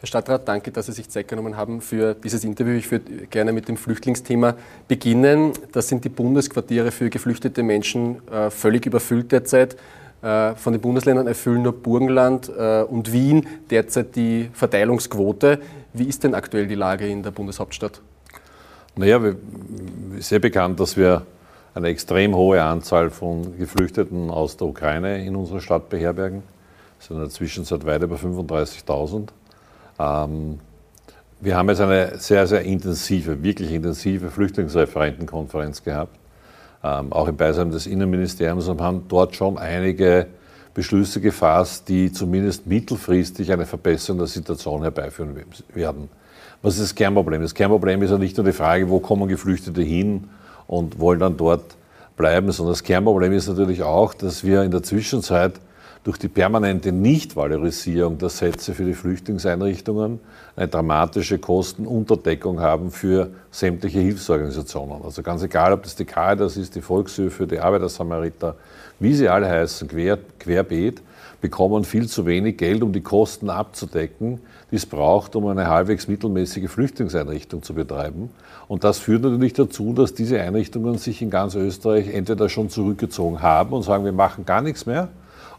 Herr 0.00 0.06
Stadtrat, 0.06 0.48
danke, 0.48 0.70
dass 0.70 0.86
Sie 0.86 0.92
sich 0.92 1.10
Zeit 1.10 1.28
genommen 1.28 1.58
haben 1.58 1.82
für 1.82 2.14
dieses 2.14 2.42
Interview. 2.42 2.72
Ich 2.72 2.90
würde 2.90 3.26
gerne 3.26 3.52
mit 3.52 3.68
dem 3.68 3.76
Flüchtlingsthema 3.76 4.54
beginnen. 4.88 5.52
Das 5.72 5.88
sind 5.88 6.06
die 6.06 6.08
Bundesquartiere 6.08 6.90
für 6.90 7.10
geflüchtete 7.10 7.62
Menschen 7.62 8.26
äh, 8.30 8.48
völlig 8.48 8.86
überfüllt 8.86 9.30
derzeit. 9.30 9.76
Äh, 10.22 10.54
von 10.54 10.72
den 10.72 10.80
Bundesländern 10.80 11.26
erfüllen 11.26 11.60
nur 11.60 11.74
Burgenland 11.74 12.48
äh, 12.48 12.80
und 12.80 13.12
Wien 13.12 13.46
derzeit 13.68 14.16
die 14.16 14.48
Verteilungsquote. 14.54 15.60
Wie 15.92 16.04
ist 16.04 16.24
denn 16.24 16.34
aktuell 16.34 16.66
die 16.66 16.76
Lage 16.76 17.06
in 17.06 17.22
der 17.22 17.32
Bundeshauptstadt? 17.32 18.00
Naja, 18.96 19.20
sehr 20.18 20.38
bekannt, 20.38 20.80
dass 20.80 20.96
wir 20.96 21.26
eine 21.74 21.88
extrem 21.88 22.34
hohe 22.34 22.62
Anzahl 22.62 23.10
von 23.10 23.58
Geflüchteten 23.58 24.30
aus 24.30 24.56
der 24.56 24.66
Ukraine 24.66 25.22
in 25.22 25.36
unserer 25.36 25.60
Stadt 25.60 25.90
beherbergen. 25.90 26.42
Es 26.98 27.08
sind 27.08 27.16
in 27.16 27.22
der 27.22 27.30
Zwischenzeit 27.30 27.84
weit 27.84 28.02
über 28.02 28.16
35.000. 28.16 29.28
Ähm, 30.00 30.58
wir 31.40 31.56
haben 31.56 31.68
jetzt 31.68 31.80
eine 31.80 32.18
sehr, 32.18 32.46
sehr 32.46 32.62
intensive, 32.62 33.42
wirklich 33.42 33.72
intensive 33.72 34.30
Flüchtlingsreferentenkonferenz 34.30 35.82
gehabt, 35.82 36.18
ähm, 36.82 37.12
auch 37.12 37.28
im 37.28 37.36
Beisein 37.36 37.70
des 37.70 37.86
Innenministeriums 37.86 38.68
und 38.68 38.80
haben 38.80 39.04
dort 39.08 39.36
schon 39.36 39.58
einige 39.58 40.26
Beschlüsse 40.74 41.20
gefasst, 41.20 41.88
die 41.88 42.12
zumindest 42.12 42.66
mittelfristig 42.66 43.52
eine 43.52 43.66
Verbesserung 43.66 44.18
der 44.18 44.26
Situation 44.26 44.82
herbeiführen 44.82 45.34
werden. 45.74 46.08
Was 46.62 46.74
ist 46.74 46.82
das 46.82 46.94
Kernproblem? 46.94 47.42
Das 47.42 47.54
Kernproblem 47.54 48.02
ist 48.02 48.10
ja 48.10 48.18
nicht 48.18 48.36
nur 48.36 48.46
die 48.46 48.52
Frage, 48.52 48.88
wo 48.88 49.00
kommen 49.00 49.28
Geflüchtete 49.28 49.82
hin 49.82 50.28
und 50.66 51.00
wollen 51.00 51.18
dann 51.18 51.36
dort 51.36 51.76
bleiben, 52.16 52.52
sondern 52.52 52.72
das 52.72 52.82
Kernproblem 52.82 53.32
ist 53.32 53.48
natürlich 53.48 53.82
auch, 53.82 54.14
dass 54.14 54.44
wir 54.44 54.62
in 54.62 54.70
der 54.70 54.82
Zwischenzeit 54.82 55.54
durch 56.02 56.16
die 56.16 56.28
permanente 56.28 56.92
Nichtvalorisierung 56.92 58.16
der 58.16 58.30
Sätze 58.30 58.74
für 58.74 58.84
die 58.84 58.94
Flüchtlingseinrichtungen 58.94 60.18
eine 60.56 60.68
dramatische 60.68 61.38
Kostenunterdeckung 61.38 62.60
haben 62.60 62.90
für 62.90 63.30
sämtliche 63.50 64.00
Hilfsorganisationen. 64.00 65.02
Also 65.04 65.22
ganz 65.22 65.42
egal, 65.42 65.74
ob 65.74 65.82
das 65.82 65.96
die 65.96 66.06
Caritas 66.06 66.56
ist, 66.56 66.74
die 66.74 66.80
Volkshilfe, 66.80 67.46
die 67.46 67.58
Arbeitersamariter, 67.58 68.56
wie 68.98 69.14
sie 69.14 69.28
alle 69.28 69.48
heißen, 69.48 69.88
quer, 69.88 70.18
querbeet, 70.38 71.02
bekommen 71.42 71.84
viel 71.84 72.08
zu 72.08 72.26
wenig 72.26 72.56
Geld, 72.56 72.82
um 72.82 72.92
die 72.92 73.00
Kosten 73.02 73.50
abzudecken, 73.50 74.40
die 74.70 74.76
es 74.76 74.86
braucht, 74.86 75.36
um 75.36 75.46
eine 75.46 75.68
halbwegs 75.68 76.08
mittelmäßige 76.08 76.70
Flüchtlingseinrichtung 76.70 77.62
zu 77.62 77.74
betreiben. 77.74 78.30
Und 78.68 78.84
das 78.84 78.98
führt 78.98 79.22
natürlich 79.22 79.54
dazu, 79.54 79.92
dass 79.92 80.14
diese 80.14 80.40
Einrichtungen 80.40 80.98
sich 80.98 81.22
in 81.22 81.30
ganz 81.30 81.54
Österreich 81.54 82.12
entweder 82.12 82.48
schon 82.48 82.70
zurückgezogen 82.70 83.42
haben 83.42 83.72
und 83.72 83.82
sagen, 83.82 84.04
wir 84.04 84.12
machen 84.12 84.44
gar 84.44 84.60
nichts 84.60 84.86
mehr, 84.86 85.08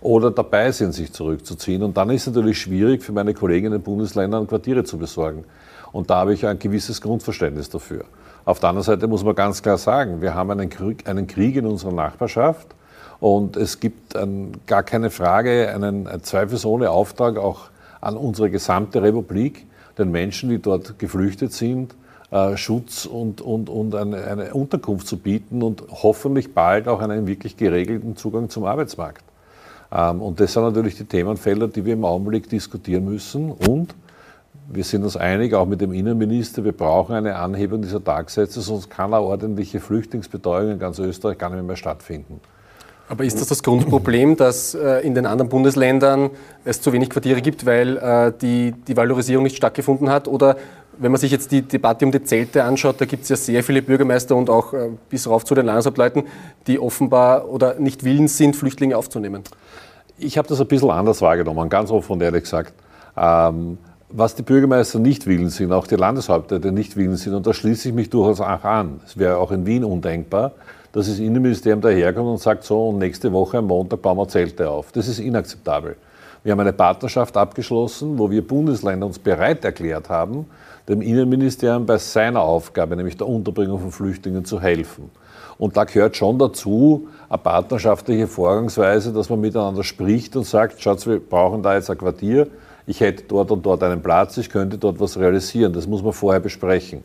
oder 0.01 0.31
dabei 0.31 0.71
sind, 0.71 0.93
sich 0.93 1.13
zurückzuziehen. 1.13 1.83
Und 1.83 1.95
dann 1.95 2.09
ist 2.09 2.27
es 2.27 2.33
natürlich 2.33 2.59
schwierig 2.59 3.03
für 3.03 3.11
meine 3.11 3.33
Kollegen 3.33 3.67
in 3.67 3.71
den 3.73 3.81
Bundesländern 3.81 4.47
Quartiere 4.47 4.83
zu 4.83 4.97
besorgen. 4.97 5.45
Und 5.91 6.09
da 6.09 6.17
habe 6.17 6.33
ich 6.33 6.45
ein 6.45 6.57
gewisses 6.57 7.01
Grundverständnis 7.01 7.69
dafür. 7.69 8.05
Auf 8.43 8.59
der 8.59 8.69
anderen 8.69 8.85
Seite 8.85 9.07
muss 9.07 9.23
man 9.23 9.35
ganz 9.35 9.61
klar 9.61 9.77
sagen, 9.77 10.21
wir 10.21 10.33
haben 10.33 10.49
einen 10.49 10.69
Krieg, 10.69 11.07
einen 11.07 11.27
Krieg 11.27 11.55
in 11.55 11.67
unserer 11.67 11.93
Nachbarschaft 11.93 12.67
und 13.19 13.55
es 13.55 13.79
gibt 13.79 14.15
ein, 14.15 14.53
gar 14.65 14.81
keine 14.81 15.11
Frage, 15.11 15.71
einen, 15.71 16.07
zweifelsohne 16.23 16.89
Auftrag 16.89 17.37
auch 17.37 17.69
an 17.99 18.17
unsere 18.17 18.49
gesamte 18.49 19.03
Republik, 19.03 19.67
den 19.99 20.09
Menschen, 20.09 20.49
die 20.49 20.59
dort 20.59 20.97
geflüchtet 20.97 21.53
sind, 21.53 21.93
äh, 22.31 22.57
Schutz 22.57 23.05
und, 23.05 23.41
und, 23.41 23.69
und 23.69 23.93
eine, 23.93 24.23
eine 24.23 24.53
Unterkunft 24.55 25.05
zu 25.05 25.17
bieten 25.17 25.61
und 25.61 25.83
hoffentlich 25.91 26.55
bald 26.55 26.87
auch 26.87 27.01
einen 27.01 27.27
wirklich 27.27 27.57
geregelten 27.57 28.15
Zugang 28.15 28.49
zum 28.49 28.65
Arbeitsmarkt. 28.65 29.23
Ähm, 29.91 30.21
und 30.21 30.39
das 30.39 30.53
sind 30.53 30.63
natürlich 30.63 30.95
die 30.95 31.05
Themenfelder, 31.05 31.67
die 31.67 31.85
wir 31.85 31.93
im 31.93 32.05
Augenblick 32.05 32.49
diskutieren 32.49 33.05
müssen. 33.05 33.51
Und 33.51 33.93
wir 34.69 34.83
sind 34.83 35.03
uns 35.03 35.17
einig, 35.17 35.53
auch 35.53 35.65
mit 35.65 35.81
dem 35.81 35.91
Innenminister, 35.93 36.63
wir 36.63 36.71
brauchen 36.71 37.15
eine 37.15 37.35
Anhebung 37.35 37.81
dieser 37.81 38.03
Tagsätze, 38.03 38.61
sonst 38.61 38.89
kann 38.89 39.13
eine 39.13 39.23
ordentliche 39.23 39.79
Flüchtlingsbetreuung 39.79 40.71
in 40.71 40.79
ganz 40.79 40.97
Österreich 40.99 41.37
gar 41.37 41.49
nicht 41.49 41.65
mehr 41.65 41.75
stattfinden. 41.75 42.39
Aber 43.09 43.25
ist 43.25 43.41
das 43.41 43.49
das 43.49 43.61
Grundproblem, 43.61 44.37
dass 44.37 44.73
äh, 44.73 44.99
in 44.99 45.13
den 45.13 45.25
anderen 45.25 45.49
Bundesländern 45.49 46.29
es 46.63 46.81
zu 46.81 46.93
wenig 46.93 47.09
Quartiere 47.09 47.41
gibt, 47.41 47.65
weil 47.65 47.97
äh, 47.97 48.31
die, 48.41 48.71
die 48.87 48.95
Valorisierung 48.95 49.43
nicht 49.43 49.57
stattgefunden 49.57 50.09
hat? 50.09 50.29
Oder 50.29 50.55
wenn 50.97 51.11
man 51.11 51.19
sich 51.19 51.29
jetzt 51.29 51.51
die 51.51 51.61
Debatte 51.61 52.05
um 52.05 52.13
die 52.13 52.23
Zelte 52.23 52.63
anschaut, 52.63 53.01
da 53.01 53.05
gibt 53.05 53.23
es 53.23 53.29
ja 53.29 53.35
sehr 53.35 53.63
viele 53.65 53.81
Bürgermeister 53.81 54.33
und 54.37 54.49
auch 54.49 54.73
äh, 54.73 54.91
bis 55.09 55.27
rauf 55.27 55.43
zu 55.43 55.55
den 55.55 55.65
Landeshauptleuten, 55.65 56.23
die 56.67 56.79
offenbar 56.79 57.49
oder 57.49 57.75
nicht 57.79 58.05
willens 58.05 58.37
sind, 58.37 58.55
Flüchtlinge 58.55 58.95
aufzunehmen. 58.95 59.43
Ich 60.23 60.37
habe 60.37 60.47
das 60.47 60.61
ein 60.61 60.67
bisschen 60.67 60.91
anders 60.91 61.19
wahrgenommen, 61.21 61.67
ganz 61.67 61.89
offen 61.89 62.13
und 62.13 62.21
ehrlich 62.21 62.43
gesagt. 62.43 62.73
Ähm, 63.17 63.79
was 64.09 64.35
die 64.35 64.43
Bürgermeister 64.43 64.99
nicht 64.99 65.25
willens 65.25 65.55
sind, 65.55 65.71
auch 65.71 65.87
die 65.87 65.95
Landeshauptleute 65.95 66.71
nicht 66.71 66.95
willens 66.95 67.23
sind, 67.23 67.33
und 67.33 67.47
da 67.47 67.53
schließe 67.53 67.89
ich 67.89 67.95
mich 67.95 68.11
durchaus 68.11 68.39
auch 68.39 68.63
an. 68.63 68.99
Es 69.05 69.17
wäre 69.17 69.37
auch 69.37 69.51
in 69.51 69.65
Wien 69.65 69.83
undenkbar, 69.83 70.51
dass 70.91 71.07
das 71.07 71.17
Innenministerium 71.17 71.81
daherkommt 71.81 72.27
und 72.27 72.39
sagt, 72.39 72.63
so, 72.65 72.89
und 72.89 72.99
nächste 72.99 73.31
Woche 73.31 73.57
am 73.57 73.67
Montag 73.67 74.03
bauen 74.03 74.17
wir 74.17 74.27
Zelte 74.27 74.69
auf. 74.69 74.91
Das 74.91 75.07
ist 75.07 75.17
inakzeptabel. 75.19 75.95
Wir 76.43 76.51
haben 76.51 76.59
eine 76.59 76.73
Partnerschaft 76.73 77.35
abgeschlossen, 77.35 78.19
wo 78.19 78.29
wir 78.29 78.45
Bundesländer 78.45 79.07
uns 79.07 79.17
bereit 79.17 79.65
erklärt 79.65 80.09
haben, 80.09 80.45
dem 80.87 81.01
Innenministerium 81.01 81.87
bei 81.87 81.97
seiner 81.97 82.41
Aufgabe, 82.41 82.95
nämlich 82.95 83.17
der 83.17 83.27
Unterbringung 83.27 83.79
von 83.79 83.91
Flüchtlingen, 83.91 84.45
zu 84.45 84.61
helfen. 84.61 85.09
Und 85.61 85.77
da 85.77 85.83
gehört 85.83 86.17
schon 86.17 86.39
dazu 86.39 87.07
eine 87.29 87.37
partnerschaftliche 87.37 88.25
Vorgangsweise, 88.25 89.13
dass 89.13 89.29
man 89.29 89.41
miteinander 89.41 89.83
spricht 89.83 90.35
und 90.35 90.43
sagt, 90.43 90.81
schaut, 90.81 91.05
wir 91.05 91.19
brauchen 91.19 91.61
da 91.61 91.75
jetzt 91.75 91.87
ein 91.91 91.99
Quartier, 91.99 92.47
ich 92.87 92.99
hätte 92.99 93.25
dort 93.27 93.51
und 93.51 93.63
dort 93.63 93.83
einen 93.83 94.01
Platz, 94.01 94.37
ich 94.37 94.49
könnte 94.49 94.79
dort 94.79 94.99
was 94.99 95.19
realisieren. 95.19 95.71
Das 95.71 95.85
muss 95.85 96.01
man 96.01 96.13
vorher 96.13 96.39
besprechen. 96.39 97.03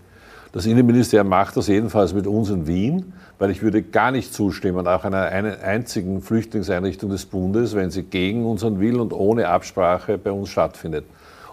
Das 0.52 0.64
Innenministerium 0.64 1.28
macht 1.28 1.58
das 1.58 1.66
jedenfalls 1.66 2.14
mit 2.14 2.26
uns 2.26 2.48
in 2.48 2.66
Wien, 2.66 3.12
weil 3.38 3.50
ich 3.50 3.60
würde 3.60 3.82
gar 3.82 4.10
nicht 4.10 4.32
zustimmen, 4.32 4.88
auch 4.88 5.04
einer 5.04 5.26
einzigen 5.26 6.22
Flüchtlingseinrichtung 6.22 7.10
des 7.10 7.26
Bundes, 7.26 7.76
wenn 7.76 7.90
sie 7.90 8.04
gegen 8.04 8.46
unseren 8.46 8.80
Willen 8.80 9.00
und 9.00 9.12
ohne 9.12 9.48
Absprache 9.48 10.16
bei 10.16 10.32
uns 10.32 10.48
stattfindet. 10.48 11.04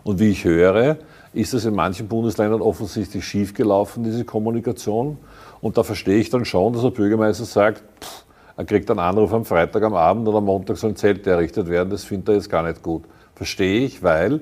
Und 0.06 0.22
wie 0.22 0.30
ich 0.30 0.46
höre, 0.46 0.96
ist 1.34 1.53
das 1.53 1.66
in 1.66 1.75
manchen 1.75 2.08
Bundesländern 2.08 2.62
offensichtlich 2.62 3.25
schiefgelaufen, 3.25 4.06
diese 4.06 4.24
Kommunikation. 4.24 5.18
Und 5.63 5.78
da 5.78 5.84
verstehe 5.84 6.18
ich 6.18 6.29
dann 6.29 6.44
schon, 6.44 6.74
dass 6.74 6.81
der 6.81 6.90
Bürgermeister 6.90 7.46
sagt, 7.46 7.84
pff, 8.03 8.25
er 8.57 8.66
kriegt 8.66 8.91
einen 8.91 9.00
Anruf 9.00 9.31
am 9.31 9.46
Freitag 9.46 9.81
am 9.84 9.94
Abend 9.94 10.28
oder 10.28 10.40
am 10.40 10.44
Montag 10.44 10.75
soll 10.75 10.90
ein 10.90 10.97
Zelt 10.97 11.25
errichtet 11.25 11.69
werden. 11.69 11.90
Das 11.90 12.03
findet 12.03 12.28
er 12.28 12.35
jetzt 12.35 12.50
gar 12.50 12.63
nicht 12.63 12.84
gut. 12.84 13.06
Verstehe 13.34 13.85
ich, 13.85 14.03
weil 14.03 14.41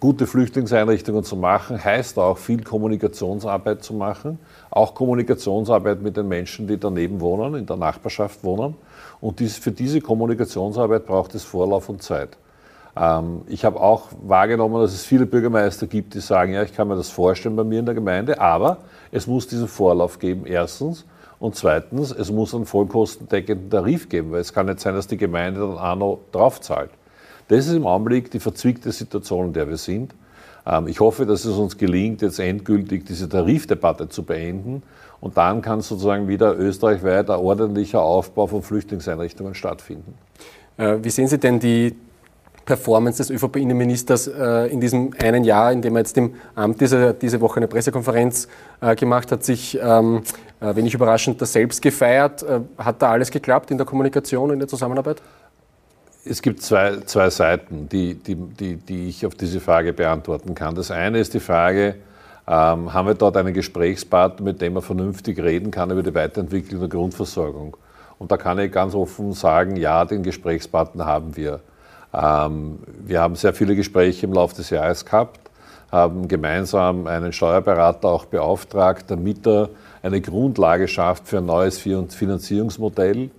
gute 0.00 0.26
Flüchtlingseinrichtungen 0.26 1.22
zu 1.22 1.36
machen, 1.36 1.82
heißt 1.82 2.18
auch 2.18 2.36
viel 2.36 2.64
Kommunikationsarbeit 2.64 3.84
zu 3.84 3.94
machen. 3.94 4.40
Auch 4.68 4.92
Kommunikationsarbeit 4.92 6.02
mit 6.02 6.16
den 6.16 6.26
Menschen, 6.26 6.66
die 6.66 6.78
daneben 6.78 7.20
wohnen, 7.20 7.54
in 7.54 7.66
der 7.66 7.76
Nachbarschaft 7.76 8.42
wohnen. 8.42 8.74
Und 9.20 9.38
dies, 9.38 9.56
für 9.58 9.70
diese 9.70 10.00
Kommunikationsarbeit 10.00 11.06
braucht 11.06 11.36
es 11.36 11.44
Vorlauf 11.44 11.88
und 11.88 12.02
Zeit. 12.02 12.36
Ähm, 12.96 13.42
ich 13.46 13.64
habe 13.64 13.80
auch 13.80 14.08
wahrgenommen, 14.22 14.80
dass 14.80 14.92
es 14.92 15.04
viele 15.04 15.26
Bürgermeister 15.26 15.86
gibt, 15.86 16.14
die 16.14 16.20
sagen, 16.20 16.54
ja, 16.54 16.62
ich 16.62 16.74
kann 16.74 16.88
mir 16.88 16.96
das 16.96 17.10
vorstellen 17.10 17.56
bei 17.56 17.64
mir 17.64 17.80
in 17.80 17.86
der 17.86 17.94
Gemeinde, 17.94 18.40
aber 18.40 18.78
es 19.12 19.26
muss 19.26 19.46
diesen 19.46 19.68
Vorlauf 19.68 20.18
geben, 20.18 20.46
erstens. 20.46 21.04
Und 21.38 21.54
zweitens, 21.54 22.12
es 22.12 22.32
muss 22.32 22.54
einen 22.54 22.64
vollkostendeckenden 22.64 23.68
Tarif 23.68 24.08
geben, 24.08 24.32
weil 24.32 24.40
es 24.40 24.54
kann 24.54 24.66
nicht 24.66 24.80
sein, 24.80 24.94
dass 24.94 25.06
die 25.06 25.18
Gemeinde 25.18 25.60
dann 25.60 25.76
auch 25.76 25.96
noch 25.96 26.20
draufzahlt. 26.32 26.90
Das 27.48 27.66
ist 27.66 27.74
im 27.74 27.86
Augenblick 27.86 28.30
die 28.30 28.40
verzwickte 28.40 28.90
Situation, 28.90 29.48
in 29.48 29.52
der 29.52 29.68
wir 29.68 29.76
sind. 29.76 30.14
Ähm, 30.66 30.88
ich 30.88 30.98
hoffe, 31.00 31.26
dass 31.26 31.44
es 31.44 31.56
uns 31.56 31.76
gelingt, 31.76 32.22
jetzt 32.22 32.40
endgültig 32.40 33.04
diese 33.04 33.28
Tarifdebatte 33.28 34.08
zu 34.08 34.22
beenden. 34.22 34.82
Und 35.20 35.36
dann 35.36 35.60
kann 35.60 35.82
sozusagen 35.82 36.28
wieder 36.28 36.58
österreichweit 36.58 37.30
ein 37.30 37.38
ordentlicher 37.38 38.00
Aufbau 38.00 38.46
von 38.46 38.62
Flüchtlingseinrichtungen 38.62 39.54
stattfinden. 39.54 40.14
Äh, 40.78 40.98
wie 41.02 41.10
sehen 41.10 41.28
Sie 41.28 41.38
denn 41.38 41.60
die 41.60 41.94
Performance 42.66 43.18
des 43.18 43.30
ÖVP-Innenministers 43.30 44.26
äh, 44.26 44.66
in 44.66 44.80
diesem 44.80 45.12
einen 45.22 45.44
Jahr, 45.44 45.72
in 45.72 45.80
dem 45.80 45.94
er 45.94 46.00
jetzt 46.00 46.18
im 46.18 46.34
Amt 46.56 46.82
ist. 46.82 46.94
Diese 47.22 47.40
Woche 47.40 47.58
eine 47.58 47.68
Pressekonferenz 47.68 48.48
äh, 48.80 48.96
gemacht, 48.96 49.30
hat 49.30 49.44
sich 49.44 49.78
ähm, 49.80 50.22
äh, 50.60 50.74
wenig 50.74 50.92
überraschend 50.92 51.40
das 51.40 51.52
selbst 51.52 51.80
gefeiert. 51.80 52.42
Äh, 52.42 52.60
hat 52.76 53.00
da 53.00 53.12
alles 53.12 53.30
geklappt 53.30 53.70
in 53.70 53.78
der 53.78 53.86
Kommunikation, 53.86 54.50
in 54.50 54.58
der 54.58 54.66
Zusammenarbeit? 54.68 55.22
Es 56.24 56.42
gibt 56.42 56.60
zwei, 56.60 56.96
zwei 57.06 57.30
Seiten, 57.30 57.88
die, 57.88 58.14
die, 58.14 58.34
die, 58.34 58.76
die 58.76 59.08
ich 59.08 59.24
auf 59.24 59.36
diese 59.36 59.60
Frage 59.60 59.92
beantworten 59.92 60.56
kann. 60.56 60.74
Das 60.74 60.90
eine 60.90 61.20
ist 61.20 61.34
die 61.34 61.40
Frage, 61.40 61.94
ähm, 62.48 62.92
haben 62.92 63.06
wir 63.06 63.14
dort 63.14 63.36
einen 63.36 63.54
Gesprächspartner, 63.54 64.44
mit 64.44 64.60
dem 64.60 64.72
man 64.72 64.82
vernünftig 64.82 65.38
reden 65.38 65.70
kann 65.70 65.92
über 65.92 66.02
die 66.02 66.14
Weiterentwicklung 66.14 66.80
der 66.80 66.88
Grundversorgung? 66.88 67.76
Und 68.18 68.32
da 68.32 68.36
kann 68.36 68.58
ich 68.58 68.72
ganz 68.72 68.94
offen 68.94 69.32
sagen, 69.34 69.76
ja, 69.76 70.04
den 70.04 70.24
Gesprächspartner 70.24 71.06
haben 71.06 71.36
wir. 71.36 71.60
Ähm, 72.16 72.78
wir 73.04 73.20
haben 73.20 73.36
sehr 73.36 73.52
viele 73.52 73.76
Gespräche 73.76 74.26
im 74.26 74.32
Laufe 74.32 74.56
des 74.56 74.70
Jahres 74.70 75.04
gehabt, 75.04 75.40
haben 75.92 76.28
gemeinsam 76.28 77.06
einen 77.06 77.32
Steuerberater 77.32 78.08
auch 78.08 78.24
beauftragt, 78.24 79.04
damit 79.08 79.46
er 79.46 79.68
eine 80.02 80.20
Grundlage 80.20 80.88
schafft 80.88 81.28
für 81.28 81.38
ein 81.38 81.46
neues 81.46 81.78
Finanzierungsmodell. 81.78 83.30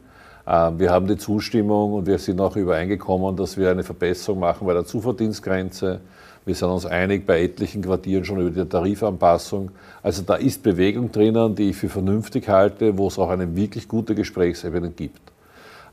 Ähm, 0.47 0.79
wir 0.79 0.91
haben 0.91 1.07
die 1.07 1.18
Zustimmung 1.18 1.94
und 1.94 2.06
wir 2.06 2.19
sind 2.19 2.39
auch 2.39 2.56
übereingekommen, 2.56 3.35
dass 3.35 3.57
wir 3.57 3.71
eine 3.71 3.83
Verbesserung 3.83 4.41
machen 4.41 4.68
bei 4.68 4.74
der 4.74 4.85
Zuverdienstgrenze, 4.85 6.00
Wir 6.47 6.56
sind 6.56 6.69
uns 6.69 6.85
einig 6.85 7.27
bei 7.27 7.44
etlichen 7.44 7.81
Quartieren 7.81 8.24
schon 8.24 8.39
über 8.39 8.63
die 8.63 8.69
Tarifanpassung. 8.69 9.71
Also 10.01 10.21
da 10.21 10.35
ist 10.35 10.63
Bewegung 10.63 11.12
drinnen, 11.12 11.56
die 11.56 11.71
ich 11.71 11.75
für 11.75 11.89
vernünftig 11.89 12.47
halte, 12.47 12.97
wo 12.97 13.07
es 13.07 13.19
auch 13.19 13.29
eine 13.29 13.53
wirklich 13.53 13.89
gute 13.89 14.15
Gesprächsebene 14.15 14.91
gibt. 14.91 15.26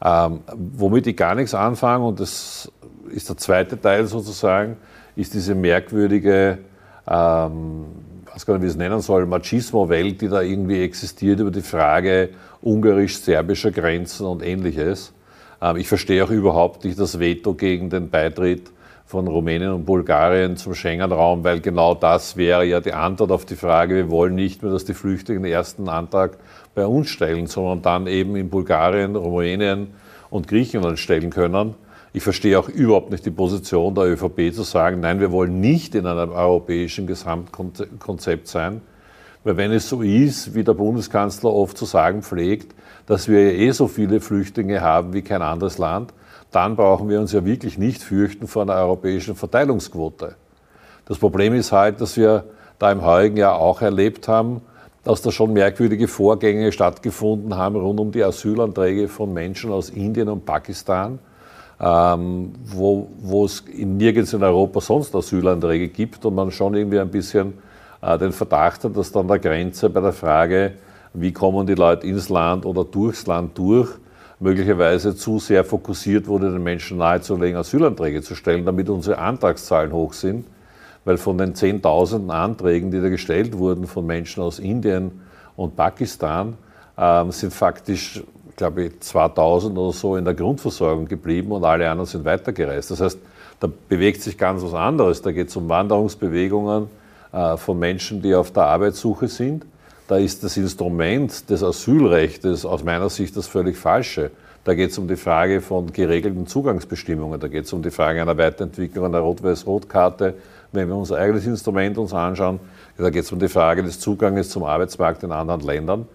Ähm, 0.05 0.41
womit 0.55 1.07
ich 1.07 1.17
gar 1.17 1.35
nichts 1.35 1.55
anfange, 1.55 2.05
und 2.05 2.21
das 2.21 2.71
ist 3.11 3.29
der 3.29 3.37
zweite 3.39 3.81
Teil 3.81 4.07
sozusagen, 4.07 4.77
ist 5.17 5.33
diese 5.33 5.55
merkwürdige, 5.55 6.59
ähm, 7.09 7.87
weiß 8.33 8.45
gar 8.45 8.55
nicht, 8.55 8.63
wie 8.63 8.67
ich 8.67 8.73
es 8.73 8.77
nennen 8.77 9.01
soll, 9.01 9.25
Machismo-Welt, 9.25 10.21
die 10.21 10.29
da 10.29 10.43
irgendwie 10.43 10.83
existiert 10.83 11.41
über 11.41 11.51
die 11.51 11.63
Frage 11.63 12.31
ungarisch-serbischer 12.61 13.71
Grenzen 13.71 14.27
und 14.27 14.43
ähnliches. 14.43 15.13
Ähm, 15.63 15.77
ich 15.77 15.89
verstehe 15.89 16.25
auch 16.25 16.31
überhaupt 16.31 16.85
nicht 16.85 16.99
das 16.99 17.19
Veto 17.19 17.55
gegen 17.55 17.89
den 17.89 18.11
Beitritt 18.11 18.71
von 19.07 19.29
Rumänien 19.29 19.71
und 19.71 19.85
Bulgarien 19.85 20.57
zum 20.57 20.75
Schengen-Raum, 20.75 21.45
weil 21.45 21.61
genau 21.61 21.95
das 21.95 22.37
wäre 22.37 22.65
ja 22.65 22.81
die 22.81 22.95
Antwort 22.95 23.31
auf 23.31 23.45
die 23.45 23.57
Frage, 23.57 23.95
wir 23.95 24.11
wollen 24.11 24.35
nicht 24.35 24.63
mehr, 24.63 24.73
dass 24.73 24.85
die 24.85 24.95
Flüchtlinge 24.95 25.41
den 25.41 25.53
ersten 25.53 25.89
Antrag 25.89 26.39
bei 26.75 26.87
uns 26.87 27.09
stellen, 27.09 27.47
sondern 27.47 27.83
dann 27.83 28.07
eben 28.07 28.37
in 28.37 28.51
Bulgarien, 28.51 29.17
Rumänien 29.17 29.89
und 30.31 30.49
Griechenland 30.49 30.99
stellen 30.99 31.31
können. 31.31 31.75
Ich 32.13 32.23
verstehe 32.23 32.59
auch 32.59 32.69
überhaupt 32.69 33.11
nicht 33.11 33.27
die 33.27 33.31
Position 33.31 33.95
der 33.95 34.05
ÖVP 34.05 34.55
zu 34.55 34.63
sagen, 34.63 35.01
nein, 35.01 35.21
wir 35.21 35.33
wollen 35.33 35.61
nicht 35.61 35.95
in 35.95 36.07
einem 36.07 36.31
europäischen 36.31 37.07
Gesamtkonzept 37.07 38.49
sein. 38.49 38.83
Weil 39.43 39.57
wenn 39.57 39.73
es 39.73 39.89
so 39.89 40.01
ist, 40.01 40.55
wie 40.55 40.65
der 40.65 40.75
Bundeskanzler 40.75 41.53
oft 41.53 41.77
zu 41.77 41.85
sagen 41.85 42.23
pflegt, 42.23 42.75
dass 43.07 43.29
wir 43.29 43.55
eh 43.55 43.71
so 43.73 43.89
viele 43.89 44.21
Flüchtlinge 44.21 44.81
haben 44.81 45.13
wie 45.13 45.23
kein 45.23 45.43
anderes 45.43 45.79
Land, 45.79 46.15
dann 46.51 46.77
brauchen 46.77 47.09
wir 47.09 47.21
uns 47.21 47.33
ja 47.33 47.45
wirklich 47.45 47.79
nicht 47.79 48.03
fürchten 48.03 48.47
vor 48.47 48.63
einer 48.63 48.75
europäischen 48.75 49.35
Verteilungsquote. 49.35 50.37
Das 51.05 51.19
Problem 51.19 51.53
ist 51.53 51.73
halt, 51.73 52.01
dass 52.01 52.17
wir 52.17 52.45
da 52.79 52.91
im 52.91 53.03
heurigen 53.03 53.37
Jahr 53.37 53.57
auch 53.57 53.83
erlebt 53.83 54.29
haben, 54.29 54.63
dass 55.05 55.21
da 55.21 55.31
schon 55.31 55.53
merkwürdige 55.53 56.09
Vorgänge 56.09 56.73
stattgefunden 56.73 57.57
haben 57.57 57.77
rund 57.77 58.01
um 58.01 58.11
die 58.11 58.25
Asylanträge 58.25 59.09
von 59.09 59.33
Menschen 59.33 59.71
aus 59.71 59.91
Indien 59.91 60.29
und 60.29 60.47
Pakistan, 60.47 61.19
ähm, 61.79 62.53
wo, 62.65 63.45
es 63.45 63.65
nirgends 63.73 64.33
in 64.33 64.43
Europa 64.43 64.81
sonst 64.81 65.15
Asylanträge 65.15 65.89
gibt 65.89 66.25
und 66.25 66.35
man 66.35 66.51
schon 66.51 66.75
irgendwie 66.75 66.99
ein 66.99 67.11
bisschen 67.11 67.53
äh, 68.01 68.17
den 68.19 68.33
Verdacht 68.33 68.85
hat, 68.85 68.97
dass 68.97 69.13
dann 69.13 69.29
der 69.29 69.39
Grenze 69.39 69.91
bei 69.91 70.01
der 70.01 70.13
Frage, 70.13 70.73
wie 71.13 71.33
kommen 71.33 71.67
die 71.67 71.75
Leute 71.75 72.07
ins 72.07 72.31
Land 72.31 72.65
oder 72.65 72.85
durchs 72.85 73.27
Land 73.27 73.57
durch, 73.59 73.91
möglicherweise 74.41 75.15
zu 75.15 75.39
sehr 75.39 75.65
fokussiert 75.65 76.27
wurde, 76.27 76.51
den 76.51 76.63
Menschen 76.63 76.97
nahezulegen, 76.97 77.59
Asylanträge 77.59 78.23
zu 78.23 78.35
stellen, 78.35 78.65
damit 78.65 78.89
unsere 78.89 79.19
Antragszahlen 79.19 79.93
hoch 79.93 80.15
sind. 80.15 80.47
Weil 81.05 81.19
von 81.19 81.39
den 81.39 81.55
Zehntausenden 81.55 82.31
Anträgen, 82.31 82.91
die 82.91 83.01
da 83.01 83.09
gestellt 83.09 83.59
wurden 83.59 83.87
von 83.87 84.07
Menschen 84.07 84.43
aus 84.43 84.59
Indien 84.59 85.21
und 85.57 85.77
Pakistan, 85.77 86.57
ähm, 86.97 87.31
sind 87.31 87.53
faktisch, 87.53 88.23
glaube 88.57 88.85
ich, 88.85 89.01
2000 89.01 89.77
oder 89.77 89.93
so 89.93 90.17
in 90.17 90.25
der 90.25 90.35
Grundversorgung 90.35 91.07
geblieben 91.07 91.53
und 91.53 91.65
alle 91.65 91.89
anderen 91.91 92.07
sind 92.07 92.25
weitergereist. 92.25 92.91
Das 92.91 93.01
heißt, 93.01 93.19
da 93.61 93.69
bewegt 93.89 94.23
sich 94.23 94.39
ganz 94.39 94.63
was 94.63 94.75
anderes. 94.75 95.23
Da 95.23 95.33
geht 95.33 95.49
es 95.49 95.57
um 95.57 95.69
Wanderungsbewegungen 95.69 96.89
äh, 97.33 97.57
von 97.57 97.79
Menschen, 97.79 98.23
die 98.23 98.35
auf 98.35 98.51
der 98.51 98.65
Arbeitssuche 98.65 99.29
sind 99.29 99.67
da 100.07 100.19
ist 100.19 100.45
das 100.45 100.57
Instrument 100.57 101.49
des 101.49 101.63
Asylrechts 101.63 102.67
aus 102.67 102.85
meiner 102.85 103.09
Sicht 103.09 103.37
das 103.37 103.47
völlig 103.47 103.77
falsche. 103.77 104.31
Da 104.65 104.75
geht 104.75 104.91
es 104.91 104.99
um 104.99 105.09
die 105.09 105.17
Frage 105.17 105.61
von 105.61 105.93
geregelten 105.93 106.47
Zugangsbestimmungen, 106.47 107.41
da 107.41 107.49
geht 107.49 107.65
es 107.65 107.73
um 107.73 107.83
die 107.83 107.91
Frage 107.91 108.21
einer 108.21 108.37
Weiterentwicklung 108.37 109.07
einer 109.07 109.21
Rot-Weiß-Rot-Karte. 109.21 110.35
Wenn 110.75 110.89
wir 110.89 110.97
unser 110.97 111.19
eigenes 111.19 111.47
Instrument 111.47 111.97
uns 111.99 112.13
anschauen, 112.13 112.59
da 112.99 113.09
geht 113.11 113.25
es 113.25 113.33
um 113.33 113.39
die 113.39 113.49
Frage 113.49 113.83
des 113.83 114.01
Zugangs 114.01 114.51
zum 114.51 114.65
Arbeitsmarkt 114.65 115.23
in 115.23 115.31
anderen 115.31 115.61
Ländern. 115.61 116.07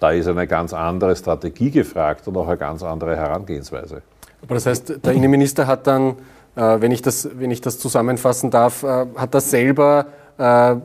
Da 0.00 0.10
ist 0.10 0.26
eine 0.26 0.46
ganz 0.46 0.72
andere 0.72 1.14
Strategie 1.16 1.70
gefragt 1.70 2.26
und 2.26 2.36
auch 2.36 2.48
eine 2.48 2.56
ganz 2.56 2.82
andere 2.82 3.14
Herangehensweise. 3.16 4.02
Aber 4.42 4.54
das 4.54 4.66
heißt, 4.66 5.04
der 5.04 5.12
Innenminister 5.12 5.66
hat 5.66 5.86
dann, 5.86 6.16
äh, 6.54 6.80
wenn, 6.80 6.92
ich 6.92 7.02
das, 7.02 7.28
wenn 7.38 7.50
ich 7.50 7.60
das 7.60 7.78
zusammenfassen 7.78 8.50
darf, 8.50 8.82
äh, 8.82 9.06
hat 9.16 9.34
das 9.34 9.50
selber 9.50 10.06
äh, 10.38 10.76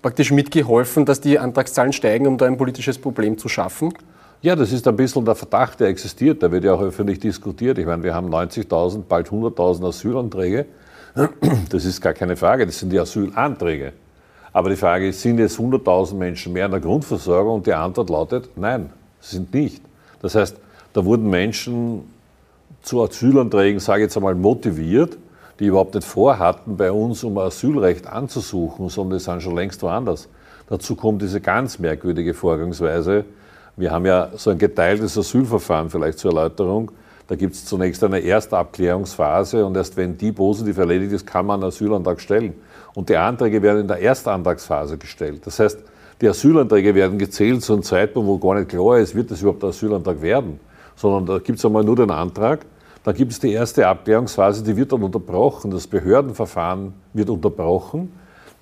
praktisch 0.00 0.30
mitgeholfen, 0.30 1.04
dass 1.04 1.20
die 1.20 1.38
Antragszahlen 1.38 1.92
steigen, 1.92 2.26
um 2.26 2.38
da 2.38 2.46
ein 2.46 2.56
politisches 2.56 2.98
Problem 2.98 3.38
zu 3.38 3.48
schaffen? 3.48 3.92
Ja, 4.42 4.54
das 4.54 4.72
ist 4.72 4.86
ein 4.86 4.96
bisschen 4.96 5.24
der 5.24 5.34
Verdacht, 5.34 5.80
der 5.80 5.88
existiert. 5.88 6.42
Da 6.42 6.52
wird 6.52 6.64
ja 6.64 6.74
auch 6.74 6.82
öffentlich 6.82 7.18
diskutiert. 7.18 7.78
Ich 7.78 7.86
meine, 7.86 8.02
wir 8.02 8.14
haben 8.14 8.28
90.000, 8.28 9.02
bald 9.08 9.30
100.000 9.30 9.88
Asylanträge. 9.88 10.66
Das 11.70 11.84
ist 11.84 12.00
gar 12.00 12.12
keine 12.12 12.36
Frage, 12.36 12.66
das 12.66 12.78
sind 12.78 12.90
die 12.90 12.98
Asylanträge. 12.98 13.92
Aber 14.52 14.70
die 14.70 14.76
Frage 14.76 15.08
ist, 15.08 15.20
sind 15.20 15.38
jetzt 15.38 15.58
100.000 15.58 16.14
Menschen 16.14 16.52
mehr 16.52 16.66
in 16.66 16.70
der 16.70 16.80
Grundversorgung? 16.80 17.56
Und 17.56 17.66
die 17.66 17.74
Antwort 17.74 18.10
lautet, 18.10 18.50
nein, 18.56 18.90
sind 19.20 19.52
nicht. 19.52 19.82
Das 20.22 20.34
heißt, 20.34 20.56
da 20.92 21.04
wurden 21.04 21.28
Menschen 21.28 22.04
zu 22.82 23.02
Asylanträgen, 23.02 23.80
sage 23.80 24.00
ich 24.00 24.04
jetzt 24.04 24.16
einmal, 24.16 24.34
motiviert 24.34 25.18
die 25.60 25.66
überhaupt 25.66 25.94
nicht 25.94 26.06
vorhatten, 26.06 26.76
bei 26.76 26.90
uns 26.90 27.22
um 27.24 27.38
Asylrecht 27.38 28.06
anzusuchen, 28.06 28.88
sondern 28.88 29.18
die 29.18 29.24
sind 29.24 29.42
schon 29.42 29.54
längst 29.54 29.82
woanders. 29.82 30.28
Dazu 30.68 30.96
kommt 30.96 31.22
diese 31.22 31.40
ganz 31.40 31.78
merkwürdige 31.78 32.34
Vorgangsweise. 32.34 33.24
Wir 33.76 33.90
haben 33.90 34.06
ja 34.06 34.30
so 34.36 34.50
ein 34.50 34.58
geteiltes 34.58 35.16
Asylverfahren, 35.18 35.90
vielleicht 35.90 36.18
zur 36.18 36.32
Erläuterung. 36.32 36.90
Da 37.26 37.36
gibt 37.36 37.54
es 37.54 37.64
zunächst 37.64 38.04
eine 38.04 38.22
Erstabklärungsphase 38.22 39.64
und 39.64 39.76
erst 39.76 39.96
wenn 39.96 40.18
die 40.18 40.32
positiv 40.32 40.76
erledigt 40.78 41.12
ist, 41.12 41.26
kann 41.26 41.46
man 41.46 41.60
einen 41.60 41.70
Asylantrag 41.70 42.20
stellen. 42.20 42.54
Und 42.94 43.08
die 43.08 43.16
Anträge 43.16 43.62
werden 43.62 43.82
in 43.82 43.88
der 43.88 43.98
Erstantragsphase 43.98 44.98
gestellt. 44.98 45.46
Das 45.46 45.58
heißt, 45.58 45.78
die 46.20 46.28
Asylanträge 46.28 46.94
werden 46.94 47.18
gezählt 47.18 47.62
zu 47.62 47.72
einem 47.72 47.82
Zeitpunkt, 47.82 48.28
wo 48.28 48.38
gar 48.38 48.58
nicht 48.58 48.68
klar 48.68 48.98
ist, 48.98 49.14
wird 49.14 49.30
das 49.30 49.40
überhaupt 49.40 49.64
ein 49.64 49.70
Asylantrag 49.70 50.20
werden. 50.22 50.60
Sondern 50.96 51.26
da 51.26 51.38
gibt 51.38 51.58
es 51.58 51.64
einmal 51.64 51.82
nur 51.82 51.96
den 51.96 52.10
Antrag 52.10 52.60
dann 53.04 53.14
gibt 53.14 53.32
es 53.32 53.38
die 53.38 53.52
erste 53.52 53.86
Abklärungsphase, 53.86 54.64
die 54.64 54.76
wird 54.76 54.90
dann 54.92 55.02
unterbrochen. 55.02 55.70
Das 55.70 55.86
Behördenverfahren 55.86 56.94
wird 57.12 57.28
unterbrochen, 57.28 58.10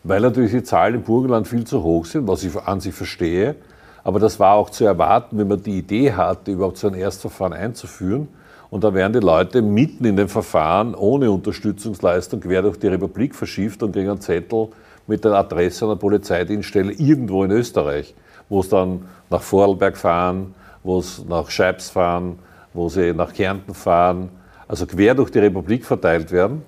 weil 0.02 0.20
natürlich 0.20 0.50
die 0.50 0.64
Zahlen 0.64 0.96
im 0.96 1.02
Burgenland 1.02 1.46
viel 1.46 1.64
zu 1.64 1.84
hoch 1.84 2.06
sind, 2.06 2.26
was 2.26 2.42
ich 2.42 2.54
an 2.56 2.80
sich 2.80 2.92
verstehe. 2.92 3.54
Aber 4.02 4.18
das 4.18 4.40
war 4.40 4.54
auch 4.54 4.68
zu 4.68 4.84
erwarten, 4.84 5.38
wenn 5.38 5.46
man 5.46 5.62
die 5.62 5.78
Idee 5.78 6.12
hatte, 6.12 6.50
überhaupt 6.50 6.76
so 6.76 6.88
ein 6.88 6.94
Erstverfahren 6.94 7.52
einzuführen. 7.52 8.26
Und 8.72 8.84
da 8.84 8.94
werden 8.94 9.12
die 9.12 9.18
Leute 9.18 9.60
mitten 9.60 10.06
in 10.06 10.16
dem 10.16 10.30
Verfahren 10.30 10.94
ohne 10.94 11.30
Unterstützungsleistung 11.30 12.40
quer 12.40 12.62
durch 12.62 12.78
die 12.78 12.86
Republik 12.86 13.34
verschifft 13.34 13.82
und 13.82 13.92
kriegen 13.92 14.08
einen 14.08 14.22
Zettel 14.22 14.68
mit 15.06 15.26
der 15.26 15.32
Adresse 15.32 15.84
einer 15.84 15.96
Polizeidienststelle 15.96 16.92
irgendwo 16.92 17.44
in 17.44 17.50
Österreich, 17.50 18.14
wo 18.48 18.60
es 18.60 18.70
dann 18.70 19.02
nach 19.28 19.42
Vorarlberg 19.42 19.98
fahren, 19.98 20.54
wo 20.82 21.00
es 21.00 21.22
nach 21.28 21.50
Scheibs 21.50 21.90
fahren, 21.90 22.38
wo 22.72 22.88
sie 22.88 23.12
nach 23.12 23.34
Kärnten 23.34 23.74
fahren, 23.74 24.30
also 24.66 24.86
quer 24.86 25.14
durch 25.14 25.28
die 25.28 25.40
Republik 25.40 25.84
verteilt 25.84 26.32
werden. 26.32 26.62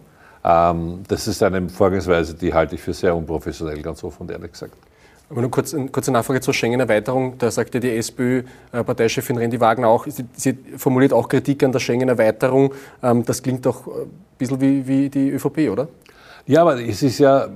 Ähm, 0.45 1.05
das 1.09 1.27
ist 1.27 1.43
eine 1.43 1.71
Vorgangsweise, 1.71 2.35
die 2.35 2.53
halte 2.53 2.75
ich 2.75 2.83
für 2.83 2.93
sehr 2.93 3.17
unprofessionell, 3.17 3.81
ganz 3.81 4.05
offen 4.05 4.25
und 4.25 4.31
ehrlich 4.31 4.53
gesagt. 4.53 4.77
Aber 5.35 5.41
nur 5.41 5.51
kurz, 5.51 5.75
kurze 5.91 6.13
Nachfrage 6.13 6.41
zur 6.41 6.55
Schengen-Erweiterung. 6.55 7.37
Da 7.39 7.51
sagte 7.51 7.81
die 7.81 7.91
SPÖ-Parteichefin 7.91 9.37
Rendi 9.37 9.59
Wagner 9.61 9.89
auch, 9.89 10.07
sie, 10.07 10.27
sie, 10.33 10.57
formuliert 10.77 11.13
auch 11.13 11.29
Kritik 11.29 11.65
an 11.65 11.73
der 11.73 11.81
Schengen-Erweiterung. 11.81 12.73
Ähm, 13.03 13.25
das 13.25 13.43
klingt 13.43 13.67
doch 13.67 13.85
ein 13.89 14.11
bisschen 14.39 14.61
wie, 14.61 14.87
wie 14.87 15.09
die 15.09 15.31
ÖVP, 15.31 15.71
oder? 15.73 15.89
Ja, 16.47 16.61
aber 16.63 16.81
es 16.81 17.03
ist 17.03 17.19
ja, 17.19 17.49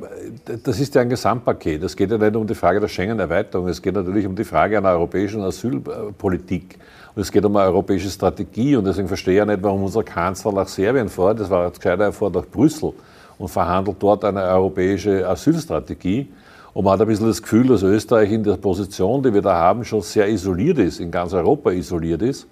das 0.64 0.80
ist 0.80 0.92
ja 0.96 1.02
ein 1.02 1.08
Gesamtpaket. 1.08 1.84
Es 1.84 1.94
geht 1.94 2.10
ja 2.10 2.18
nicht 2.18 2.34
um 2.34 2.48
die 2.48 2.56
Frage 2.56 2.80
der 2.80 2.88
Schengen-Erweiterung. 2.88 3.68
Es 3.68 3.80
geht 3.80 3.94
natürlich 3.94 4.26
um 4.26 4.34
die 4.34 4.42
Frage 4.42 4.76
einer 4.76 4.90
europäischen 4.90 5.42
Asylpolitik. 5.42 6.78
Und 7.14 7.22
es 7.22 7.30
geht 7.30 7.44
um 7.44 7.54
eine 7.54 7.66
europäische 7.66 8.10
Strategie. 8.10 8.74
Und 8.74 8.86
deswegen 8.86 9.06
verstehe 9.06 9.34
ich 9.34 9.38
ja 9.38 9.44
nicht, 9.46 9.62
warum 9.62 9.84
unser 9.84 10.02
Kanzler 10.02 10.50
nach 10.50 10.66
Serbien 10.66 11.08
fährt. 11.08 11.38
Das 11.38 11.48
war 11.48 11.70
gescheiter, 11.70 12.02
er 12.02 12.12
fährt 12.12 12.34
nach 12.34 12.46
Brüssel 12.46 12.92
und 13.38 13.46
verhandelt 13.46 13.98
dort 14.00 14.24
eine 14.24 14.42
europäische 14.42 15.28
Asylstrategie. 15.28 16.26
Und 16.72 16.84
man 16.84 16.94
hat 16.94 17.00
ein 17.00 17.06
bisschen 17.06 17.26
das 17.26 17.42
Gefühl, 17.42 17.68
dass 17.68 17.82
Österreich 17.82 18.30
in 18.30 18.44
der 18.44 18.56
Position, 18.56 19.22
die 19.22 19.32
wir 19.32 19.42
da 19.42 19.54
haben, 19.54 19.84
schon 19.84 20.02
sehr 20.02 20.28
isoliert 20.28 20.78
ist, 20.78 21.00
in 21.00 21.10
ganz 21.10 21.32
Europa 21.32 21.70
isoliert 21.70 22.22
ist. 22.22 22.46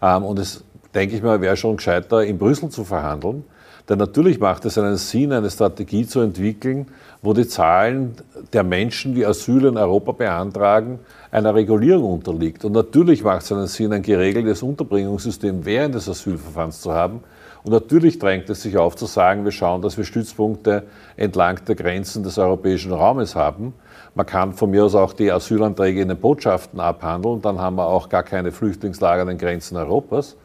Ähm, 0.00 0.24
und 0.24 0.38
es, 0.38 0.64
denke 0.94 1.16
ich 1.16 1.22
mal, 1.22 1.40
wäre 1.40 1.56
schon 1.56 1.76
gescheiter, 1.76 2.22
in 2.24 2.38
Brüssel 2.38 2.68
zu 2.68 2.84
verhandeln. 2.84 3.44
Denn 3.88 3.98
natürlich 3.98 4.38
macht 4.38 4.64
es 4.64 4.78
einen 4.78 4.96
Sinn, 4.96 5.32
eine 5.32 5.50
Strategie 5.50 6.06
zu 6.06 6.20
entwickeln, 6.20 6.86
wo 7.20 7.32
die 7.32 7.48
Zahlen 7.48 8.14
der 8.52 8.62
Menschen, 8.62 9.14
die 9.14 9.26
Asyl 9.26 9.66
in 9.66 9.76
Europa 9.76 10.12
beantragen, 10.12 11.00
einer 11.30 11.54
Regulierung 11.54 12.12
unterliegt. 12.12 12.64
Und 12.64 12.72
natürlich 12.72 13.24
macht 13.24 13.42
es 13.42 13.52
einen 13.52 13.66
Sinn, 13.66 13.92
ein 13.92 14.02
geregeltes 14.02 14.62
Unterbringungssystem 14.62 15.64
während 15.64 15.94
des 15.96 16.08
Asylverfahrens 16.08 16.80
zu 16.80 16.92
haben. 16.92 17.20
Und 17.64 17.72
natürlich 17.72 18.18
drängt 18.18 18.50
es 18.50 18.62
sich 18.62 18.76
auf 18.76 18.96
zu 18.96 19.06
sagen, 19.06 19.44
wir 19.44 19.52
schauen, 19.52 19.82
dass 19.82 19.96
wir 19.96 20.04
Stützpunkte 20.04 20.84
entlang 21.16 21.64
der 21.64 21.76
Grenzen 21.76 22.24
des 22.24 22.36
europäischen 22.38 22.92
Raumes 22.92 23.36
haben. 23.36 23.74
Man 24.14 24.26
kann 24.26 24.52
von 24.52 24.70
mir 24.70 24.84
aus 24.84 24.94
auch 24.94 25.12
die 25.12 25.30
Asylanträge 25.30 26.02
in 26.02 26.08
den 26.08 26.18
Botschaften 26.18 26.80
abhandeln, 26.80 27.40
dann 27.40 27.60
haben 27.60 27.76
wir 27.76 27.86
auch 27.86 28.08
gar 28.08 28.24
keine 28.24 28.50
Flüchtlingslager 28.50 29.22
an 29.22 29.28
den 29.28 29.38
Grenzen 29.38 29.76
Europas. 29.76 30.36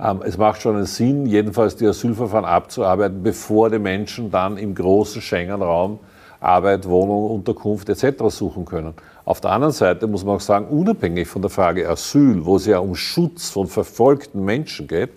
Ähm, 0.00 0.22
es 0.24 0.38
macht 0.38 0.62
schon 0.62 0.76
einen 0.76 0.86
Sinn, 0.86 1.26
jedenfalls 1.26 1.76
die 1.76 1.86
Asylverfahren 1.86 2.46
abzuarbeiten, 2.46 3.22
bevor 3.22 3.68
die 3.68 3.78
Menschen 3.78 4.30
dann 4.30 4.56
im 4.56 4.74
großen 4.74 5.20
Schengen-Raum 5.20 6.00
Arbeit, 6.40 6.88
Wohnung, 6.88 7.30
Unterkunft 7.30 7.88
etc. 7.88 8.24
suchen 8.28 8.64
können. 8.64 8.94
Auf 9.24 9.40
der 9.40 9.52
anderen 9.52 9.72
Seite 9.72 10.08
muss 10.08 10.24
man 10.24 10.36
auch 10.36 10.40
sagen, 10.40 10.66
unabhängig 10.66 11.28
von 11.28 11.40
der 11.40 11.50
Frage 11.50 11.88
Asyl, 11.88 12.44
wo 12.44 12.56
es 12.56 12.66
ja 12.66 12.78
um 12.78 12.96
Schutz 12.96 13.50
von 13.50 13.68
verfolgten 13.68 14.44
Menschen 14.44 14.88
geht, 14.88 15.10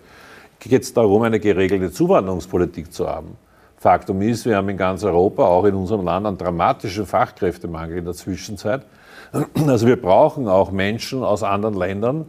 geht 0.60 0.82
es 0.82 0.92
darum, 0.92 1.22
eine 1.22 1.40
geregelte 1.40 1.92
Zuwanderungspolitik 1.92 2.92
zu 2.92 3.08
haben. 3.08 3.36
Faktum 3.78 4.22
ist, 4.22 4.46
wir 4.46 4.56
haben 4.56 4.68
in 4.68 4.76
ganz 4.76 5.04
Europa, 5.04 5.44
auch 5.44 5.64
in 5.64 5.74
unserem 5.74 6.04
Land, 6.04 6.26
einen 6.26 6.38
dramatischen 6.38 7.06
Fachkräftemangel 7.06 7.98
in 7.98 8.04
der 8.04 8.14
Zwischenzeit. 8.14 8.86
Also 9.66 9.86
wir 9.86 10.00
brauchen 10.00 10.48
auch 10.48 10.70
Menschen 10.70 11.22
aus 11.22 11.42
anderen 11.42 11.74
Ländern, 11.74 12.24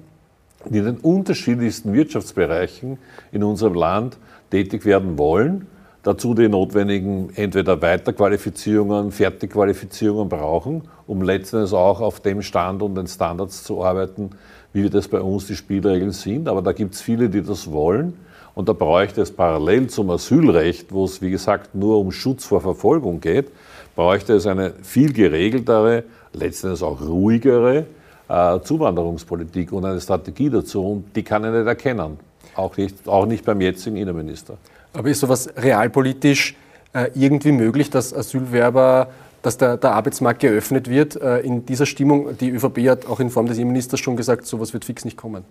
die 0.66 0.80
in 0.80 0.86
den 0.86 0.98
unterschiedlichsten 0.98 1.94
Wirtschaftsbereichen 1.94 2.98
in 3.32 3.44
unserem 3.44 3.76
Land 3.76 4.18
tätig 4.52 4.86
werden 4.86 5.18
wollen, 5.18 5.68
dazu 6.04 6.34
die 6.34 6.50
notwendigen 6.50 7.32
entweder 7.36 7.82
Weiterqualifizierungen, 7.82 9.12
Fertigqualifizierungen 9.12 10.30
brauchen, 10.30 10.84
um 11.06 11.22
letztendlich 11.22 11.74
auch 11.74 12.02
auf 12.02 12.20
dem 12.20 12.42
Stand 12.42 12.82
und 12.82 12.96
den 12.96 13.08
Standards 13.08 13.64
zu 13.64 13.84
arbeiten, 13.84 14.32
wie 14.74 14.90
das 14.90 15.08
bei 15.08 15.22
uns 15.22 15.48
die 15.48 15.56
Spielregeln 15.56 16.12
sind. 16.12 16.48
Aber 16.48 16.62
da 16.62 16.72
gibt 16.72 16.96
es 16.96 17.02
viele, 17.02 17.30
die 17.30 17.42
das 17.42 17.72
wollen. 17.72 18.14
Und 18.56 18.70
da 18.70 18.74
bräuchte 18.74 19.22
es 19.22 19.32
parallel 19.32 19.88
zum 19.88 20.10
Asylrecht, 20.10 20.92
wo 20.92 21.06
es, 21.06 21.22
wie 21.22 21.30
gesagt, 21.30 21.76
nur 21.76 22.00
um 22.00 22.12
Schutz 22.12 22.46
vor 22.46 22.60
Verfolgung 22.60 23.22
geht, 23.22 23.52
bräuchte 23.96 24.34
es 24.34 24.48
eine 24.48 24.74
viel 24.82 25.14
geregeltere, 25.14 26.04
letztendlich 26.34 26.82
auch 26.82 27.00
ruhigere 27.02 27.86
äh, 28.28 28.60
Zuwanderungspolitik 28.62 29.72
und 29.72 29.86
eine 29.86 30.02
Strategie 30.02 30.50
dazu. 30.50 30.84
Und 30.84 31.16
die 31.16 31.24
kann 31.24 31.44
ich 31.44 31.52
nicht 31.52 31.68
erkennen. 31.68 32.18
Auch 32.56 32.76
nicht, 32.78 33.08
auch 33.08 33.28
nicht 33.28 33.46
beim 33.46 33.62
jetzigen 33.62 33.98
Innenminister. 33.98 34.58
Aber 34.94 35.10
ist 35.10 35.20
sowas 35.20 35.50
realpolitisch 35.56 36.56
äh, 36.94 37.12
irgendwie 37.14 37.52
möglich, 37.52 37.90
dass 37.92 38.14
Asylwerber 38.14 39.10
dass 39.42 39.58
der, 39.58 39.78
der, 39.78 39.94
Arbeitsmarkt 39.94 40.42
geöffnet 40.42 40.90
wird. 40.90 41.16
Äh, 41.16 41.40
in 41.40 41.66
dieser 41.66 41.86
Stimmung, 41.86 42.38
die 42.38 42.50
ÖVP 42.50 42.90
hat 42.90 43.08
auch 43.08 43.20
in 43.20 43.30
Form 43.30 43.48
des 43.48 43.58
Innenministers 43.58 44.00
schon 44.00 44.16
gesagt, 44.16 44.46
sowas 44.46 44.74
wird 44.74 44.86
fix 44.86 45.06
nicht 45.06 45.18
kommen. 45.18 45.44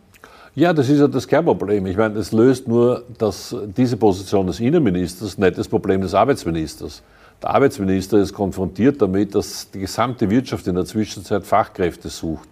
Ja, 0.54 0.72
das 0.72 0.88
ist 0.88 1.00
ja 1.00 1.06
das 1.06 1.28
Kernproblem. 1.28 1.84
Ich 1.86 1.96
meine, 1.96 2.18
es 2.18 2.32
löst 2.32 2.66
nur 2.66 3.04
dass 3.18 3.54
diese 3.76 3.96
Position 3.98 4.46
des 4.46 4.58
Innenministers 4.58 5.36
nicht 5.36 5.58
das 5.58 5.68
Problem 5.68 6.00
des 6.00 6.14
Arbeitsministers. 6.14 7.02
Der 7.42 7.50
Arbeitsminister 7.50 8.18
ist 8.18 8.32
konfrontiert 8.32 9.02
damit, 9.02 9.34
dass 9.34 9.70
die 9.70 9.80
gesamte 9.80 10.30
Wirtschaft 10.30 10.66
in 10.66 10.74
der 10.74 10.86
Zwischenzeit 10.86 11.44
Fachkräfte 11.44 12.08
sucht. 12.08 12.48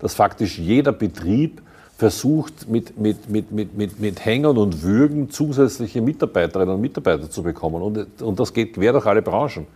Dass 0.00 0.14
faktisch 0.14 0.58
jeder 0.58 0.92
Betrieb 0.92 1.62
versucht, 1.96 2.68
mit, 2.68 2.98
mit, 2.98 3.30
mit, 3.30 3.50
mit, 3.50 3.74
mit, 3.74 3.98
mit 3.98 4.24
Hängern 4.24 4.58
und 4.58 4.82
Würgen 4.82 5.30
zusätzliche 5.30 6.02
Mitarbeiterinnen 6.02 6.74
und 6.74 6.80
Mitarbeiter 6.82 7.30
zu 7.30 7.42
bekommen. 7.42 7.80
Und, 7.80 8.20
und 8.20 8.38
das 8.38 8.52
geht 8.52 8.74
quer 8.74 8.92
durch 8.92 9.06
alle 9.06 9.22
Branchen. 9.22 9.66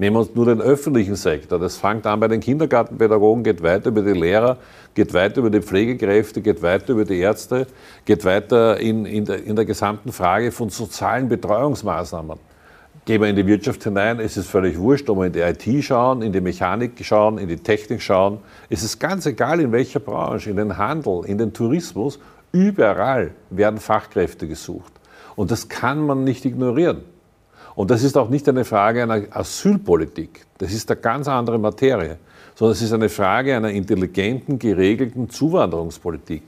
Nehmen 0.00 0.14
wir 0.14 0.20
uns 0.20 0.32
nur 0.32 0.46
den 0.46 0.60
öffentlichen 0.60 1.16
Sektor. 1.16 1.58
Das 1.58 1.76
fängt 1.76 2.06
an 2.06 2.20
bei 2.20 2.28
den 2.28 2.38
Kindergartenpädagogen, 2.38 3.42
geht 3.42 3.64
weiter 3.64 3.88
über 3.88 4.02
die 4.02 4.12
Lehrer, 4.12 4.58
geht 4.94 5.12
weiter 5.12 5.38
über 5.38 5.50
die 5.50 5.60
Pflegekräfte, 5.60 6.40
geht 6.40 6.62
weiter 6.62 6.92
über 6.92 7.04
die 7.04 7.18
Ärzte, 7.18 7.66
geht 8.04 8.24
weiter 8.24 8.78
in, 8.78 9.04
in, 9.06 9.24
der, 9.24 9.42
in 9.42 9.56
der 9.56 9.64
gesamten 9.64 10.12
Frage 10.12 10.52
von 10.52 10.70
sozialen 10.70 11.28
Betreuungsmaßnahmen. 11.28 12.38
Gehen 13.06 13.20
wir 13.20 13.28
in 13.28 13.34
die 13.34 13.46
Wirtschaft 13.48 13.82
hinein, 13.82 14.20
es 14.20 14.36
ist 14.36 14.48
völlig 14.48 14.78
wurscht, 14.78 15.10
ob 15.10 15.18
wir 15.18 15.26
in 15.26 15.32
die 15.32 15.40
IT 15.40 15.84
schauen, 15.84 16.22
in 16.22 16.32
die 16.32 16.40
Mechanik 16.40 17.04
schauen, 17.04 17.38
in 17.38 17.48
die 17.48 17.56
Technik 17.56 18.00
schauen. 18.00 18.38
Es 18.70 18.84
ist 18.84 19.00
ganz 19.00 19.26
egal, 19.26 19.58
in 19.60 19.72
welcher 19.72 19.98
Branche, 19.98 20.50
in 20.50 20.58
den 20.58 20.78
Handel, 20.78 21.24
in 21.24 21.38
den 21.38 21.52
Tourismus, 21.52 22.20
überall 22.52 23.32
werden 23.50 23.80
Fachkräfte 23.80 24.46
gesucht. 24.46 24.92
Und 25.34 25.50
das 25.50 25.68
kann 25.68 26.06
man 26.06 26.22
nicht 26.22 26.44
ignorieren. 26.44 27.02
Und 27.78 27.92
das 27.92 28.02
ist 28.02 28.18
auch 28.18 28.28
nicht 28.28 28.48
eine 28.48 28.64
Frage 28.64 29.04
einer 29.04 29.22
Asylpolitik, 29.30 30.46
das 30.58 30.72
ist 30.72 30.90
eine 30.90 31.00
ganz 31.00 31.28
andere 31.28 31.60
Materie, 31.60 32.16
sondern 32.56 32.72
es 32.72 32.82
ist 32.82 32.92
eine 32.92 33.08
Frage 33.08 33.54
einer 33.54 33.70
intelligenten, 33.70 34.58
geregelten 34.58 35.30
Zuwanderungspolitik. 35.30 36.42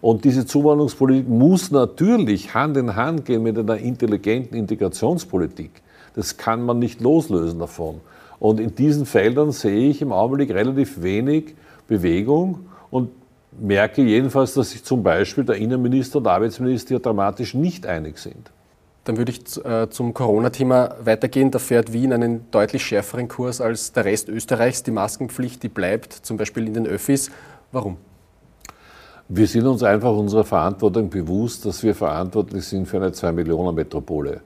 Und 0.00 0.24
diese 0.24 0.46
Zuwanderungspolitik 0.46 1.28
muss 1.28 1.70
natürlich 1.70 2.54
Hand 2.54 2.78
in 2.78 2.96
Hand 2.96 3.26
gehen 3.26 3.42
mit 3.42 3.58
einer 3.58 3.76
intelligenten 3.76 4.56
Integrationspolitik. 4.56 5.82
Das 6.14 6.38
kann 6.38 6.62
man 6.62 6.78
nicht 6.78 7.02
loslösen 7.02 7.58
davon. 7.58 8.00
Und 8.38 8.58
in 8.58 8.74
diesen 8.74 9.04
Feldern 9.04 9.52
sehe 9.52 9.90
ich 9.90 10.00
im 10.00 10.12
Augenblick 10.12 10.48
relativ 10.48 11.02
wenig 11.02 11.56
Bewegung 11.88 12.60
und 12.90 13.10
merke 13.60 14.00
jedenfalls, 14.00 14.54
dass 14.54 14.70
sich 14.70 14.82
zum 14.82 15.02
Beispiel 15.02 15.44
der 15.44 15.56
Innenminister 15.56 16.16
und 16.16 16.24
der 16.24 16.32
Arbeitsminister 16.32 17.00
dramatisch 17.00 17.52
nicht 17.52 17.84
einig 17.84 18.16
sind. 18.16 18.50
Dann 19.10 19.18
würde 19.18 19.32
ich 19.32 19.64
äh, 19.64 19.90
zum 19.90 20.14
Corona-Thema 20.14 20.94
weitergehen. 21.02 21.50
Da 21.50 21.58
fährt 21.58 21.92
Wien 21.92 22.12
einen 22.12 22.48
deutlich 22.52 22.84
schärferen 22.84 23.26
Kurs 23.26 23.60
als 23.60 23.90
der 23.90 24.04
Rest 24.04 24.28
Österreichs. 24.28 24.84
Die 24.84 24.92
Maskenpflicht, 24.92 25.64
die 25.64 25.68
bleibt, 25.68 26.12
zum 26.12 26.36
Beispiel 26.36 26.68
in 26.68 26.74
den 26.74 26.86
Öffis. 26.86 27.28
Warum? 27.72 27.96
Wir 29.28 29.48
sind 29.48 29.66
uns 29.66 29.82
einfach 29.82 30.12
unserer 30.12 30.44
Verantwortung 30.44 31.10
bewusst, 31.10 31.66
dass 31.66 31.82
wir 31.82 31.96
verantwortlich 31.96 32.64
sind 32.64 32.86
für 32.86 32.98
eine 32.98 33.08
2-Millionen-Metropole. 33.08 34.42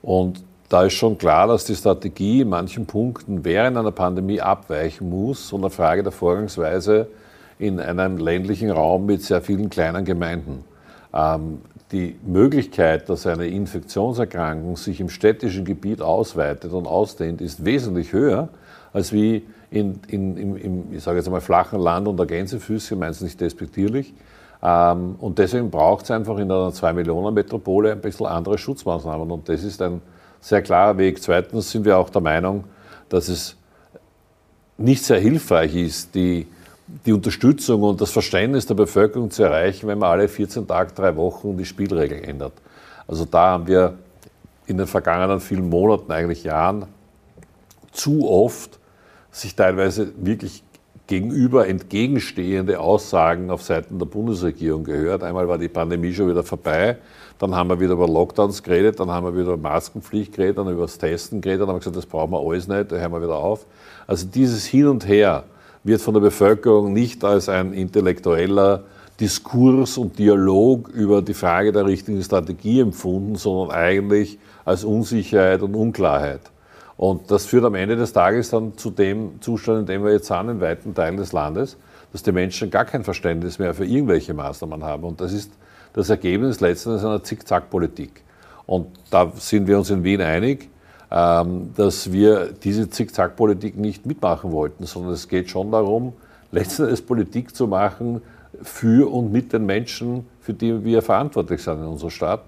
Und 0.00 0.42
da 0.70 0.84
ist 0.84 0.94
schon 0.94 1.18
klar, 1.18 1.46
dass 1.48 1.66
die 1.66 1.76
Strategie 1.76 2.40
in 2.40 2.48
manchen 2.48 2.86
Punkten 2.86 3.44
während 3.44 3.76
einer 3.76 3.92
Pandemie 3.92 4.40
abweichen 4.40 5.10
muss 5.10 5.52
und 5.52 5.60
eine 5.60 5.68
Frage 5.68 6.02
der 6.02 6.12
Vorgangsweise 6.12 7.08
in 7.58 7.80
einem 7.80 8.16
ländlichen 8.16 8.70
Raum 8.70 9.04
mit 9.04 9.22
sehr 9.22 9.42
vielen 9.42 9.68
kleinen 9.68 10.06
Gemeinden. 10.06 10.64
Ähm, 11.12 11.58
die 11.92 12.16
Möglichkeit, 12.24 13.08
dass 13.08 13.26
eine 13.26 13.46
Infektionserkrankung 13.46 14.76
sich 14.76 15.00
im 15.00 15.08
städtischen 15.08 15.64
Gebiet 15.64 16.02
ausweitet 16.02 16.72
und 16.72 16.86
ausdehnt, 16.86 17.40
ist 17.40 17.64
wesentlich 17.64 18.12
höher, 18.12 18.48
als 18.92 19.12
wie 19.12 19.46
in, 19.70 20.00
in, 20.08 20.36
im, 20.36 20.56
im, 20.56 20.92
ich 20.92 21.02
sage 21.02 21.18
jetzt 21.18 21.26
einmal, 21.26 21.40
flachen 21.40 21.80
Land 21.80 22.08
unter 22.08 22.26
Gänsefüßchen, 22.26 22.98
meins 22.98 23.20
nicht 23.20 23.40
despektierlich. 23.40 24.14
Ähm, 24.62 25.16
und 25.18 25.38
deswegen 25.38 25.70
braucht 25.70 26.04
es 26.04 26.10
einfach 26.10 26.38
in 26.38 26.50
einer 26.50 26.70
2-Millionen-Metropole 26.70 27.92
ein 27.92 28.00
bisschen 28.00 28.26
andere 28.26 28.58
Schutzmaßnahmen. 28.58 29.30
Und 29.30 29.48
das 29.48 29.62
ist 29.62 29.80
ein 29.82 30.00
sehr 30.40 30.62
klarer 30.62 30.98
Weg. 30.98 31.22
Zweitens 31.22 31.70
sind 31.70 31.84
wir 31.84 31.98
auch 31.98 32.10
der 32.10 32.22
Meinung, 32.22 32.64
dass 33.08 33.28
es 33.28 33.56
nicht 34.78 35.04
sehr 35.04 35.18
hilfreich 35.18 35.74
ist, 35.74 36.14
die 36.14 36.46
die 36.86 37.12
Unterstützung 37.12 37.82
und 37.82 38.00
das 38.00 38.10
Verständnis 38.10 38.66
der 38.66 38.74
Bevölkerung 38.74 39.30
zu 39.30 39.42
erreichen, 39.42 39.88
wenn 39.88 39.98
man 39.98 40.10
alle 40.10 40.28
14 40.28 40.66
Tage, 40.66 40.92
drei 40.94 41.16
Wochen 41.16 41.56
die 41.56 41.64
Spielregeln 41.64 42.22
ändert. 42.22 42.52
Also 43.08 43.24
da 43.24 43.50
haben 43.50 43.66
wir 43.66 43.94
in 44.66 44.78
den 44.78 44.86
vergangenen 44.86 45.40
vielen 45.40 45.68
Monaten, 45.68 46.10
eigentlich 46.10 46.44
Jahren, 46.44 46.86
zu 47.92 48.28
oft 48.28 48.78
sich 49.30 49.54
teilweise 49.54 50.12
wirklich 50.16 50.62
gegenüber 51.06 51.68
entgegenstehende 51.68 52.80
Aussagen 52.80 53.50
auf 53.50 53.62
Seiten 53.62 53.98
der 53.98 54.06
Bundesregierung 54.06 54.82
gehört. 54.82 55.22
Einmal 55.22 55.48
war 55.48 55.58
die 55.58 55.68
Pandemie 55.68 56.12
schon 56.12 56.28
wieder 56.28 56.42
vorbei, 56.42 56.98
dann 57.38 57.54
haben 57.54 57.68
wir 57.68 57.78
wieder 57.78 57.92
über 57.92 58.08
Lockdowns 58.08 58.62
geredet, 58.62 58.98
dann 58.98 59.10
haben 59.10 59.26
wir 59.26 59.34
wieder 59.34 59.52
über 59.52 59.56
Maskenpflicht 59.56 60.32
geredet, 60.32 60.58
dann 60.58 60.68
über 60.68 60.82
das 60.82 60.98
Testen 60.98 61.40
geredet, 61.40 61.62
dann 61.62 61.68
haben 61.68 61.76
wir 61.76 61.80
gesagt, 61.80 61.96
das 61.96 62.06
brauchen 62.06 62.32
wir 62.32 62.40
alles 62.40 62.66
nicht, 62.66 62.90
da 62.90 62.96
hören 62.96 63.12
wir 63.12 63.22
wieder 63.22 63.36
auf. 63.36 63.66
Also 64.06 64.26
dieses 64.26 64.66
Hin 64.66 64.88
und 64.88 65.06
Her, 65.06 65.44
wird 65.86 66.00
von 66.00 66.14
der 66.14 66.20
Bevölkerung 66.20 66.92
nicht 66.92 67.24
als 67.24 67.48
ein 67.48 67.72
intellektueller 67.72 68.84
Diskurs 69.20 69.96
und 69.96 70.18
Dialog 70.18 70.88
über 70.88 71.22
die 71.22 71.32
Frage 71.32 71.72
der 71.72 71.86
richtigen 71.86 72.22
Strategie 72.22 72.80
empfunden, 72.80 73.36
sondern 73.36 73.74
eigentlich 73.74 74.38
als 74.64 74.84
Unsicherheit 74.84 75.62
und 75.62 75.74
Unklarheit. 75.74 76.40
Und 76.96 77.30
das 77.30 77.46
führt 77.46 77.64
am 77.64 77.74
Ende 77.74 77.96
des 77.96 78.12
Tages 78.12 78.50
dann 78.50 78.76
zu 78.76 78.90
dem 78.90 79.40
Zustand, 79.40 79.80
in 79.80 79.86
dem 79.86 80.04
wir 80.04 80.12
jetzt 80.12 80.26
sind, 80.26 80.48
in 80.48 80.60
weiten 80.60 80.94
Teilen 80.94 81.16
des 81.16 81.32
Landes, 81.32 81.76
dass 82.12 82.22
die 82.22 82.32
Menschen 82.32 82.70
gar 82.70 82.84
kein 82.84 83.04
Verständnis 83.04 83.58
mehr 83.58 83.74
für 83.74 83.84
irgendwelche 83.84 84.34
Maßnahmen 84.34 84.82
haben. 84.82 85.04
Und 85.04 85.20
das 85.20 85.32
ist 85.32 85.52
das 85.92 86.10
Ergebnis 86.10 86.60
letztendlich 86.60 87.04
einer 87.04 87.22
Zickzack-Politik. 87.22 88.22
Und 88.66 88.88
da 89.10 89.30
sind 89.36 89.66
wir 89.66 89.78
uns 89.78 89.90
in 89.90 90.02
Wien 90.02 90.20
einig. 90.20 90.68
Ähm, 91.08 91.72
dass 91.76 92.10
wir 92.10 92.52
diese 92.52 92.90
Zickzack-Politik 92.90 93.76
nicht 93.76 94.06
mitmachen 94.06 94.50
wollten, 94.50 94.86
sondern 94.86 95.12
es 95.12 95.28
geht 95.28 95.48
schon 95.48 95.70
darum, 95.70 96.14
letztendlich 96.50 97.06
Politik 97.06 97.54
zu 97.54 97.68
machen 97.68 98.22
für 98.62 99.12
und 99.12 99.30
mit 99.30 99.52
den 99.52 99.66
Menschen, 99.66 100.26
für 100.40 100.52
die 100.52 100.84
wir 100.84 101.02
verantwortlich 101.02 101.62
sind 101.62 101.78
in 101.78 101.86
unserer 101.86 102.10
Stadt. 102.10 102.44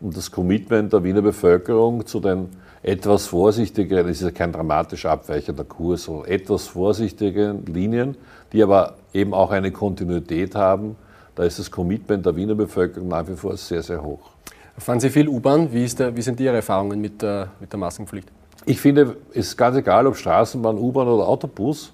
Und 0.00 0.14
das 0.16 0.30
Commitment 0.30 0.92
der 0.92 1.02
Wiener 1.02 1.22
Bevölkerung 1.22 2.04
zu 2.04 2.20
den 2.20 2.48
etwas 2.82 3.26
vorsichtigeren, 3.26 4.08
es 4.08 4.18
ist 4.18 4.24
ja 4.24 4.30
kein 4.30 4.52
dramatisch 4.52 5.06
abweichender 5.06 5.64
Kurs, 5.64 6.02
sondern 6.02 6.30
etwas 6.30 6.66
vorsichtigen 6.66 7.64
Linien, 7.64 8.16
die 8.52 8.62
aber 8.62 8.96
eben 9.14 9.32
auch 9.32 9.50
eine 9.50 9.70
Kontinuität 9.70 10.54
haben, 10.54 10.96
da 11.34 11.44
ist 11.44 11.58
das 11.58 11.70
Commitment 11.70 12.26
der 12.26 12.36
Wiener 12.36 12.54
Bevölkerung 12.54 13.08
nach 13.08 13.26
wie 13.26 13.34
vor 13.34 13.56
sehr, 13.56 13.82
sehr 13.82 14.02
hoch. 14.02 14.30
Fahren 14.78 14.98
Sie 14.98 15.08
viel 15.08 15.28
U-Bahn? 15.28 15.72
Wie, 15.72 15.84
wie, 15.84 16.22
sind 16.22 16.40
Ihre 16.40 16.56
Erfahrungen 16.56 17.00
mit 17.00 17.22
der, 17.22 17.48
mit 17.60 17.72
der 17.72 17.78
Maskenpflicht? 17.78 18.28
Ich 18.66 18.80
finde, 18.80 19.16
es 19.30 19.48
ist 19.48 19.56
ganz 19.56 19.76
egal, 19.76 20.06
ob 20.06 20.16
Straßenbahn, 20.16 20.76
U-Bahn 20.76 21.06
oder 21.06 21.28
Autobus. 21.28 21.92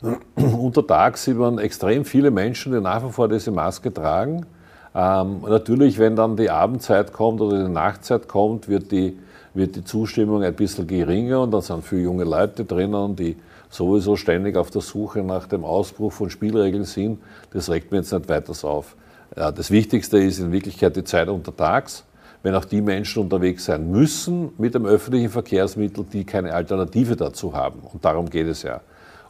Unter 0.36 0.86
Tag 0.86 1.18
sieht 1.18 1.36
man 1.36 1.58
extrem 1.58 2.04
viele 2.04 2.30
Menschen, 2.30 2.72
die 2.72 2.80
nach 2.80 3.04
wie 3.04 3.10
vor 3.10 3.28
diese 3.28 3.50
Maske 3.50 3.92
tragen. 3.92 4.46
Ähm, 4.94 5.40
natürlich, 5.42 5.98
wenn 5.98 6.14
dann 6.14 6.36
die 6.36 6.50
Abendzeit 6.50 7.12
kommt 7.12 7.40
oder 7.40 7.64
die 7.64 7.72
Nachtzeit 7.72 8.28
kommt, 8.28 8.68
wird 8.68 8.92
die, 8.92 9.18
wird 9.54 9.74
die 9.74 9.84
Zustimmung 9.84 10.44
ein 10.44 10.54
bisschen 10.54 10.86
geringer 10.86 11.40
und 11.40 11.50
dann 11.50 11.62
sind 11.62 11.84
viele 11.84 12.02
junge 12.02 12.24
Leute 12.24 12.64
drinnen, 12.64 13.16
die 13.16 13.36
sowieso 13.68 14.14
ständig 14.14 14.56
auf 14.56 14.70
der 14.70 14.82
Suche 14.82 15.22
nach 15.22 15.46
dem 15.46 15.64
Ausbruch 15.64 16.12
von 16.12 16.30
Spielregeln 16.30 16.84
sind. 16.84 17.18
Das 17.52 17.70
regt 17.70 17.90
mir 17.90 17.98
jetzt 17.98 18.12
nicht 18.12 18.28
weiter 18.28 18.52
auf. 18.68 18.96
Ja, 19.36 19.50
das 19.50 19.70
Wichtigste 19.70 20.18
ist 20.18 20.38
in 20.38 20.52
Wirklichkeit 20.52 20.94
die 20.94 21.04
Zeit 21.04 21.28
untertags 21.28 22.04
wenn 22.42 22.54
auch 22.54 22.64
die 22.64 22.80
Menschen 22.80 23.22
unterwegs 23.22 23.66
sein 23.66 23.90
müssen 23.90 24.50
mit 24.58 24.74
dem 24.74 24.86
öffentlichen 24.86 25.30
Verkehrsmittel, 25.30 26.04
die 26.04 26.24
keine 26.24 26.54
Alternative 26.54 27.16
dazu 27.16 27.54
haben. 27.54 27.80
Und 27.92 28.04
darum 28.04 28.28
geht 28.30 28.46
es 28.46 28.62
ja. 28.62 28.80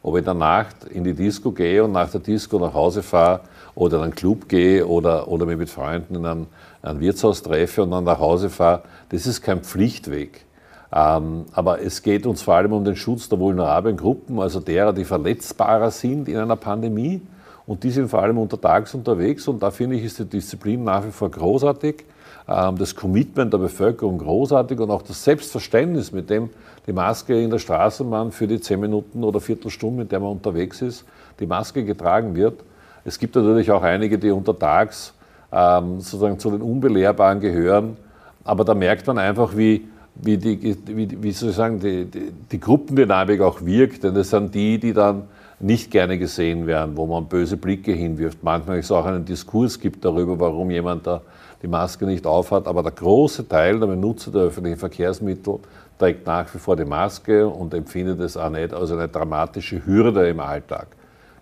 Ob 0.03 0.15
ich 0.15 0.21
in 0.21 0.25
der 0.25 0.35
Nacht 0.35 0.85
in 0.85 1.05
die 1.05 1.13
Disco 1.13 1.51
gehe 1.51 1.85
und 1.85 1.93
nach 1.93 2.11
der 2.11 2.21
Disco 2.21 2.59
nach 2.59 2.73
Hause 2.73 3.03
fahre 3.03 3.41
oder 3.75 3.99
in 3.99 4.05
einen 4.05 4.15
Club 4.15 4.49
gehe 4.49 4.87
oder, 4.87 5.29
oder 5.29 5.45
mich 5.45 5.59
mit 5.59 5.69
Freunden 5.69 6.15
in 6.15 6.25
ein, 6.25 6.47
ein 6.83 7.01
Wirtshaus 7.01 7.43
treffe 7.43 7.83
und 7.83 7.91
dann 7.91 8.05
nach 8.05 8.19
Hause 8.19 8.49
fahre, 8.49 8.83
das 9.11 9.27
ist 9.27 9.43
kein 9.43 9.61
Pflichtweg. 9.61 10.47
Ähm, 10.93 11.45
aber 11.53 11.83
es 11.83 12.03
geht 12.03 12.27
uns 12.27 12.43
vor 12.43 12.55
allem 12.55 12.73
um 12.73 12.85
den 12.85 12.97
Schutz 12.97 13.29
der 13.29 13.39
vulnerablen 13.39 13.97
Gruppen, 13.97 14.41
also 14.41 14.59
derer, 14.61 14.93
die 14.93 15.05
verletzbarer 15.05 15.91
sind 15.91 16.29
in 16.29 16.39
einer 16.39 16.57
Pandemie. 16.57 17.21
Und 17.67 17.85
die 17.85 17.91
sind 17.91 18.09
vor 18.09 18.21
allem 18.21 18.39
untertags 18.39 18.95
unterwegs. 18.95 19.47
Und 19.47 19.63
da 19.63 19.71
finde 19.71 19.95
ich, 19.95 20.03
ist 20.03 20.19
die 20.19 20.25
Disziplin 20.25 20.83
nach 20.83 21.07
wie 21.07 21.13
vor 21.13 21.31
großartig. 21.31 22.05
Ähm, 22.49 22.77
das 22.79 22.95
Commitment 22.95 23.53
der 23.53 23.59
Bevölkerung 23.59 24.19
großartig 24.19 24.79
und 24.81 24.91
auch 24.91 25.03
das 25.03 25.23
Selbstverständnis, 25.23 26.13
mit 26.13 26.31
dem 26.31 26.51
die 26.87 26.93
Maske 26.93 27.41
in 27.41 27.51
der 27.51 27.59
Straßenbahn 27.59 28.33
für 28.33 28.47
die 28.47 28.61
zehn 28.61 28.81
Minuten 28.81 29.23
oder 29.23 29.41
Viertelstunde, 29.41 30.03
mit 30.03 30.13
der 30.13 30.21
man 30.21 30.31
unterwegs 30.31 30.83
ist, 30.83 31.05
die 31.39 31.47
Maske 31.47 31.85
getragen 31.85 32.35
wird. 32.35 32.63
Es 33.05 33.19
gibt 33.19 33.35
natürlich 33.35 33.71
auch 33.71 33.83
einige, 33.83 34.19
die 34.19 34.31
untertags 34.31 35.15
ähm, 35.53 36.01
sozusagen 36.01 36.39
zu 36.39 36.51
den 36.51 36.63
Unbelehrbaren 36.63 37.41
gehören, 37.41 37.97
aber 38.45 38.65
da 38.65 38.75
merkt 38.75 39.07
man 39.07 39.19
einfach, 39.19 39.57
wie, 39.57 39.89
wie, 40.15 40.37
die, 40.37 40.77
wie, 40.87 41.23
wie 41.23 41.33
soll 41.33 41.51
ich 41.51 41.57
sagen, 41.57 41.81
die, 41.81 42.05
die, 42.05 42.33
die 42.51 42.61
Gruppendynamik 42.61 43.41
auch 43.41 43.65
wirkt, 43.65 44.05
denn 44.05 44.15
das 44.15 44.31
sind 44.31 44.55
die, 44.55 44.79
die 44.79 44.93
dann 44.93 45.25
nicht 45.61 45.91
gerne 45.91 46.19
gesehen 46.19 46.67
werden, 46.67 46.97
wo 46.97 47.07
man 47.07 47.27
böse 47.27 47.57
Blicke 47.57 47.93
hinwirft. 47.93 48.43
Manchmal 48.43 48.79
es 48.79 48.91
auch 48.91 49.05
einen 49.05 49.27
Diskurs 49.27 49.79
gibt 49.79 50.05
darüber, 50.05 50.41
warum 50.41 50.71
jemand 50.71 51.07
da 51.07 51.21
die 51.63 51.69
Maske 51.69 52.07
nicht 52.07 52.27
aufhat. 52.27 52.67
Aber 52.67 52.83
der 52.83 52.93
große 52.93 53.49
Teil 53.49 53.79
der 53.79 53.87
Benutzer 53.87 54.31
der 54.31 54.43
öffentlichen 54.43 54.79
Verkehrsmittel 54.79 55.59
trägt 55.99 56.27
nach 56.27 56.53
wie 56.55 56.59
vor 56.59 56.77
die 56.77 56.85
Maske 56.85 57.47
und 57.47 57.75
empfindet 57.75 58.21
es 58.21 58.37
auch 58.37 58.51
nicht 58.51 58.73
als 58.73 58.91
eine 58.91 59.09
dramatische 59.09 59.85
Hürde 59.85 60.29
im 60.29 60.41
Alltag. 60.41 60.89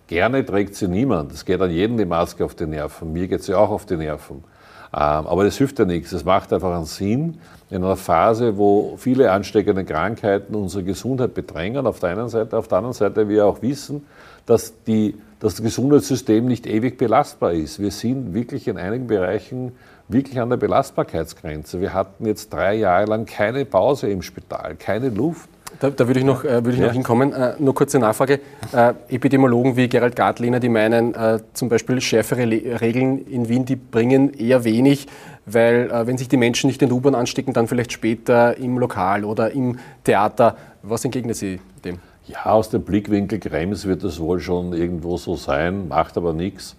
Gerne 0.07 0.45
trägt 0.45 0.75
sie 0.75 0.87
niemand. 0.87 1.31
Es 1.31 1.45
geht 1.45 1.61
an 1.61 1.69
jeden 1.69 1.97
die 1.97 2.05
Maske 2.05 2.43
auf 2.43 2.55
die 2.55 2.65
Nerven. 2.65 3.13
Mir 3.13 3.27
geht 3.27 3.43
sie 3.43 3.53
auch 3.53 3.69
auf 3.69 3.85
die 3.85 3.95
Nerven. 3.95 4.43
Ähm, 4.91 5.27
aber 5.27 5.43
das 5.43 5.57
hilft 5.57 5.77
ja 5.77 5.85
nichts. 5.85 6.11
Es 6.11 6.25
macht 6.25 6.51
einfach 6.51 6.75
einen 6.75 6.85
Sinn 6.85 7.37
in 7.69 7.83
einer 7.83 7.95
Phase, 7.95 8.57
wo 8.57 8.95
viele 8.97 9.31
ansteckende 9.31 9.85
Krankheiten 9.85 10.55
unsere 10.55 10.83
Gesundheit 10.83 11.35
bedrängen. 11.35 11.85
Auf 11.85 11.99
der 11.99 12.09
einen 12.09 12.27
Seite, 12.27 12.57
auf 12.57 12.67
der 12.67 12.79
anderen 12.79 12.93
Seite 12.93 13.29
wir 13.29 13.45
auch 13.45 13.61
wissen, 13.61 14.05
dass, 14.47 14.73
die, 14.83 15.15
dass 15.39 15.55
das 15.55 15.63
Gesundheitssystem 15.63 16.43
nicht 16.45 16.65
ewig 16.65 16.97
belastbar 16.97 17.53
ist. 17.53 17.79
Wir 17.79 17.91
sind 17.91 18.33
wirklich 18.33 18.67
in 18.67 18.77
einigen 18.77 19.05
Bereichen 19.05 19.73
wirklich 20.09 20.39
an 20.39 20.49
der 20.49 20.57
Belastbarkeitsgrenze. 20.57 21.79
Wir 21.79 21.93
hatten 21.93 22.25
jetzt 22.25 22.51
drei 22.51 22.75
Jahre 22.75 23.05
lang 23.05 23.25
keine 23.25 23.63
Pause 23.63 24.09
im 24.09 24.21
Spital, 24.21 24.75
keine 24.75 25.09
Luft. 25.09 25.49
Da, 25.79 25.89
da 25.91 26.07
würde 26.07 26.19
ich 26.19 26.25
noch, 26.25 26.43
äh, 26.43 26.65
würde 26.65 26.71
ich 26.71 26.79
ja. 26.79 26.87
noch 26.87 26.93
hinkommen. 26.93 27.31
Äh, 27.31 27.53
nur 27.59 27.75
kurze 27.75 27.99
Nachfrage. 27.99 28.39
Äh, 28.73 28.93
Epidemiologen 29.07 29.77
wie 29.77 29.87
Gerald 29.87 30.15
Gartlehner, 30.15 30.59
die 30.59 30.67
meinen, 30.67 31.13
äh, 31.13 31.39
zum 31.53 31.69
Beispiel 31.69 32.01
schärfere 32.01 32.45
Le 32.45 32.81
Regeln 32.81 33.25
in 33.27 33.47
Wien, 33.47 33.65
die 33.65 33.75
bringen 33.75 34.33
eher 34.33 34.63
wenig, 34.63 35.07
weil 35.45 35.89
äh, 35.91 36.07
wenn 36.07 36.17
sich 36.17 36.27
die 36.27 36.37
Menschen 36.37 36.67
nicht 36.67 36.81
in 36.81 36.89
der 36.89 36.97
U-Bahn 36.97 37.15
anstecken, 37.15 37.53
dann 37.53 37.67
vielleicht 37.67 37.93
später 37.93 38.57
im 38.57 38.77
Lokal 38.79 39.23
oder 39.23 39.51
im 39.51 39.77
Theater. 40.03 40.57
Was 40.81 41.05
entgegnen 41.05 41.35
Sie 41.35 41.59
dem? 41.85 41.99
Ja, 42.25 42.45
aus 42.45 42.69
dem 42.69 42.83
Blickwinkel 42.83 43.39
Krems 43.39 43.85
wird 43.85 44.03
das 44.03 44.19
wohl 44.19 44.39
schon 44.39 44.73
irgendwo 44.73 45.17
so 45.17 45.35
sein, 45.35 45.87
macht 45.87 46.17
aber 46.17 46.33
nichts. 46.33 46.75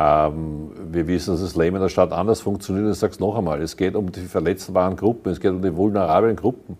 Ähm, 0.00 0.70
wir 0.92 1.08
wissen, 1.08 1.32
dass 1.32 1.40
das 1.40 1.56
Leben 1.56 1.74
in 1.74 1.82
der 1.82 1.88
Stadt 1.88 2.12
anders 2.12 2.40
funktioniert. 2.40 2.92
Ich 2.92 2.98
sage 2.98 3.14
es 3.14 3.18
noch 3.18 3.36
einmal, 3.36 3.60
es 3.60 3.76
geht 3.76 3.96
um 3.96 4.12
die 4.12 4.20
verletzbaren 4.20 4.94
Gruppen, 4.94 5.32
es 5.32 5.40
geht 5.40 5.50
um 5.50 5.60
die 5.60 5.74
vulnerablen 5.74 6.36
Gruppen. 6.36 6.76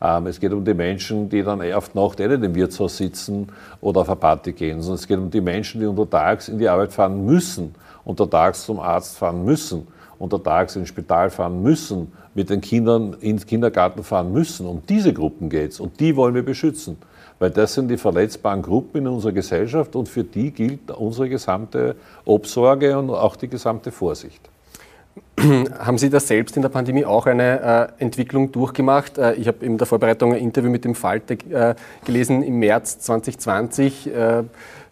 Ähm, 0.00 0.26
es 0.26 0.40
geht 0.40 0.54
um 0.54 0.64
die 0.64 0.72
Menschen, 0.72 1.28
die 1.28 1.42
dann 1.42 1.60
oft 1.74 1.94
Nacht 1.94 2.18
eh 2.20 2.28
nicht 2.28 2.42
im 2.42 2.54
Wirtshaus 2.54 2.96
sitzen 2.96 3.48
oder 3.82 4.00
auf 4.00 4.08
eine 4.08 4.16
Party 4.16 4.52
gehen, 4.52 4.80
sondern 4.80 4.94
es 4.94 5.06
geht 5.06 5.18
um 5.18 5.30
die 5.30 5.42
Menschen, 5.42 5.82
die 5.82 5.86
untertags 5.86 6.48
in 6.48 6.58
die 6.58 6.68
Arbeit 6.68 6.94
fahren 6.94 7.26
müssen, 7.26 7.74
untertags 8.04 8.64
zum 8.64 8.80
Arzt 8.80 9.18
fahren 9.18 9.44
müssen, 9.44 9.86
untertags 10.18 10.74
ins 10.74 10.88
Spital 10.88 11.28
fahren 11.28 11.62
müssen, 11.62 12.10
mit 12.34 12.48
den 12.48 12.62
Kindern 12.62 13.14
ins 13.20 13.44
Kindergarten 13.44 14.02
fahren 14.02 14.32
müssen. 14.32 14.66
Um 14.66 14.80
diese 14.88 15.12
Gruppen 15.12 15.50
geht 15.50 15.72
es 15.72 15.80
und 15.80 16.00
die 16.00 16.16
wollen 16.16 16.34
wir 16.34 16.44
beschützen 16.44 16.96
weil 17.42 17.50
das 17.50 17.74
sind 17.74 17.88
die 17.88 17.96
verletzbaren 17.96 18.62
Gruppen 18.62 18.98
in 18.98 19.08
unserer 19.08 19.32
Gesellschaft 19.32 19.96
und 19.96 20.08
für 20.08 20.22
die 20.22 20.52
gilt 20.52 20.92
unsere 20.92 21.28
gesamte 21.28 21.96
Obsorge 22.24 22.96
und 22.96 23.10
auch 23.10 23.34
die 23.34 23.48
gesamte 23.48 23.90
Vorsicht. 23.90 24.48
Haben 25.40 25.98
Sie 25.98 26.08
da 26.08 26.20
selbst 26.20 26.54
in 26.54 26.62
der 26.62 26.68
Pandemie 26.68 27.04
auch 27.04 27.26
eine 27.26 27.90
äh, 27.98 28.02
Entwicklung 28.02 28.52
durchgemacht? 28.52 29.18
Äh, 29.18 29.34
ich 29.34 29.48
habe 29.48 29.66
in 29.66 29.76
der 29.76 29.88
Vorbereitung 29.88 30.32
ein 30.32 30.38
Interview 30.38 30.70
mit 30.70 30.84
dem 30.84 30.94
Falte 30.94 31.34
äh, 31.34 31.74
gelesen 32.04 32.44
im 32.44 32.60
März 32.60 33.00
2020. 33.00 34.14
Äh, 34.14 34.44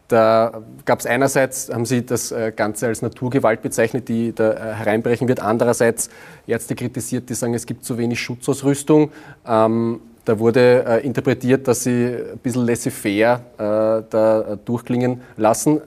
da 0.09 0.63
gab 0.87 0.99
es 0.99 1.07
einerseits, 1.07 1.71
haben 1.73 1.87
Sie 1.87 2.05
das 2.05 2.33
äh, 2.33 2.53
Ganze 2.55 2.89
als 2.89 3.01
Naturgewalt 3.01 3.63
bezeichnet, 3.63 4.09
die 4.09 4.35
da 4.35 4.51
äh, 4.51 4.75
hereinbrechen 4.75 5.29
wird. 5.29 5.39
Andererseits 5.39 6.11
Ärzte 6.49 6.75
kritisiert, 6.75 7.31
die 7.31 7.35
sagen, 7.35 7.55
es 7.55 7.65
gibt 7.65 7.85
zu 7.85 7.97
wenig 7.97 8.21
Schutzausrüstung. 8.21 9.13
Ähm, 9.47 10.01
da 10.25 10.39
wurde 10.39 10.85
äh, 10.87 11.07
interpretiert, 11.07 11.67
dass 11.67 11.85
sie 11.85 12.07
ein 12.33 12.39
bisschen 12.39 12.67
laissez-faire 12.67 13.41
äh, 13.57 14.03
da 14.11 14.41
äh, 14.41 14.57
durchklingen 14.65 15.23
lassen. 15.37 15.81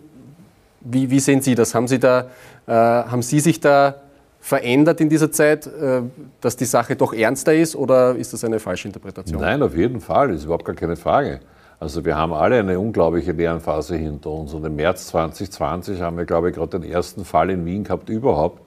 Wie, 0.81 1.09
wie, 1.09 1.19
sehen 1.19 1.41
Sie 1.41 1.55
das? 1.55 1.73
Haben 1.75 1.87
Sie, 1.87 1.99
da, 1.99 2.27
äh, 2.67 2.71
haben 2.71 3.21
Sie 3.21 3.39
sich 3.39 3.59
da 3.59 3.95
verändert 4.39 4.99
in 4.99 5.07
dieser 5.07 5.31
Zeit, 5.31 5.67
äh, 5.67 6.01
dass 6.41 6.57
die 6.57 6.65
Sache 6.65 6.95
doch 6.95 7.13
ernster 7.13 7.53
ist 7.53 7.75
oder 7.75 8.15
ist 8.15 8.33
das 8.33 8.43
eine 8.43 8.59
falsche 8.59 8.89
Interpretation? 8.89 9.39
Nein, 9.39 9.61
auf 9.61 9.75
jeden 9.75 10.01
Fall, 10.01 10.29
das 10.29 10.39
ist 10.39 10.45
überhaupt 10.45 10.65
gar 10.65 10.75
keine 10.75 10.97
Frage. 10.97 11.39
Also 11.79 12.03
wir 12.03 12.15
haben 12.15 12.33
alle 12.33 12.59
eine 12.59 12.79
unglaubliche 12.79 13.31
Lernphase 13.33 13.95
hinter 13.95 14.31
uns 14.31 14.53
und 14.53 14.65
im 14.65 14.75
März 14.75 15.07
2020 15.07 16.01
haben 16.01 16.17
wir, 16.17 16.25
glaube 16.25 16.49
ich, 16.49 16.55
gerade 16.55 16.79
den 16.79 16.89
ersten 16.89 17.25
Fall 17.25 17.49
in 17.49 17.65
Wien 17.65 17.83
gehabt 17.83 18.09
überhaupt, 18.09 18.61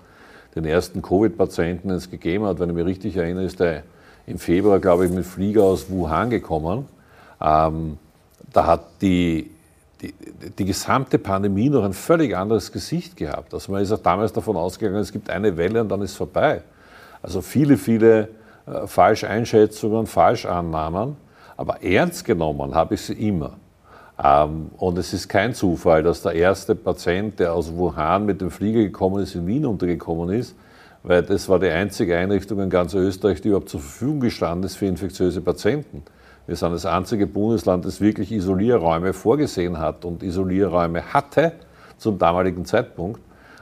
den 0.54 0.64
ersten 0.64 1.02
Covid-Patienten, 1.02 1.88
den 1.88 1.96
es 1.96 2.10
gegeben 2.10 2.44
hat. 2.44 2.58
Wenn 2.58 2.70
ich 2.70 2.76
mich 2.76 2.86
richtig 2.86 3.16
erinnere, 3.16 3.44
ist 3.44 3.60
der 3.60 3.82
im 4.26 4.38
Februar, 4.38 4.80
glaube 4.80 5.06
ich, 5.06 5.12
mit 5.12 5.24
Flieger 5.24 5.64
aus 5.64 5.88
Wuhan 5.88 6.30
gekommen. 6.30 6.86
Ähm, 7.40 7.98
da 8.52 8.66
hat 8.66 8.82
die, 9.00 9.50
die, 10.00 10.14
die, 10.58 10.64
gesamte 10.64 11.18
Pandemie 11.18 11.68
noch 11.68 11.84
ein 11.84 11.92
völlig 11.92 12.36
anderes 12.36 12.72
Gesicht 12.72 13.16
gehabt. 13.16 13.54
Also 13.54 13.70
man 13.72 13.82
ist 13.82 13.92
auch 13.92 14.02
damals 14.02 14.32
davon 14.32 14.56
ausgegangen, 14.56 14.98
es 14.98 15.12
gibt 15.12 15.30
eine 15.30 15.56
Welle 15.56 15.80
und 15.80 15.88
dann 15.88 16.02
ist 16.02 16.12
es 16.12 16.16
vorbei. 16.16 16.62
Also 17.22 17.40
viele, 17.40 17.76
viele 17.76 18.28
äh, 18.66 18.86
Falscheinschätzungen, 18.86 20.06
Falschannahmen, 20.06 21.16
aber 21.56 21.82
ernst 21.82 22.24
genommen 22.24 22.74
habe 22.74 22.94
ich 22.94 23.02
sie 23.02 23.28
immer. 23.28 23.52
Ähm, 24.22 24.70
und 24.78 24.98
es 24.98 25.12
ist 25.12 25.28
kein 25.28 25.54
Zufall, 25.54 26.02
dass 26.02 26.22
der 26.22 26.32
erste 26.32 26.74
Patient, 26.74 27.38
der 27.38 27.52
aus 27.54 27.72
Wuhan 27.74 28.26
mit 28.26 28.40
dem 28.40 28.50
Flieger 28.50 28.80
gekommen 28.80 29.22
ist, 29.22 29.34
in 29.34 29.46
Wien 29.46 29.66
untergekommen 29.66 30.30
ist, 30.30 30.54
weil 31.06 31.22
das 31.22 31.48
war 31.48 31.60
die 31.60 31.68
einzige 31.68 32.16
Einrichtung 32.16 32.60
in 32.60 32.68
ganz 32.68 32.92
Österreich, 32.92 33.40
die 33.40 33.48
überhaupt 33.48 33.68
zur 33.68 33.80
Verfügung 33.80 34.18
gestanden 34.20 34.64
ist 34.64 34.74
für 34.76 34.86
infektiöse 34.86 35.40
Patienten. 35.40 36.02
Wir 36.48 36.56
sind 36.56 36.72
das 36.72 36.84
einzige 36.84 37.28
Bundesland, 37.28 37.84
das 37.84 38.00
wirklich 38.00 38.32
Isolierräume 38.32 39.12
vorgesehen 39.12 39.78
hat 39.78 40.04
und 40.04 40.24
Isolierräume 40.24 41.14
hatte 41.14 41.52
zum 41.96 42.18
damaligen 42.18 42.64
Zeitpunkt. 42.64 43.20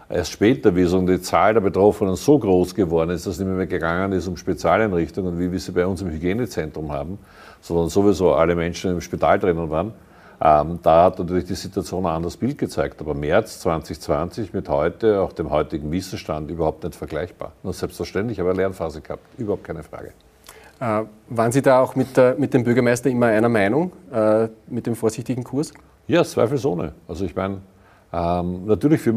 Erst 0.08 0.32
später, 0.32 0.74
wie 0.74 0.84
so 0.84 1.00
die 1.02 1.20
Zahl 1.20 1.52
der 1.52 1.60
Betroffenen 1.60 2.16
so 2.16 2.38
groß 2.38 2.74
geworden 2.74 3.10
ist, 3.10 3.26
dass 3.26 3.34
es 3.34 3.40
nicht 3.40 3.54
mehr 3.54 3.66
gegangen 3.66 4.12
ist 4.12 4.26
um 4.26 4.38
Spezialeinrichtungen, 4.38 5.38
wie 5.38 5.52
wir 5.52 5.60
sie 5.60 5.72
bei 5.72 5.86
uns 5.86 6.00
im 6.00 6.10
Hygienezentrum 6.10 6.92
haben, 6.92 7.18
sondern 7.60 7.90
sowieso 7.90 8.32
alle 8.32 8.54
Menschen 8.54 8.90
im 8.90 9.02
Spital 9.02 9.38
drinnen 9.38 9.68
waren, 9.68 9.92
ähm, 10.40 10.78
da 10.82 11.04
hat 11.04 11.18
natürlich 11.18 11.44
die 11.44 11.54
Situation 11.54 12.06
ein 12.06 12.14
anderes 12.14 12.36
Bild 12.36 12.58
gezeigt. 12.58 13.00
Aber 13.00 13.14
März 13.14 13.60
2020 13.60 14.52
mit 14.52 14.68
heute, 14.68 15.20
auch 15.20 15.32
dem 15.32 15.50
heutigen 15.50 15.90
Wissensstand, 15.92 16.50
überhaupt 16.50 16.84
nicht 16.84 16.96
vergleichbar. 16.96 17.52
Nur 17.62 17.72
selbstverständlich, 17.72 18.40
aber 18.40 18.54
Lernphase 18.54 19.00
gehabt, 19.00 19.22
überhaupt 19.38 19.64
keine 19.64 19.82
Frage. 19.82 20.12
Äh, 20.80 21.02
waren 21.28 21.52
Sie 21.52 21.62
da 21.62 21.80
auch 21.80 21.94
mit, 21.94 22.16
der, 22.16 22.34
mit, 22.36 22.52
dem 22.52 22.64
Bürgermeister 22.64 23.08
immer 23.08 23.26
einer 23.26 23.48
Meinung, 23.48 23.92
äh, 24.12 24.48
mit 24.66 24.86
dem 24.86 24.96
vorsichtigen 24.96 25.44
Kurs? 25.44 25.72
Ja, 26.06 26.24
zweifelsohne. 26.24 26.92
Also 27.08 27.24
ich 27.24 27.34
meine, 27.34 27.58
ähm, 28.12 28.66
natürlich, 28.66 29.00
für, 29.00 29.12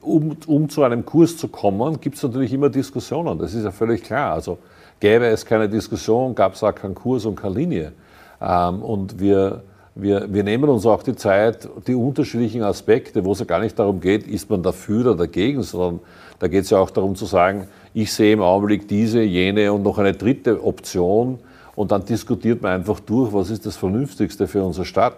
um, 0.00 0.36
um, 0.46 0.68
zu 0.68 0.82
einem 0.82 1.04
Kurs 1.04 1.36
zu 1.36 1.48
kommen, 1.48 2.00
gibt 2.00 2.16
es 2.16 2.22
natürlich 2.22 2.52
immer 2.52 2.68
Diskussionen. 2.68 3.38
Das 3.38 3.54
ist 3.54 3.64
ja 3.64 3.70
völlig 3.70 4.02
klar. 4.02 4.34
Also 4.34 4.58
gäbe 4.98 5.26
es 5.26 5.46
keine 5.46 5.68
Diskussion, 5.68 6.34
gab 6.34 6.54
es 6.54 6.62
auch 6.62 6.74
keinen 6.74 6.94
Kurs 6.94 7.24
und 7.24 7.36
keine 7.36 7.54
Linie. 7.54 7.92
Ähm, 8.40 8.82
und 8.82 9.18
wir 9.18 9.62
wir, 9.94 10.32
wir 10.32 10.44
nehmen 10.44 10.68
uns 10.68 10.86
auch 10.86 11.02
die 11.02 11.16
Zeit, 11.16 11.68
die 11.86 11.94
unterschiedlichen 11.94 12.62
Aspekte, 12.62 13.24
wo 13.24 13.32
es 13.32 13.40
ja 13.40 13.44
gar 13.44 13.60
nicht 13.60 13.78
darum 13.78 14.00
geht, 14.00 14.26
ist 14.26 14.48
man 14.48 14.62
dafür 14.62 15.00
oder 15.00 15.16
dagegen, 15.16 15.62
sondern 15.62 16.00
da 16.38 16.48
geht 16.48 16.64
es 16.64 16.70
ja 16.70 16.78
auch 16.78 16.90
darum 16.90 17.16
zu 17.16 17.26
sagen, 17.26 17.66
ich 17.92 18.12
sehe 18.12 18.32
im 18.32 18.40
Augenblick 18.40 18.86
diese, 18.88 19.20
jene 19.20 19.72
und 19.72 19.82
noch 19.82 19.98
eine 19.98 20.12
dritte 20.12 20.64
Option 20.64 21.38
und 21.74 21.90
dann 21.92 22.04
diskutiert 22.04 22.62
man 22.62 22.72
einfach 22.72 23.00
durch, 23.00 23.32
was 23.32 23.50
ist 23.50 23.66
das 23.66 23.76
Vernünftigste 23.76 24.46
für 24.46 24.62
unsere 24.62 24.84
Stadt. 24.84 25.16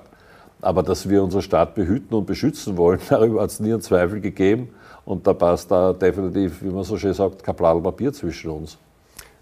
Aber 0.60 0.84
dass 0.84 1.08
wir 1.08 1.22
unsere 1.22 1.42
Stadt 1.42 1.74
behüten 1.74 2.16
und 2.16 2.24
beschützen 2.24 2.76
wollen, 2.76 3.00
darüber 3.08 3.42
hat 3.42 3.50
es 3.50 3.60
nie 3.60 3.72
einen 3.72 3.82
Zweifel 3.82 4.20
gegeben. 4.20 4.68
Und 5.04 5.26
da 5.26 5.32
passt 5.34 5.70
da 5.70 5.92
definitiv, 5.92 6.62
wie 6.62 6.68
man 6.68 6.84
so 6.84 6.96
schön 6.96 7.12
sagt, 7.14 7.42
kein 7.42 7.56
Blatt 7.56 7.82
Papier 7.82 8.12
zwischen 8.12 8.50
uns. 8.50 8.78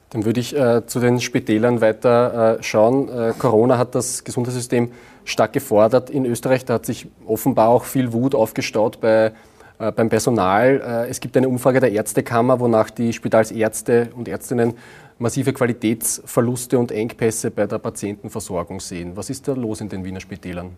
Dann 0.08 0.24
würde 0.24 0.40
ich 0.40 0.56
äh, 0.56 0.84
zu 0.86 0.98
den 0.98 1.20
Spitälern 1.20 1.80
weiter 1.80 2.58
äh, 2.58 2.62
schauen. 2.62 3.08
Äh, 3.08 3.32
Corona 3.38 3.78
hat 3.78 3.94
das 3.94 4.24
Gesundheitssystem 4.24 4.90
stark 5.30 5.52
gefordert 5.52 6.10
in 6.10 6.26
Österreich. 6.26 6.64
Da 6.64 6.74
hat 6.74 6.86
sich 6.86 7.06
offenbar 7.26 7.68
auch 7.68 7.84
viel 7.84 8.12
Wut 8.12 8.34
aufgestaut 8.34 9.00
bei, 9.00 9.32
äh, 9.78 9.92
beim 9.92 10.08
Personal. 10.08 10.82
Äh, 11.06 11.10
es 11.10 11.20
gibt 11.20 11.36
eine 11.36 11.48
Umfrage 11.48 11.80
der 11.80 11.92
Ärztekammer, 11.92 12.60
wonach 12.60 12.90
die 12.90 13.12
Spitalsärzte 13.12 14.10
und 14.16 14.28
Ärztinnen 14.28 14.74
massive 15.18 15.52
Qualitätsverluste 15.52 16.78
und 16.78 16.92
Engpässe 16.92 17.50
bei 17.50 17.66
der 17.66 17.78
Patientenversorgung 17.78 18.80
sehen. 18.80 19.12
Was 19.14 19.30
ist 19.30 19.46
da 19.46 19.52
los 19.52 19.80
in 19.80 19.88
den 19.88 20.04
Wiener 20.04 20.20
Spitälern? 20.20 20.70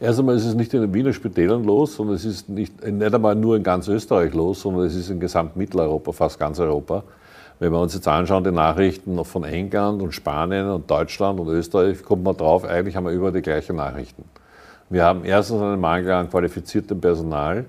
Erst 0.00 0.18
einmal 0.18 0.36
ist 0.36 0.44
es 0.44 0.54
nicht 0.54 0.74
in 0.74 0.80
den 0.80 0.92
Wiener 0.92 1.12
Spitälern 1.12 1.62
los, 1.64 1.94
sondern 1.94 2.16
es 2.16 2.24
ist 2.24 2.48
nicht, 2.48 2.84
nicht 2.84 3.14
einmal 3.14 3.34
nur 3.34 3.56
in 3.56 3.62
ganz 3.62 3.86
Österreich 3.86 4.34
los, 4.34 4.60
sondern 4.60 4.86
es 4.86 4.94
ist 4.96 5.10
in 5.10 5.20
gesamt 5.20 5.56
Mitteleuropa, 5.56 6.12
fast 6.12 6.38
ganz 6.38 6.58
Europa. 6.58 7.04
Wenn 7.60 7.72
wir 7.72 7.80
uns 7.80 7.94
jetzt 7.94 8.08
anschauen, 8.08 8.42
die 8.42 8.50
Nachrichten 8.50 9.24
von 9.24 9.44
England 9.44 10.02
und 10.02 10.12
Spanien 10.12 10.68
und 10.68 10.90
Deutschland 10.90 11.38
und 11.38 11.48
Österreich, 11.48 12.02
kommt 12.02 12.24
man 12.24 12.36
drauf, 12.36 12.64
eigentlich 12.64 12.96
haben 12.96 13.06
wir 13.06 13.12
über 13.12 13.30
die 13.30 13.42
gleichen 13.42 13.76
Nachrichten. 13.76 14.24
Wir 14.90 15.04
haben 15.04 15.24
erstens 15.24 15.62
einen 15.62 15.80
Mangel 15.80 16.12
an 16.12 16.30
qualifiziertem 16.30 17.00
Personal. 17.00 17.64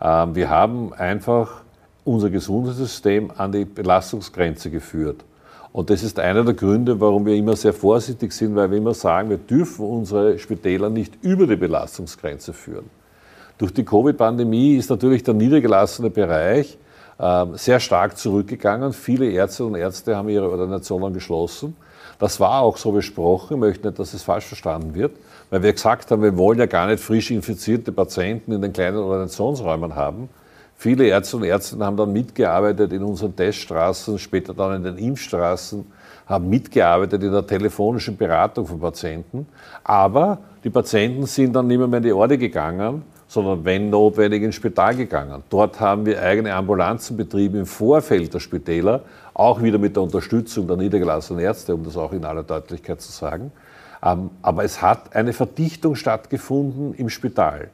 Ähm, 0.00 0.34
wir 0.34 0.48
haben 0.48 0.92
einfach 0.94 1.62
unser 2.04 2.30
Gesundheitssystem 2.30 3.32
an 3.36 3.52
die 3.52 3.64
Belastungsgrenze 3.64 4.70
geführt. 4.70 5.24
Und 5.72 5.90
das 5.90 6.04
ist 6.04 6.20
einer 6.20 6.44
der 6.44 6.54
Gründe, 6.54 7.00
warum 7.00 7.26
wir 7.26 7.34
immer 7.34 7.56
sehr 7.56 7.72
vorsichtig 7.72 8.32
sind, 8.32 8.54
weil 8.54 8.70
wir 8.70 8.78
immer 8.78 8.94
sagen, 8.94 9.30
wir 9.30 9.38
dürfen 9.38 9.84
unsere 9.84 10.38
Spitäler 10.38 10.88
nicht 10.88 11.18
über 11.22 11.48
die 11.48 11.56
Belastungsgrenze 11.56 12.52
führen. 12.52 12.88
Durch 13.58 13.74
die 13.74 13.84
Covid-Pandemie 13.84 14.76
ist 14.76 14.90
natürlich 14.90 15.24
der 15.24 15.34
niedergelassene 15.34 16.10
Bereich 16.10 16.78
sehr 17.18 17.80
stark 17.80 18.18
zurückgegangen. 18.18 18.92
Viele 18.92 19.30
Ärzte 19.30 19.64
und 19.64 19.76
Ärzte 19.76 20.16
haben 20.16 20.28
ihre 20.28 20.50
Ordinationen 20.50 21.14
geschlossen. 21.14 21.76
Das 22.18 22.40
war 22.40 22.60
auch 22.60 22.76
so 22.76 22.92
besprochen. 22.92 23.54
Ich 23.54 23.60
möchte 23.60 23.86
nicht, 23.86 23.98
dass 23.98 24.14
es 24.14 24.22
falsch 24.22 24.46
verstanden 24.46 24.94
wird, 24.94 25.12
weil 25.50 25.62
wir 25.62 25.72
gesagt 25.72 26.10
haben, 26.10 26.22
wir 26.22 26.36
wollen 26.36 26.58
ja 26.58 26.66
gar 26.66 26.86
nicht 26.86 27.02
frisch 27.02 27.30
infizierte 27.30 27.92
Patienten 27.92 28.52
in 28.52 28.62
den 28.62 28.72
kleinen 28.72 28.98
Ordinationsräumen 28.98 29.94
haben. 29.94 30.28
Viele 30.76 31.06
Ärzte 31.06 31.36
und 31.36 31.44
Ärzte 31.44 31.78
haben 31.84 31.96
dann 31.96 32.12
mitgearbeitet 32.12 32.92
in 32.92 33.02
unseren 33.02 33.34
Teststraßen, 33.34 34.18
später 34.18 34.54
dann 34.54 34.76
in 34.76 34.82
den 34.82 34.98
Impfstraßen, 34.98 35.86
haben 36.26 36.48
mitgearbeitet 36.48 37.22
in 37.22 37.32
der 37.32 37.46
telefonischen 37.46 38.16
Beratung 38.16 38.66
von 38.66 38.80
Patienten. 38.80 39.46
Aber 39.82 40.38
die 40.62 40.70
Patienten 40.70 41.26
sind 41.26 41.54
dann 41.54 41.66
nicht 41.66 41.78
mehr 41.78 41.92
in 41.92 42.02
die 42.02 42.12
Orde 42.12 42.38
gegangen, 42.38 43.02
sondern 43.26 43.64
wenn 43.64 43.90
notwendig 43.90 44.42
ins 44.42 44.54
Spital 44.54 44.94
gegangen. 44.94 45.42
Dort 45.50 45.80
haben 45.80 46.06
wir 46.06 46.22
eigene 46.22 46.54
Ambulanzen 46.54 47.16
betrieben 47.16 47.60
im 47.60 47.66
Vorfeld 47.66 48.32
der 48.32 48.40
Spitäler, 48.40 49.02
auch 49.32 49.62
wieder 49.62 49.78
mit 49.78 49.96
der 49.96 50.02
Unterstützung 50.02 50.66
der 50.66 50.76
niedergelassenen 50.76 51.42
Ärzte, 51.42 51.74
um 51.74 51.84
das 51.84 51.96
auch 51.96 52.12
in 52.12 52.24
aller 52.24 52.42
Deutlichkeit 52.42 53.00
zu 53.00 53.10
sagen. 53.10 53.50
Ähm, 54.02 54.30
aber 54.42 54.64
es 54.64 54.82
hat 54.82 55.14
eine 55.16 55.32
Verdichtung 55.32 55.96
stattgefunden 55.96 56.94
im 56.94 57.08
Spital. 57.08 57.70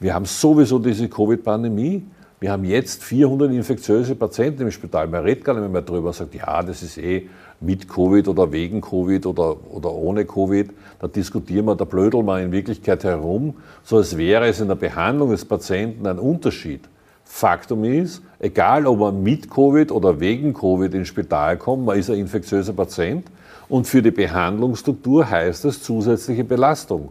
Wir 0.00 0.14
haben 0.14 0.24
sowieso 0.24 0.78
diese 0.78 1.08
Covid-Pandemie. 1.08 2.04
Wir 2.40 2.52
haben 2.52 2.64
jetzt 2.64 3.02
400 3.02 3.50
infektiöse 3.52 4.14
Patienten 4.14 4.62
im 4.62 4.70
Spital. 4.70 5.06
Man 5.06 5.22
redet 5.22 5.44
gar 5.44 5.58
nicht 5.58 5.72
mehr 5.72 5.82
darüber, 5.82 6.12
sagt, 6.12 6.34
ja, 6.34 6.62
das 6.62 6.82
ist 6.82 6.98
eh 6.98 7.28
mit 7.60 7.88
Covid 7.88 8.28
oder 8.28 8.52
wegen 8.52 8.80
Covid 8.80 9.26
oder, 9.26 9.56
oder 9.70 9.92
ohne 9.92 10.24
Covid. 10.24 10.70
Da 10.98 11.08
diskutieren 11.08 11.66
wir, 11.66 11.74
da 11.74 11.84
blödeln 11.84 12.26
wir 12.26 12.40
in 12.40 12.52
Wirklichkeit 12.52 13.04
herum, 13.04 13.54
so 13.82 13.96
als 13.96 14.16
wäre 14.16 14.46
es 14.46 14.60
in 14.60 14.68
der 14.68 14.74
Behandlung 14.74 15.30
des 15.30 15.44
Patienten 15.44 16.06
ein 16.06 16.18
Unterschied. 16.18 16.88
Faktum 17.24 17.84
ist, 17.84 18.22
egal 18.38 18.86
ob 18.86 19.00
man 19.00 19.22
mit 19.22 19.50
Covid 19.50 19.90
oder 19.90 20.20
wegen 20.20 20.54
Covid 20.54 20.94
ins 20.94 21.08
Spital 21.08 21.56
kommt, 21.56 21.84
man 21.84 21.98
ist 21.98 22.08
ein 22.08 22.18
infektiöser 22.18 22.72
Patient 22.72 23.26
und 23.68 23.86
für 23.86 24.00
die 24.00 24.12
Behandlungsstruktur 24.12 25.28
heißt 25.28 25.64
es 25.64 25.82
zusätzliche 25.82 26.44
Belastung. 26.44 27.10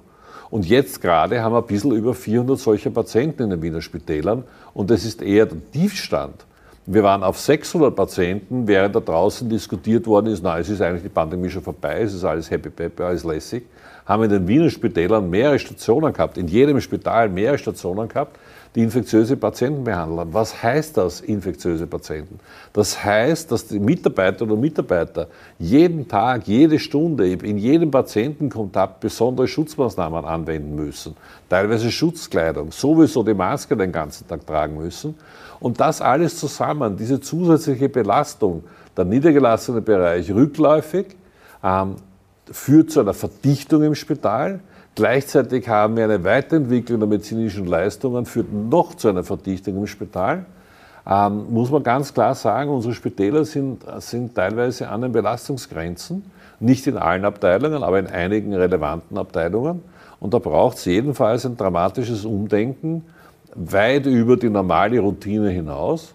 Und 0.49 0.65
jetzt 0.65 1.01
gerade 1.01 1.41
haben 1.41 1.53
wir 1.53 1.59
ein 1.59 1.67
bisschen 1.67 1.91
über 1.91 2.13
400 2.13 2.57
solcher 2.57 2.91
Patienten 2.91 3.43
in 3.43 3.49
den 3.49 3.61
Wiener 3.61 3.81
Spitälern 3.81 4.43
und 4.73 4.89
das 4.89 5.03
ist 5.03 5.21
eher 5.21 5.47
der 5.47 5.57
Tiefstand. 5.71 6.45
Wir 6.87 7.01
waren 7.01 7.23
auf 7.23 7.39
600 7.39 7.95
Patienten, 7.95 8.67
während 8.67 8.95
da 8.95 8.99
draußen 8.99 9.49
diskutiert 9.49 10.05
worden 10.05 10.27
ist, 10.27 10.43
na, 10.43 10.59
es 10.59 10.69
ist 10.69 10.81
eigentlich 10.81 11.01
die 11.01 11.09
Pandemie 11.09 11.49
schon 11.49 11.63
vorbei, 11.63 12.01
es 12.01 12.13
ist 12.13 12.23
alles 12.23 12.51
happy 12.51 12.69
peppy, 12.69 13.01
alles 13.01 13.23
lässig, 13.23 13.63
haben 14.05 14.21
in 14.23 14.29
den 14.29 14.47
Wiener 14.47 14.69
Spitälern 14.69 15.27
mehrere 15.27 15.57
Stationen 15.57 16.13
gehabt, 16.13 16.37
in 16.37 16.47
jedem 16.47 16.79
Spital 16.79 17.27
mehrere 17.29 17.57
Stationen 17.57 18.07
gehabt, 18.07 18.37
die 18.75 18.83
infektiöse 18.83 19.35
Patienten 19.35 19.83
behandeln. 19.83 20.27
Was 20.31 20.61
heißt 20.61 20.97
das, 20.97 21.21
infektiöse 21.21 21.87
Patienten? 21.87 22.39
Das 22.73 23.03
heißt, 23.03 23.51
dass 23.51 23.65
die 23.67 23.79
Mitarbeiterinnen 23.79 24.53
und 24.53 24.61
Mitarbeiter 24.61 25.27
jeden 25.57 26.07
Tag, 26.07 26.45
jede 26.45 26.77
Stunde, 26.77 27.31
in 27.31 27.57
jedem 27.57 27.89
Patientenkontakt 27.89 28.99
besondere 28.99 29.47
Schutzmaßnahmen 29.47 30.25
anwenden 30.25 30.75
müssen. 30.75 31.15
Teilweise 31.49 31.89
Schutzkleidung, 31.89 32.71
sowieso 32.71 33.23
die 33.23 33.33
Maske 33.33 33.75
den 33.75 33.91
ganzen 33.91 34.27
Tag 34.27 34.45
tragen 34.45 34.77
müssen. 34.77 35.15
Und 35.59 35.79
das 35.79 36.01
alles 36.01 36.37
zusammen, 36.37 36.97
diese 36.97 37.19
zusätzliche 37.19 37.89
Belastung, 37.89 38.63
der 38.95 39.05
niedergelassene 39.05 39.81
Bereich 39.81 40.31
rückläufig, 40.31 41.15
ähm, 41.63 41.95
führt 42.51 42.91
zu 42.91 42.99
einer 42.99 43.13
Verdichtung 43.13 43.83
im 43.83 43.95
Spital. 43.95 44.59
Gleichzeitig 44.95 45.67
haben 45.67 45.97
wir 45.97 46.05
eine 46.05 46.23
Weiterentwicklung 46.23 46.99
der 46.99 47.09
medizinischen 47.09 47.65
Leistungen, 47.65 48.25
führt 48.25 48.53
noch 48.53 48.95
zu 48.95 49.09
einer 49.09 49.23
Verdichtung 49.23 49.77
im 49.77 49.87
Spital. 49.87 50.45
Ähm, 51.07 51.45
muss 51.49 51.69
man 51.69 51.83
ganz 51.83 52.13
klar 52.13 52.33
sagen, 52.33 52.69
unsere 52.69 52.93
Spitäler 52.93 53.45
sind, 53.45 53.83
sind 53.99 54.35
teilweise 54.35 54.89
an 54.89 55.01
den 55.01 55.11
Belastungsgrenzen, 55.11 56.23
nicht 56.59 56.87
in 56.87 56.97
allen 56.97 57.25
Abteilungen, 57.25 57.83
aber 57.83 57.99
in 57.99 58.07
einigen 58.07 58.53
relevanten 58.53 59.17
Abteilungen. 59.17 59.83
Und 60.19 60.33
da 60.33 60.39
braucht 60.39 60.77
es 60.77 60.85
jedenfalls 60.85 61.45
ein 61.45 61.57
dramatisches 61.57 62.25
Umdenken, 62.25 63.03
weit 63.55 64.05
über 64.05 64.37
die 64.37 64.49
normale 64.49 64.99
Routine 64.99 65.49
hinaus. 65.49 66.13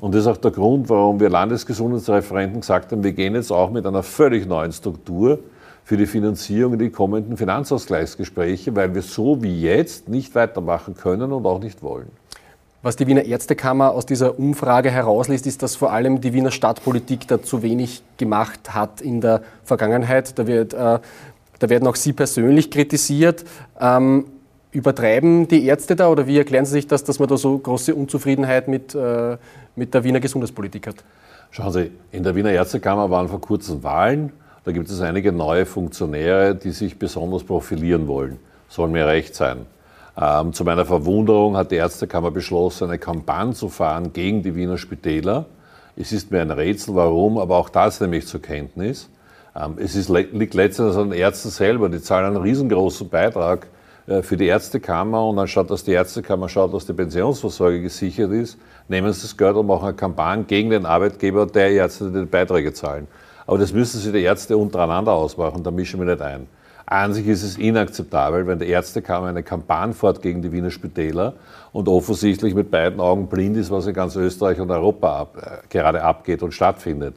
Und 0.00 0.14
das 0.14 0.22
ist 0.22 0.26
auch 0.26 0.36
der 0.36 0.50
Grund, 0.50 0.88
warum 0.88 1.20
wir 1.20 1.30
Landesgesundheitsreferenten 1.30 2.60
gesagt 2.60 2.92
haben, 2.92 3.02
wir 3.02 3.12
gehen 3.12 3.34
jetzt 3.34 3.50
auch 3.50 3.70
mit 3.70 3.86
einer 3.86 4.02
völlig 4.02 4.46
neuen 4.46 4.72
Struktur 4.72 5.38
für 5.84 5.96
die 5.96 6.06
Finanzierung 6.06 6.78
die 6.78 6.90
kommenden 6.90 7.36
Finanzausgleichsgespräche, 7.36 8.74
weil 8.76 8.94
wir 8.94 9.02
so 9.02 9.42
wie 9.42 9.60
jetzt 9.60 10.08
nicht 10.08 10.34
weitermachen 10.34 10.96
können 10.96 11.32
und 11.32 11.46
auch 11.46 11.60
nicht 11.60 11.82
wollen. 11.82 12.10
Was 12.82 12.96
die 12.96 13.06
Wiener 13.06 13.24
Ärztekammer 13.24 13.92
aus 13.92 14.04
dieser 14.04 14.38
Umfrage 14.38 14.90
herausliest, 14.90 15.46
ist, 15.46 15.62
dass 15.62 15.76
vor 15.76 15.92
allem 15.92 16.20
die 16.20 16.32
Wiener 16.32 16.50
Stadtpolitik 16.50 17.26
da 17.26 17.42
zu 17.42 17.62
wenig 17.62 18.02
gemacht 18.16 18.74
hat 18.74 19.00
in 19.00 19.20
der 19.20 19.42
Vergangenheit. 19.64 20.38
Da, 20.38 20.46
wird, 20.46 20.74
äh, 20.74 20.98
da 21.58 21.68
werden 21.68 21.88
auch 21.88 21.96
Sie 21.96 22.12
persönlich 22.12 22.70
kritisiert. 22.70 23.44
Ähm, 23.80 24.26
übertreiben 24.76 25.48
die 25.48 25.64
Ärzte 25.64 25.96
da 25.96 26.08
oder 26.08 26.26
wie 26.26 26.36
erklären 26.36 26.66
Sie 26.66 26.72
sich 26.72 26.86
das, 26.86 27.02
dass 27.02 27.18
man 27.18 27.28
da 27.28 27.36
so 27.36 27.56
große 27.58 27.94
Unzufriedenheit 27.94 28.68
mit, 28.68 28.94
äh, 28.94 29.38
mit 29.74 29.94
der 29.94 30.04
Wiener 30.04 30.20
Gesundheitspolitik 30.20 30.86
hat? 30.86 30.96
Schauen 31.50 31.72
Sie, 31.72 31.90
in 32.12 32.22
der 32.22 32.34
Wiener 32.36 32.50
Ärztekammer 32.50 33.10
waren 33.10 33.28
vor 33.28 33.40
kurzem 33.40 33.82
Wahlen. 33.82 34.32
Da 34.64 34.72
gibt 34.72 34.90
es 34.90 35.00
einige 35.00 35.32
neue 35.32 35.64
Funktionäre, 35.64 36.54
die 36.54 36.72
sich 36.72 36.98
besonders 36.98 37.44
profilieren 37.44 38.06
wollen. 38.06 38.38
Soll 38.68 38.88
mir 38.88 39.06
recht 39.06 39.34
sein. 39.34 39.64
Ähm, 40.20 40.52
zu 40.52 40.64
meiner 40.64 40.84
Verwunderung 40.84 41.56
hat 41.56 41.70
die 41.70 41.76
Ärztekammer 41.76 42.30
beschlossen, 42.30 42.88
eine 42.88 42.98
Kampagne 42.98 43.54
zu 43.54 43.68
fahren 43.68 44.12
gegen 44.12 44.42
die 44.42 44.54
Wiener 44.54 44.76
Spitäler. 44.76 45.46
Es 45.96 46.12
ist 46.12 46.30
mir 46.30 46.42
ein 46.42 46.50
Rätsel, 46.50 46.94
warum, 46.94 47.38
aber 47.38 47.56
auch 47.56 47.70
das 47.70 48.00
nehme 48.00 48.18
ich 48.18 48.26
zur 48.26 48.42
Kenntnis. 48.42 49.08
Ähm, 49.54 49.76
es 49.78 49.94
ist, 49.94 50.10
liegt 50.10 50.52
letztendlich 50.52 50.98
an 50.98 51.10
den 51.10 51.18
Ärzten 51.18 51.48
selber. 51.48 51.88
Die 51.88 52.02
zahlen 52.02 52.26
einen 52.26 52.42
riesengroßen 52.42 53.08
Beitrag 53.08 53.68
für 54.22 54.36
die 54.36 54.46
Ärztekammer 54.46 55.26
und 55.26 55.38
anstatt 55.38 55.70
dass 55.70 55.82
die 55.82 55.92
Ärztekammer 55.92 56.48
schaut, 56.48 56.72
dass 56.72 56.86
die 56.86 56.92
Pensionsversorgung 56.92 57.82
gesichert 57.82 58.30
ist, 58.32 58.58
nehmen 58.88 59.12
sie 59.12 59.22
das 59.22 59.36
Geld 59.36 59.56
und 59.56 59.66
machen 59.66 59.86
eine 59.86 59.94
Kampagne 59.94 60.44
gegen 60.44 60.70
den 60.70 60.86
Arbeitgeber 60.86 61.46
der 61.46 61.70
Ärzte, 61.72 62.10
die 62.10 62.20
die 62.20 62.26
Beiträge 62.26 62.72
zahlen. 62.72 63.08
Aber 63.46 63.58
das 63.58 63.72
müssen 63.72 64.00
sich 64.00 64.12
die 64.12 64.22
Ärzte 64.22 64.56
untereinander 64.56 65.12
ausmachen, 65.12 65.62
da 65.62 65.70
mischen 65.70 66.00
wir 66.00 66.06
nicht 66.06 66.22
ein. 66.22 66.46
An 66.88 67.14
sich 67.14 67.26
ist 67.26 67.42
es 67.42 67.58
inakzeptabel, 67.58 68.46
wenn 68.46 68.60
die 68.60 68.68
Ärztekammer 68.68 69.26
eine 69.26 69.42
Kampagne 69.42 69.92
fährt 69.92 70.22
gegen 70.22 70.40
die 70.40 70.52
Wiener 70.52 70.70
Spitäler 70.70 71.34
und 71.72 71.88
offensichtlich 71.88 72.54
mit 72.54 72.70
beiden 72.70 73.00
Augen 73.00 73.26
blind 73.26 73.56
ist, 73.56 73.72
was 73.72 73.88
in 73.88 73.94
ganz 73.94 74.14
Österreich 74.14 74.60
und 74.60 74.70
Europa 74.70 75.18
ab, 75.18 75.36
äh, 75.36 75.66
gerade 75.68 76.00
abgeht 76.02 76.44
und 76.44 76.52
stattfindet. 76.52 77.16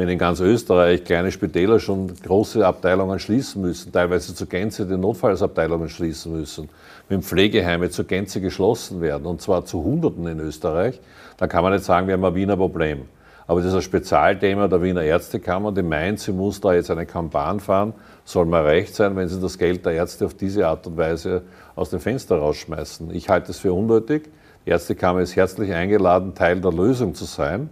Wenn 0.00 0.08
in 0.08 0.16
ganz 0.16 0.40
Österreich 0.40 1.04
kleine 1.04 1.30
Spitäler 1.30 1.78
schon 1.78 2.10
große 2.22 2.66
Abteilungen 2.66 3.18
schließen 3.18 3.60
müssen, 3.60 3.92
teilweise 3.92 4.34
zur 4.34 4.46
Gänze 4.46 4.86
die 4.86 4.96
Notfallsabteilungen 4.96 5.90
schließen 5.90 6.32
müssen, 6.32 6.70
wenn 7.10 7.20
Pflegeheime 7.20 7.90
zur 7.90 8.06
Gänze 8.06 8.40
geschlossen 8.40 9.02
werden, 9.02 9.26
und 9.26 9.42
zwar 9.42 9.66
zu 9.66 9.84
Hunderten 9.84 10.26
in 10.26 10.40
Österreich, 10.40 10.98
dann 11.36 11.50
kann 11.50 11.62
man 11.62 11.74
nicht 11.74 11.84
sagen, 11.84 12.06
wir 12.06 12.14
haben 12.14 12.24
ein 12.24 12.34
Wiener 12.34 12.56
Problem. 12.56 13.02
Aber 13.46 13.60
das 13.60 13.68
ist 13.68 13.74
ein 13.74 13.82
Spezialthema 13.82 14.68
der 14.68 14.82
Wiener 14.82 15.02
Ärztekammer, 15.02 15.70
die 15.70 15.82
meint, 15.82 16.18
sie 16.18 16.32
muss 16.32 16.62
da 16.62 16.72
jetzt 16.72 16.90
eine 16.90 17.04
Kampagne 17.04 17.60
fahren, 17.60 17.92
soll 18.24 18.46
mal 18.46 18.64
recht 18.64 18.94
sein, 18.94 19.14
wenn 19.16 19.28
sie 19.28 19.38
das 19.38 19.58
Geld 19.58 19.84
der 19.84 19.92
Ärzte 19.92 20.24
auf 20.24 20.32
diese 20.32 20.66
Art 20.66 20.86
und 20.86 20.96
Weise 20.96 21.42
aus 21.76 21.90
dem 21.90 22.00
Fenster 22.00 22.38
rausschmeißen. 22.38 23.14
Ich 23.14 23.28
halte 23.28 23.50
es 23.50 23.58
für 23.58 23.74
unnötig. 23.74 24.30
Die 24.64 24.70
Ärztekammer 24.70 25.20
ist 25.20 25.36
herzlich 25.36 25.74
eingeladen, 25.74 26.34
Teil 26.34 26.58
der 26.62 26.72
Lösung 26.72 27.14
zu 27.14 27.26
sein. 27.26 27.68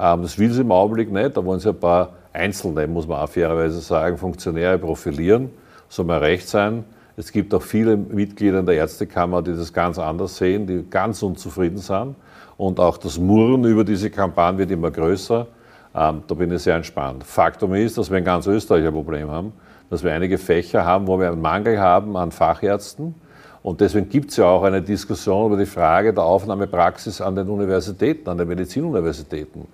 Ähm, 0.00 0.22
das 0.22 0.38
will 0.38 0.50
sie 0.50 0.62
im 0.62 0.72
Augenblick 0.72 1.12
nicht. 1.12 1.36
Da 1.36 1.44
wollen 1.44 1.60
sie 1.60 1.68
ein 1.68 1.78
paar 1.78 2.14
Einzelne, 2.32 2.86
muss 2.86 3.06
man 3.06 3.20
auch 3.20 3.28
fairerweise 3.28 3.80
sagen, 3.80 4.16
Funktionäre 4.16 4.78
profilieren. 4.78 5.50
Soll 5.88 6.06
mal 6.06 6.18
recht 6.18 6.48
sein. 6.48 6.84
Es 7.16 7.30
gibt 7.30 7.52
auch 7.52 7.62
viele 7.62 7.96
Mitglieder 7.96 8.60
in 8.60 8.66
der 8.66 8.76
Ärztekammer, 8.76 9.42
die 9.42 9.54
das 9.54 9.72
ganz 9.72 9.98
anders 9.98 10.36
sehen, 10.36 10.66
die 10.66 10.84
ganz 10.88 11.22
unzufrieden 11.22 11.78
sind. 11.78 12.14
Und 12.56 12.80
auch 12.80 12.96
das 12.96 13.18
Murren 13.18 13.64
über 13.64 13.84
diese 13.84 14.10
Kampagne 14.10 14.58
wird 14.58 14.70
immer 14.70 14.90
größer. 14.90 15.46
Ähm, 15.94 16.22
da 16.26 16.34
bin 16.34 16.50
ich 16.52 16.62
sehr 16.62 16.76
entspannt. 16.76 17.24
Faktum 17.24 17.74
ist, 17.74 17.98
dass 17.98 18.10
wir 18.10 18.18
in 18.18 18.24
ganz 18.24 18.46
Österreich 18.46 18.86
ein 18.86 18.92
Problem 18.92 19.30
haben, 19.30 19.52
dass 19.90 20.02
wir 20.02 20.12
einige 20.12 20.38
Fächer 20.38 20.84
haben, 20.84 21.06
wo 21.06 21.18
wir 21.18 21.30
einen 21.30 21.42
Mangel 21.42 21.78
haben 21.78 22.16
an 22.16 22.30
Fachärzten 22.30 23.14
und 23.62 23.80
deswegen 23.80 24.08
gibt 24.08 24.30
es 24.30 24.38
ja 24.38 24.46
auch 24.46 24.62
eine 24.62 24.80
Diskussion 24.80 25.46
über 25.46 25.58
die 25.58 25.66
Frage 25.66 26.14
der 26.14 26.24
Aufnahmepraxis 26.24 27.20
an 27.20 27.36
den 27.36 27.48
Universitäten, 27.48 28.28
an 28.28 28.38
den 28.38 28.48
Medizinuniversitäten. 28.48 29.66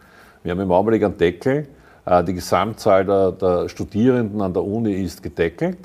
Wir 0.47 0.53
haben 0.53 0.61
im 0.61 0.71
Augenblick 0.71 1.03
einen 1.03 1.19
Deckel. 1.19 1.67
Äh, 2.05 2.23
die 2.23 2.35
Gesamtzahl 2.35 3.05
der, 3.05 3.33
der, 3.33 3.69
Studierenden 3.69 4.41
an 4.41 4.53
der 4.53 4.63
Uni 4.63 4.93
ist 4.93 5.21
gedeckelt. 5.21 5.77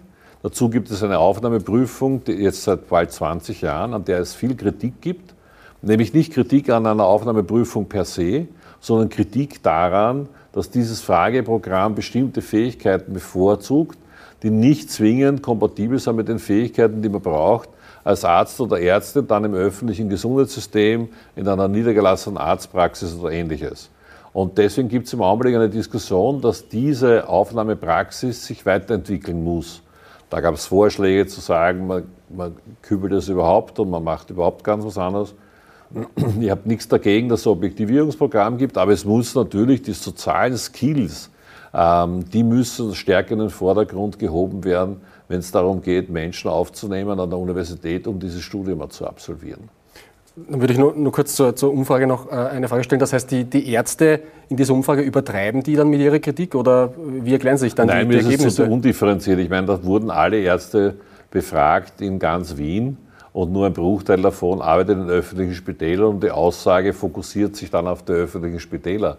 Dazu 0.43 0.69
gibt 0.69 0.91
es 0.91 1.01
eine 1.01 1.17
Aufnahmeprüfung, 1.17 2.23
die 2.23 2.33
jetzt 2.33 2.61
seit 2.61 2.87
bald 2.87 3.11
20 3.11 3.61
Jahren, 3.61 3.95
an 3.95 4.05
der 4.05 4.19
es 4.19 4.35
viel 4.35 4.55
Kritik 4.55 5.01
gibt. 5.01 5.33
Nämlich 5.81 6.13
nicht 6.13 6.31
Kritik 6.31 6.69
an 6.69 6.85
einer 6.85 7.05
Aufnahmeprüfung 7.05 7.89
per 7.89 8.05
se, 8.05 8.45
sondern 8.79 9.09
Kritik 9.09 9.63
daran, 9.63 10.29
dass 10.53 10.69
dieses 10.69 11.01
Frageprogramm 11.01 11.95
bestimmte 11.95 12.43
Fähigkeiten 12.43 13.13
bevorzugt, 13.13 13.97
die 14.43 14.51
nicht 14.51 14.91
zwingend 14.91 15.41
kompatibel 15.41 15.97
sind 15.97 16.17
mit 16.17 16.27
den 16.27 16.37
Fähigkeiten, 16.37 17.01
die 17.01 17.09
man 17.09 17.21
braucht, 17.21 17.69
als 18.03 18.23
Arzt 18.23 18.61
oder 18.61 18.79
Ärztin 18.79 19.25
dann 19.25 19.43
im 19.43 19.55
öffentlichen 19.55 20.07
Gesundheitssystem, 20.07 21.09
in 21.35 21.47
einer 21.47 21.67
niedergelassenen 21.67 22.37
Arztpraxis 22.37 23.15
oder 23.15 23.31
ähnliches. 23.31 23.89
Und 24.33 24.57
deswegen 24.57 24.87
gibt 24.87 25.07
es 25.07 25.13
im 25.13 25.21
Augenblick 25.21 25.55
eine 25.55 25.69
Diskussion, 25.69 26.39
dass 26.39 26.67
diese 26.67 27.27
Aufnahmepraxis 27.27 28.45
sich 28.45 28.65
weiterentwickeln 28.65 29.43
muss. 29.43 29.81
Da 30.29 30.39
gab 30.39 30.55
es 30.55 30.65
Vorschläge 30.65 31.27
zu 31.27 31.41
sagen, 31.41 31.87
man, 31.87 32.03
man 32.29 32.55
kübelt 32.81 33.11
das 33.11 33.27
überhaupt 33.27 33.77
und 33.79 33.89
man 33.89 34.03
macht 34.03 34.29
überhaupt 34.29 34.63
ganz 34.63 34.85
was 34.85 34.97
anderes. 34.97 35.35
Ich 36.39 36.49
habe 36.49 36.61
nichts 36.63 36.87
dagegen, 36.87 37.27
dass 37.27 37.41
es 37.41 37.47
ein 37.47 37.51
Objektivierungsprogramm 37.51 38.57
gibt, 38.57 38.77
aber 38.77 38.93
es 38.93 39.03
muss 39.03 39.35
natürlich 39.35 39.81
die 39.81 39.91
sozialen 39.91 40.55
Skills, 40.55 41.29
ähm, 41.73 42.23
die 42.29 42.43
müssen 42.43 42.95
stärker 42.95 43.33
in 43.33 43.39
den 43.39 43.49
Vordergrund 43.49 44.17
gehoben 44.17 44.63
werden, 44.63 45.01
wenn 45.27 45.39
es 45.39 45.51
darum 45.51 45.81
geht, 45.81 46.09
Menschen 46.09 46.49
aufzunehmen 46.49 47.19
an 47.19 47.29
der 47.29 47.39
Universität, 47.39 48.07
um 48.07 48.19
dieses 48.19 48.41
Studium 48.41 48.89
zu 48.89 49.05
absolvieren. 49.05 49.69
Dann 50.35 50.61
würde 50.61 50.73
ich 50.73 50.79
nur, 50.79 50.93
nur 50.95 51.11
kurz 51.11 51.35
zur, 51.35 51.55
zur, 51.55 51.73
Umfrage 51.73 52.07
noch 52.07 52.31
äh, 52.31 52.35
eine 52.35 52.69
Frage 52.69 52.83
stellen. 52.83 52.99
Das 52.99 53.11
heißt, 53.11 53.29
die, 53.31 53.43
die, 53.43 53.69
Ärzte 53.69 54.21
in 54.47 54.55
dieser 54.55 54.73
Umfrage 54.73 55.01
übertreiben 55.01 55.61
die 55.61 55.75
dann 55.75 55.89
mit 55.89 55.99
ihrer 55.99 56.19
Kritik 56.19 56.55
oder 56.55 56.93
wie 56.97 57.33
erklären 57.33 57.57
sich 57.57 57.75
dann 57.75 57.87
Nein, 57.87 58.07
die, 58.07 58.17
die 58.17 58.23
Ergebnisse? 58.23 58.37
Nein, 58.37 58.43
mir 58.43 58.47
ist 58.47 58.59
es 58.59 58.65
zu 58.65 58.71
undifferenziert. 58.71 59.39
Ich 59.39 59.49
meine, 59.49 59.67
da 59.67 59.83
wurden 59.83 60.09
alle 60.09 60.39
Ärzte 60.39 60.95
befragt 61.29 61.99
in 62.01 62.17
ganz 62.17 62.55
Wien 62.55 62.97
und 63.33 63.51
nur 63.51 63.65
ein 63.65 63.73
Bruchteil 63.73 64.21
davon 64.21 64.61
arbeitet 64.61 64.97
in 64.97 65.09
öffentlichen 65.09 65.53
Spitälern 65.53 66.07
und 66.07 66.23
die 66.23 66.31
Aussage 66.31 66.93
fokussiert 66.93 67.55
sich 67.55 67.69
dann 67.69 67.87
auf 67.87 68.03
die 68.03 68.13
öffentlichen 68.13 68.59
Spitäler. 68.59 69.17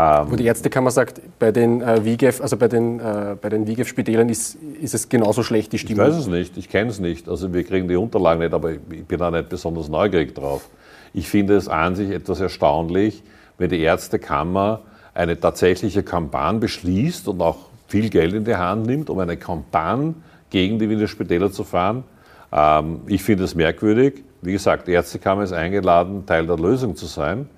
Ähm, 0.00 0.30
Wo 0.30 0.36
die 0.36 0.46
Ärztekammer 0.46 0.90
sagt, 0.90 1.20
bei 1.38 1.52
den 1.52 1.82
äh, 1.82 2.02
WIGEF, 2.02 2.40
also 2.40 2.56
bei 2.56 2.68
den, 2.68 3.00
äh, 3.00 3.36
bei 3.40 3.50
den 3.50 3.66
WIGEF-Spitälern 3.66 4.30
ist, 4.30 4.56
ist 4.80 4.94
es 4.94 5.08
genauso 5.10 5.42
schlecht, 5.42 5.72
die 5.72 5.78
Stimmung? 5.78 6.06
Ich 6.06 6.12
weiß 6.12 6.20
es 6.20 6.26
nicht, 6.26 6.56
ich 6.56 6.70
kenne 6.70 6.90
es 6.90 7.00
nicht. 7.00 7.28
Also 7.28 7.52
wir 7.52 7.64
kriegen 7.64 7.86
die 7.86 7.96
Unterlagen 7.96 8.40
nicht, 8.40 8.54
aber 8.54 8.72
ich 8.72 8.80
bin 8.80 9.18
da 9.18 9.30
nicht 9.30 9.50
besonders 9.50 9.88
neugierig 9.88 10.34
drauf. 10.34 10.68
Ich 11.12 11.28
finde 11.28 11.56
es 11.56 11.68
an 11.68 11.96
sich 11.96 12.10
etwas 12.10 12.40
erstaunlich, 12.40 13.22
wenn 13.58 13.68
die 13.68 13.80
Ärztekammer 13.80 14.80
eine 15.12 15.38
tatsächliche 15.38 16.02
Kampagne 16.02 16.60
beschließt 16.60 17.28
und 17.28 17.42
auch 17.42 17.58
viel 17.88 18.08
Geld 18.08 18.32
in 18.32 18.44
die 18.44 18.56
Hand 18.56 18.86
nimmt, 18.86 19.10
um 19.10 19.18
eine 19.18 19.36
Kampagne 19.36 20.14
gegen 20.48 20.78
die 20.78 20.88
Wiener 20.88 21.08
Spitäler 21.08 21.52
zu 21.52 21.64
fahren. 21.64 22.04
Ähm, 22.52 23.00
ich 23.06 23.22
finde 23.22 23.44
es 23.44 23.54
merkwürdig. 23.54 24.22
Wie 24.40 24.52
gesagt, 24.52 24.88
die 24.88 24.92
Ärztekammer 24.92 25.42
ist 25.42 25.52
eingeladen, 25.52 26.24
Teil 26.24 26.46
der 26.46 26.56
Lösung 26.56 26.96
zu 26.96 27.04
sein. 27.04 27.48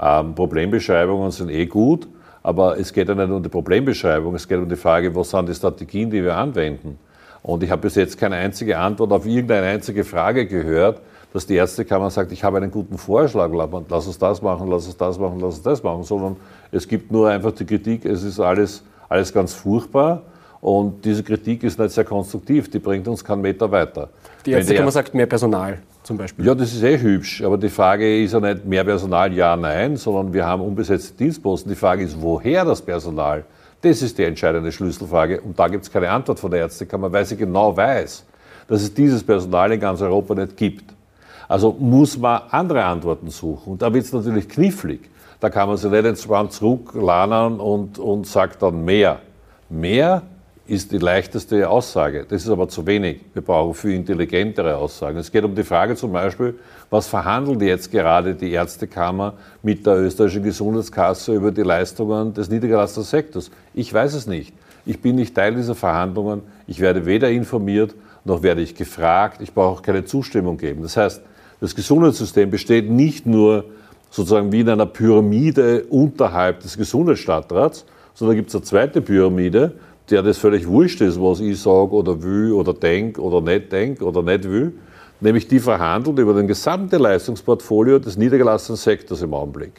Ähm, 0.00 0.34
Problembeschreibungen 0.34 1.30
sind 1.30 1.50
eh 1.50 1.66
gut, 1.66 2.08
aber 2.42 2.78
es 2.78 2.92
geht 2.92 3.08
ja 3.08 3.14
nicht 3.14 3.30
um 3.30 3.42
die 3.42 3.48
Problembeschreibung, 3.48 4.34
es 4.34 4.46
geht 4.46 4.58
um 4.58 4.68
die 4.68 4.76
Frage, 4.76 5.14
was 5.14 5.30
sind 5.30 5.48
die 5.48 5.54
Strategien, 5.54 6.10
die 6.10 6.22
wir 6.22 6.36
anwenden. 6.36 6.98
Und 7.42 7.62
ich 7.62 7.70
habe 7.70 7.82
bis 7.82 7.94
jetzt 7.94 8.18
keine 8.18 8.36
einzige 8.36 8.78
Antwort 8.78 9.12
auf 9.12 9.24
irgendeine 9.24 9.66
einzige 9.68 10.04
Frage 10.04 10.46
gehört, 10.46 11.00
dass 11.32 11.46
die 11.46 11.54
Ärztekammer 11.54 12.10
sagt, 12.10 12.32
ich 12.32 12.42
habe 12.42 12.56
einen 12.58 12.70
guten 12.70 12.98
Vorschlag, 12.98 13.50
lass 13.52 14.06
uns 14.06 14.18
das 14.18 14.42
machen, 14.42 14.68
lass 14.68 14.86
uns 14.86 14.96
das 14.96 15.18
machen, 15.18 15.38
lass 15.40 15.54
uns 15.56 15.62
das 15.62 15.82
machen, 15.82 16.02
sondern 16.02 16.36
es 16.72 16.88
gibt 16.88 17.12
nur 17.12 17.28
einfach 17.28 17.52
die 17.52 17.64
Kritik, 17.64 18.04
es 18.04 18.22
ist 18.22 18.40
alles, 18.40 18.82
alles 19.08 19.32
ganz 19.32 19.52
furchtbar. 19.52 20.22
Und 20.60 21.04
diese 21.04 21.22
Kritik 21.22 21.62
ist 21.62 21.78
nicht 21.78 21.92
sehr 21.92 22.04
konstruktiv, 22.04 22.70
die 22.70 22.78
bringt 22.78 23.06
uns 23.06 23.24
keinen 23.24 23.42
Meter 23.42 23.70
weiter. 23.70 24.08
Die 24.44 24.52
Ärztekammer 24.52 24.90
sagt 24.90 25.14
mehr 25.14 25.26
Personal 25.26 25.78
zum 26.06 26.16
Beispiel? 26.16 26.46
Ja, 26.46 26.54
das 26.54 26.72
ist 26.72 26.82
eh 26.82 26.98
hübsch. 26.98 27.42
Aber 27.42 27.58
die 27.58 27.68
Frage 27.68 28.22
ist 28.22 28.32
ja 28.32 28.40
nicht 28.40 28.64
mehr 28.64 28.84
Personal, 28.84 29.32
ja, 29.32 29.56
nein, 29.56 29.96
sondern 29.96 30.32
wir 30.32 30.46
haben 30.46 30.62
unbesetzte 30.62 31.14
Dienstposten. 31.16 31.70
Die 31.70 31.76
Frage 31.76 32.04
ist, 32.04 32.20
woher 32.20 32.64
das 32.64 32.80
Personal? 32.80 33.44
Das 33.82 34.00
ist 34.00 34.16
die 34.16 34.24
entscheidende 34.24 34.72
Schlüsselfrage. 34.72 35.40
Und 35.40 35.58
da 35.58 35.68
gibt 35.68 35.84
es 35.84 35.90
keine 35.90 36.10
Antwort 36.10 36.38
von 36.38 36.50
der 36.50 36.60
Ärztekammer, 36.60 37.12
weil 37.12 37.24
sie 37.24 37.36
genau 37.36 37.76
weiß, 37.76 38.24
dass 38.68 38.82
es 38.82 38.94
dieses 38.94 39.22
Personal 39.22 39.72
in 39.72 39.80
ganz 39.80 40.00
Europa 40.00 40.34
nicht 40.34 40.56
gibt. 40.56 40.94
Also 41.48 41.76
muss 41.78 42.16
man 42.18 42.42
andere 42.50 42.84
Antworten 42.84 43.28
suchen. 43.30 43.72
Und 43.72 43.82
da 43.82 43.92
wird 43.92 44.04
es 44.04 44.12
natürlich 44.12 44.48
knifflig. 44.48 45.10
Da 45.38 45.50
kann 45.50 45.68
man 45.68 45.76
sich 45.76 45.90
nicht 45.90 46.04
entspannt 46.04 46.52
zurückladen 46.52 47.60
und, 47.60 47.98
und 47.98 48.26
sagt 48.26 48.62
dann 48.62 48.84
mehr. 48.84 49.20
Mehr 49.68 50.22
ist 50.68 50.90
die 50.90 50.98
leichteste 50.98 51.68
Aussage. 51.68 52.26
Das 52.28 52.42
ist 52.42 52.50
aber 52.50 52.68
zu 52.68 52.86
wenig. 52.86 53.20
Wir 53.32 53.42
brauchen 53.42 53.74
viel 53.74 53.92
intelligentere 53.92 54.76
Aussagen. 54.76 55.18
Es 55.18 55.30
geht 55.30 55.44
um 55.44 55.54
die 55.54 55.62
Frage 55.62 55.94
zum 55.94 56.12
Beispiel, 56.12 56.58
was 56.90 57.06
verhandelt 57.06 57.62
jetzt 57.62 57.90
gerade 57.90 58.34
die 58.34 58.50
Ärztekammer 58.52 59.34
mit 59.62 59.86
der 59.86 59.98
österreichischen 59.98 60.42
Gesundheitskasse 60.42 61.34
über 61.34 61.52
die 61.52 61.62
Leistungen 61.62 62.34
des 62.34 62.50
niedergelassenen 62.50 63.04
Sektors? 63.04 63.50
Ich 63.74 63.92
weiß 63.92 64.14
es 64.14 64.26
nicht. 64.26 64.52
Ich 64.84 65.00
bin 65.00 65.16
nicht 65.16 65.34
Teil 65.34 65.54
dieser 65.54 65.74
Verhandlungen. 65.74 66.42
Ich 66.66 66.80
werde 66.80 67.06
weder 67.06 67.30
informiert, 67.30 67.94
noch 68.24 68.42
werde 68.42 68.62
ich 68.62 68.74
gefragt. 68.74 69.40
Ich 69.40 69.52
brauche 69.52 69.78
auch 69.78 69.82
keine 69.82 70.04
Zustimmung 70.04 70.56
geben. 70.58 70.82
Das 70.82 70.96
heißt, 70.96 71.22
das 71.60 71.74
Gesundheitssystem 71.74 72.50
besteht 72.50 72.90
nicht 72.90 73.24
nur 73.24 73.64
sozusagen 74.10 74.52
wie 74.52 74.60
in 74.60 74.68
einer 74.68 74.86
Pyramide 74.86 75.84
unterhalb 75.90 76.60
des 76.60 76.76
Gesundheitsstadtrats, 76.76 77.84
sondern 78.14 78.36
gibt 78.36 78.48
es 78.48 78.54
eine 78.54 78.64
zweite 78.64 79.00
Pyramide, 79.00 79.72
der 80.10 80.22
das 80.22 80.38
völlig 80.38 80.66
wurscht 80.66 81.00
ist, 81.00 81.20
was 81.20 81.40
ich 81.40 81.60
sage 81.60 81.90
oder 81.90 82.22
will 82.22 82.52
oder 82.52 82.72
denke 82.72 83.20
oder 83.20 83.40
nicht 83.40 83.72
denke 83.72 84.04
oder 84.04 84.22
nicht 84.22 84.44
will, 84.44 84.72
nämlich 85.20 85.48
die 85.48 85.60
verhandelt 85.60 86.18
über 86.18 86.34
den 86.34 86.46
gesamten 86.46 87.00
Leistungsportfolio 87.00 87.98
des 87.98 88.16
niedergelassenen 88.16 88.76
Sektors 88.76 89.22
im 89.22 89.34
Augenblick. 89.34 89.72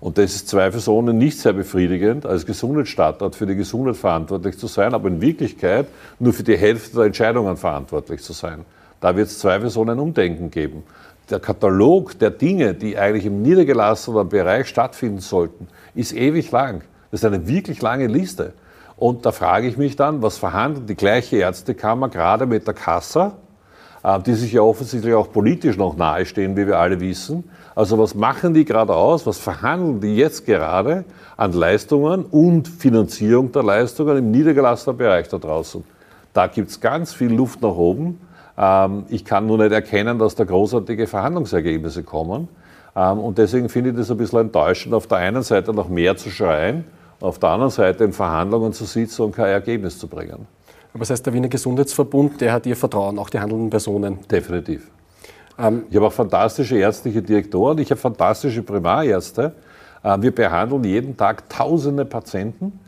Und 0.00 0.18
das 0.18 0.34
ist 0.34 0.48
zweifelsohne 0.48 1.12
nicht 1.12 1.38
sehr 1.38 1.54
befriedigend, 1.54 2.26
als 2.26 2.44
Gesundheitsstadtrat 2.44 3.34
für 3.34 3.46
die 3.46 3.56
Gesundheit 3.56 3.96
verantwortlich 3.96 4.58
zu 4.58 4.66
sein, 4.66 4.94
aber 4.94 5.08
in 5.08 5.20
Wirklichkeit 5.20 5.86
nur 6.18 6.32
für 6.32 6.42
die 6.42 6.56
Hälfte 6.56 6.96
der 6.96 7.06
Entscheidungen 7.06 7.56
verantwortlich 7.56 8.22
zu 8.22 8.32
sein. 8.32 8.64
Da 9.00 9.16
wird 9.16 9.28
es 9.28 9.38
zweifelsohne 9.38 9.92
ein 9.92 9.98
Umdenken 9.98 10.50
geben. 10.50 10.82
Der 11.30 11.40
Katalog 11.40 12.18
der 12.18 12.30
Dinge, 12.30 12.74
die 12.74 12.96
eigentlich 12.96 13.26
im 13.26 13.42
niedergelassenen 13.42 14.28
Bereich 14.28 14.68
stattfinden 14.68 15.20
sollten, 15.20 15.66
ist 15.94 16.14
ewig 16.14 16.50
lang. 16.50 16.82
Das 17.10 17.20
ist 17.20 17.24
eine 17.24 17.48
wirklich 17.48 17.82
lange 17.82 18.06
Liste. 18.06 18.52
Und 18.96 19.26
da 19.26 19.32
frage 19.32 19.68
ich 19.68 19.76
mich 19.76 19.94
dann, 19.96 20.22
was 20.22 20.38
verhandelt 20.38 20.88
die 20.88 20.94
gleiche 20.94 21.36
Ärztekammer 21.36 22.08
gerade 22.08 22.46
mit 22.46 22.66
der 22.66 22.74
Kassa, 22.74 23.32
äh, 24.02 24.18
die 24.20 24.32
sich 24.32 24.52
ja 24.54 24.62
offensichtlich 24.62 25.14
auch 25.14 25.30
politisch 25.30 25.76
noch 25.76 25.96
nahestehen, 25.96 26.56
wie 26.56 26.66
wir 26.66 26.78
alle 26.78 26.98
wissen. 26.98 27.44
Also 27.74 27.98
was 27.98 28.14
machen 28.14 28.54
die 28.54 28.64
gerade 28.64 28.94
aus, 28.94 29.26
was 29.26 29.38
verhandeln 29.38 30.00
die 30.00 30.16
jetzt 30.16 30.46
gerade 30.46 31.04
an 31.36 31.52
Leistungen 31.52 32.24
und 32.24 32.68
Finanzierung 32.68 33.52
der 33.52 33.62
Leistungen 33.62 34.16
im 34.16 34.30
niedergelassenen 34.30 34.96
Bereich 34.96 35.28
da 35.28 35.36
draußen? 35.36 35.84
Da 36.32 36.46
gibt 36.46 36.70
es 36.70 36.80
ganz 36.80 37.12
viel 37.12 37.32
Luft 37.32 37.60
nach 37.60 37.76
oben. 37.76 38.18
Ähm, 38.56 39.04
ich 39.10 39.26
kann 39.26 39.46
nur 39.46 39.58
nicht 39.58 39.72
erkennen, 39.72 40.18
dass 40.18 40.34
da 40.36 40.44
großartige 40.44 41.06
Verhandlungsergebnisse 41.06 42.02
kommen. 42.02 42.48
Ähm, 42.96 43.18
und 43.18 43.36
deswegen 43.36 43.68
finde 43.68 43.90
ich 43.90 43.96
das 43.96 44.10
ein 44.10 44.16
bisschen 44.16 44.40
enttäuschend, 44.40 44.94
auf 44.94 45.06
der 45.06 45.18
einen 45.18 45.42
Seite 45.42 45.74
noch 45.74 45.90
mehr 45.90 46.16
zu 46.16 46.30
schreien 46.30 46.86
auf 47.20 47.38
der 47.38 47.50
anderen 47.50 47.70
Seite 47.70 48.04
in 48.04 48.12
Verhandlungen 48.12 48.72
zu 48.72 48.84
sitzen 48.84 49.22
und 49.22 49.34
kein 49.34 49.46
Ergebnis 49.46 49.98
zu 49.98 50.06
bringen. 50.08 50.46
Aber 50.92 51.00
das 51.00 51.10
heißt, 51.10 51.26
der 51.26 51.32
Wiener 51.32 51.48
Gesundheitsverbund, 51.48 52.40
der 52.40 52.52
hat 52.52 52.66
Ihr 52.66 52.76
Vertrauen, 52.76 53.18
auch 53.18 53.30
die 53.30 53.38
handelnden 53.38 53.70
Personen? 53.70 54.18
Definitiv. 54.30 54.90
Ähm, 55.58 55.84
ich 55.90 55.96
habe 55.96 56.06
auch 56.06 56.12
fantastische 56.12 56.78
ärztliche 56.78 57.22
Direktoren, 57.22 57.78
ich 57.78 57.90
habe 57.90 58.00
fantastische 58.00 58.62
Primarärzte. 58.62 59.52
Äh, 60.02 60.16
wir 60.20 60.34
behandeln 60.34 60.84
jeden 60.84 61.16
Tag 61.16 61.48
tausende 61.48 62.04
Patienten. 62.04 62.80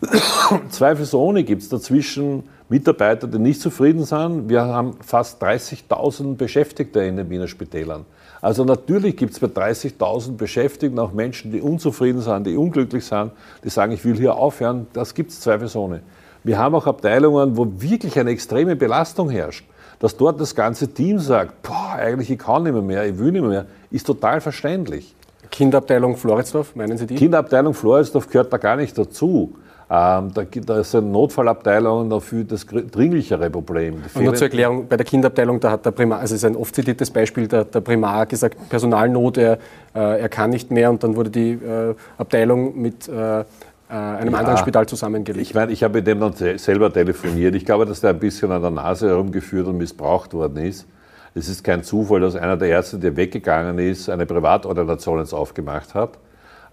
Zweifelsohne 0.70 1.44
gibt 1.44 1.62
es 1.62 1.68
dazwischen 1.68 2.44
Mitarbeiter, 2.68 3.26
die 3.26 3.38
nicht 3.38 3.60
zufrieden 3.60 4.04
sind. 4.04 4.48
Wir 4.48 4.64
haben 4.64 4.96
fast 5.00 5.42
30.000 5.42 6.36
Beschäftigte 6.36 7.00
in 7.00 7.16
den 7.16 7.28
Wiener 7.28 7.48
Spitälern. 7.48 8.06
Also 8.42 8.64
natürlich 8.64 9.16
gibt 9.16 9.32
es 9.32 9.38
bei 9.40 9.48
30.000 9.48 10.36
Beschäftigten 10.36 10.98
auch 10.98 11.12
Menschen, 11.12 11.52
die 11.52 11.60
unzufrieden 11.60 12.22
sind, 12.22 12.46
die 12.46 12.56
unglücklich 12.56 13.04
sind, 13.04 13.32
die 13.64 13.68
sagen, 13.68 13.92
ich 13.92 14.04
will 14.04 14.16
hier 14.16 14.34
aufhören. 14.34 14.86
Das 14.92 15.14
gibt 15.14 15.30
es 15.30 15.40
zweifelsohne. 15.40 16.00
Wir 16.42 16.58
haben 16.58 16.74
auch 16.74 16.86
Abteilungen, 16.86 17.56
wo 17.56 17.66
wirklich 17.76 18.18
eine 18.18 18.30
extreme 18.30 18.76
Belastung 18.76 19.28
herrscht. 19.28 19.66
Dass 19.98 20.16
dort 20.16 20.40
das 20.40 20.54
ganze 20.54 20.88
Team 20.88 21.18
sagt, 21.18 21.60
boah, 21.62 21.96
eigentlich 21.96 22.30
ich 22.30 22.38
kann 22.38 22.62
nicht 22.62 22.72
mehr, 22.72 22.80
mehr 22.80 23.06
ich 23.06 23.18
will 23.18 23.32
nicht 23.32 23.44
mehr, 23.44 23.66
ist 23.90 24.06
total 24.06 24.40
verständlich. 24.40 25.14
Kinderabteilung 25.50 26.16
Floridsdorf, 26.16 26.74
meinen 26.74 26.96
Sie 26.96 27.06
die? 27.06 27.16
Kinderabteilung 27.16 27.74
Floridsdorf 27.74 28.28
gehört 28.28 28.50
da 28.50 28.56
gar 28.56 28.76
nicht 28.76 28.96
dazu. 28.96 29.52
Ähm, 29.92 30.30
da, 30.32 30.44
da 30.44 30.78
ist 30.78 30.94
eine 30.94 31.08
Notfallabteilung 31.08 32.08
dafür 32.08 32.44
das 32.44 32.64
dringlichere 32.64 33.50
Problem. 33.50 34.00
Und 34.14 34.22
nur 34.22 34.34
zur 34.34 34.46
Erklärung, 34.46 34.86
bei 34.86 34.96
der 34.96 35.04
Kinderabteilung, 35.04 35.58
da 35.58 35.72
hat 35.72 35.84
der 35.84 35.90
Primar, 35.90 36.20
also 36.20 36.36
es 36.36 36.44
ist 36.44 36.48
ein 36.48 36.54
oft 36.54 36.72
zitiertes 36.72 37.10
Beispiel, 37.10 37.48
der, 37.48 37.64
der 37.64 37.80
Primar 37.80 38.26
gesagt, 38.26 38.56
Personalnot, 38.68 39.38
er, 39.38 39.58
äh, 39.92 40.20
er 40.20 40.28
kann 40.28 40.50
nicht 40.50 40.70
mehr 40.70 40.90
und 40.90 41.02
dann 41.02 41.16
wurde 41.16 41.30
die 41.30 41.54
äh, 41.54 41.96
Abteilung 42.18 42.80
mit 42.80 43.08
äh, 43.08 43.40
äh 43.40 43.44
einem 43.88 44.32
ja, 44.32 44.38
anderen 44.38 44.58
Spital 44.58 44.86
zusammengelegt. 44.86 45.44
Ich 45.44 45.54
meine, 45.56 45.72
ich 45.72 45.82
habe 45.82 45.94
mit 45.94 46.06
dem 46.06 46.20
dann 46.20 46.34
selber 46.34 46.92
telefoniert. 46.92 47.56
Ich 47.56 47.64
glaube, 47.64 47.84
dass 47.84 48.00
der 48.00 48.10
ein 48.10 48.20
bisschen 48.20 48.52
an 48.52 48.62
der 48.62 48.70
Nase 48.70 49.08
herumgeführt 49.08 49.66
und 49.66 49.76
missbraucht 49.76 50.32
worden 50.34 50.58
ist. 50.58 50.86
Es 51.34 51.48
ist 51.48 51.64
kein 51.64 51.82
Zufall, 51.82 52.20
dass 52.20 52.36
einer 52.36 52.56
der 52.56 52.68
Ärzte, 52.68 52.96
der 52.96 53.16
weggegangen 53.16 53.80
ist, 53.80 54.08
eine 54.08 54.24
Privatordination 54.24 55.18
jetzt 55.18 55.32
aufgemacht 55.32 55.94
hat. 55.94 56.10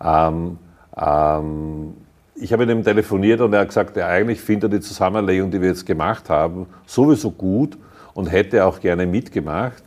Ähm, 0.03 0.59
ähm, 0.95 1.93
ich 2.39 2.53
habe 2.53 2.65
mit 2.65 2.75
ihm 2.75 2.83
telefoniert 2.83 3.41
und 3.41 3.53
er 3.53 3.61
hat 3.61 3.69
gesagt, 3.69 3.97
er 3.97 4.07
eigentlich 4.07 4.39
findet 4.39 4.71
die 4.73 4.79
Zusammenlegung, 4.79 5.51
die 5.51 5.61
wir 5.61 5.69
jetzt 5.69 5.85
gemacht 5.85 6.29
haben, 6.29 6.67
sowieso 6.85 7.31
gut 7.31 7.77
und 8.13 8.27
hätte 8.27 8.65
auch 8.65 8.79
gerne 8.79 9.05
mitgemacht. 9.05 9.83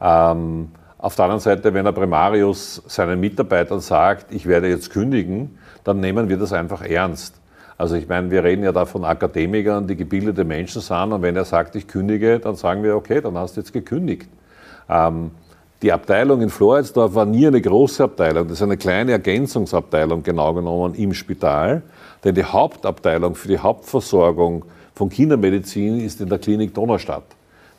Ähm, 0.00 0.68
auf 0.98 1.16
der 1.16 1.26
anderen 1.26 1.40
Seite, 1.40 1.72
wenn 1.74 1.84
der 1.84 1.92
Primarius 1.92 2.82
seinen 2.86 3.20
Mitarbeitern 3.20 3.80
sagt, 3.80 4.32
ich 4.32 4.46
werde 4.46 4.68
jetzt 4.68 4.90
kündigen, 4.90 5.58
dann 5.82 6.00
nehmen 6.00 6.28
wir 6.28 6.36
das 6.36 6.52
einfach 6.52 6.82
ernst. 6.82 7.40
Also 7.76 7.96
ich 7.96 8.08
meine, 8.08 8.30
wir 8.30 8.44
reden 8.44 8.62
ja 8.62 8.72
da 8.72 8.84
von 8.84 9.04
Akademikern, 9.04 9.86
die 9.86 9.96
gebildete 9.96 10.44
Menschen 10.44 10.80
sind 10.80 11.12
und 11.12 11.22
wenn 11.22 11.36
er 11.36 11.44
sagt, 11.44 11.74
ich 11.74 11.88
kündige, 11.88 12.38
dann 12.38 12.54
sagen 12.54 12.82
wir, 12.82 12.96
okay, 12.96 13.20
dann 13.20 13.36
hast 13.36 13.56
du 13.56 13.60
jetzt 13.60 13.72
gekündigt. 13.72 14.28
Ähm, 14.88 15.32
die 15.84 15.92
Abteilung 15.92 16.40
in 16.40 16.48
Floridsdorf 16.48 17.14
war 17.14 17.26
nie 17.26 17.46
eine 17.46 17.60
große 17.60 18.02
Abteilung, 18.02 18.48
das 18.48 18.56
ist 18.56 18.62
eine 18.62 18.78
kleine 18.78 19.12
Ergänzungsabteilung 19.12 20.22
genau 20.22 20.54
genommen 20.54 20.94
im 20.94 21.12
Spital, 21.12 21.82
denn 22.24 22.34
die 22.34 22.42
Hauptabteilung 22.42 23.34
für 23.34 23.48
die 23.48 23.58
Hauptversorgung 23.58 24.64
von 24.94 25.10
Kindermedizin 25.10 26.00
ist 26.00 26.22
in 26.22 26.30
der 26.30 26.38
Klinik 26.38 26.72
Donaustadt. 26.72 27.24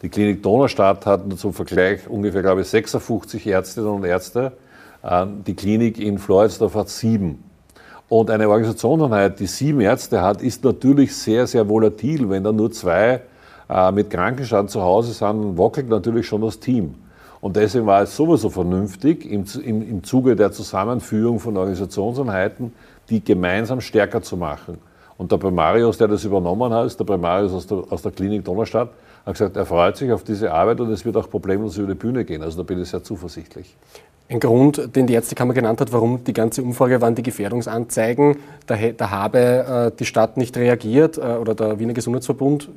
Die 0.03 0.09
Klinik 0.09 0.43
Donaustadt 0.43 1.03
hat 1.07 1.21
zum 1.35 1.51
Vergleich 1.51 2.07
ungefähr, 2.07 2.43
glaube 2.43 2.61
ich, 2.61 2.67
56 2.67 3.47
Ärztinnen 3.47 3.89
und 3.89 4.03
Ärzte. 4.03 4.51
Ähm, 5.03 5.43
die 5.43 5.55
Klinik 5.55 5.99
in 5.99 6.19
Floridsdorf 6.19 6.75
hat 6.75 6.89
sieben. 6.89 7.43
Und 8.07 8.29
eine 8.29 8.47
Organisationseinheit, 8.47 9.39
die 9.39 9.47
sieben 9.47 9.81
Ärzte 9.81 10.21
hat, 10.21 10.43
ist 10.43 10.63
natürlich 10.63 11.15
sehr, 11.15 11.47
sehr 11.47 11.67
volatil. 11.67 12.29
Wenn 12.29 12.43
da 12.43 12.51
nur 12.51 12.71
zwei 12.71 13.21
äh, 13.67 13.91
mit 13.91 14.11
Krankenstand 14.11 14.69
zu 14.69 14.83
Hause 14.83 15.11
sind, 15.11 15.57
wackelt 15.57 15.89
natürlich 15.89 16.27
schon 16.27 16.41
das 16.43 16.59
Team. 16.59 16.93
Und 17.45 17.55
deswegen 17.55 17.85
war 17.85 18.01
es 18.01 18.15
sowieso 18.15 18.49
vernünftig, 18.49 19.23
im, 19.23 19.45
im, 19.63 19.87
im 19.87 20.03
Zuge 20.03 20.35
der 20.35 20.51
Zusammenführung 20.51 21.39
von 21.39 21.55
Organisationseinheiten, 21.55 22.73
die 23.07 23.23
gemeinsam 23.23 23.81
stärker 23.81 24.23
zu 24.23 24.35
machen. 24.35 24.79
Und 25.19 25.31
der 25.31 25.37
Primarius, 25.37 25.99
der 25.99 26.07
das 26.07 26.25
übernommen 26.25 26.73
hat, 26.73 26.87
ist 26.87 26.99
der 26.99 27.05
Primarius 27.05 27.53
aus 27.53 27.67
der, 27.67 27.83
aus 27.87 28.01
der 28.01 28.13
Klinik 28.13 28.43
Donnerstadt, 28.45 28.89
hat 29.27 29.33
gesagt, 29.35 29.57
er 29.57 29.67
freut 29.67 29.95
sich 29.95 30.11
auf 30.11 30.23
diese 30.23 30.51
Arbeit 30.51 30.79
und 30.79 30.89
es 30.89 31.05
wird 31.05 31.17
auch 31.17 31.29
problemlos 31.29 31.77
über 31.77 31.89
die 31.89 31.93
Bühne 31.93 32.25
gehen. 32.25 32.41
Also 32.41 32.57
da 32.57 32.63
bin 32.63 32.81
ich 32.81 32.89
sehr 32.89 33.03
zuversichtlich. 33.03 33.77
Ein 34.27 34.39
Grund, 34.39 34.95
den 34.95 35.05
die 35.05 35.13
Ärztekammer 35.13 35.53
genannt 35.53 35.81
hat, 35.81 35.93
warum 35.93 36.23
die 36.23 36.33
ganze 36.33 36.63
Umfrage 36.63 36.99
waren 36.99 37.13
die 37.13 37.21
Gefährdungsanzeigen. 37.21 38.37
Da, 38.65 38.75
da 38.97 39.11
habe 39.11 39.91
äh, 39.93 39.95
die 39.95 40.05
Stadt 40.05 40.37
nicht 40.37 40.57
reagiert 40.57 41.19
äh, 41.19 41.21
oder 41.21 41.53
der 41.53 41.77
Wiener 41.77 41.93
Gesundheitsverbund. 41.93 42.69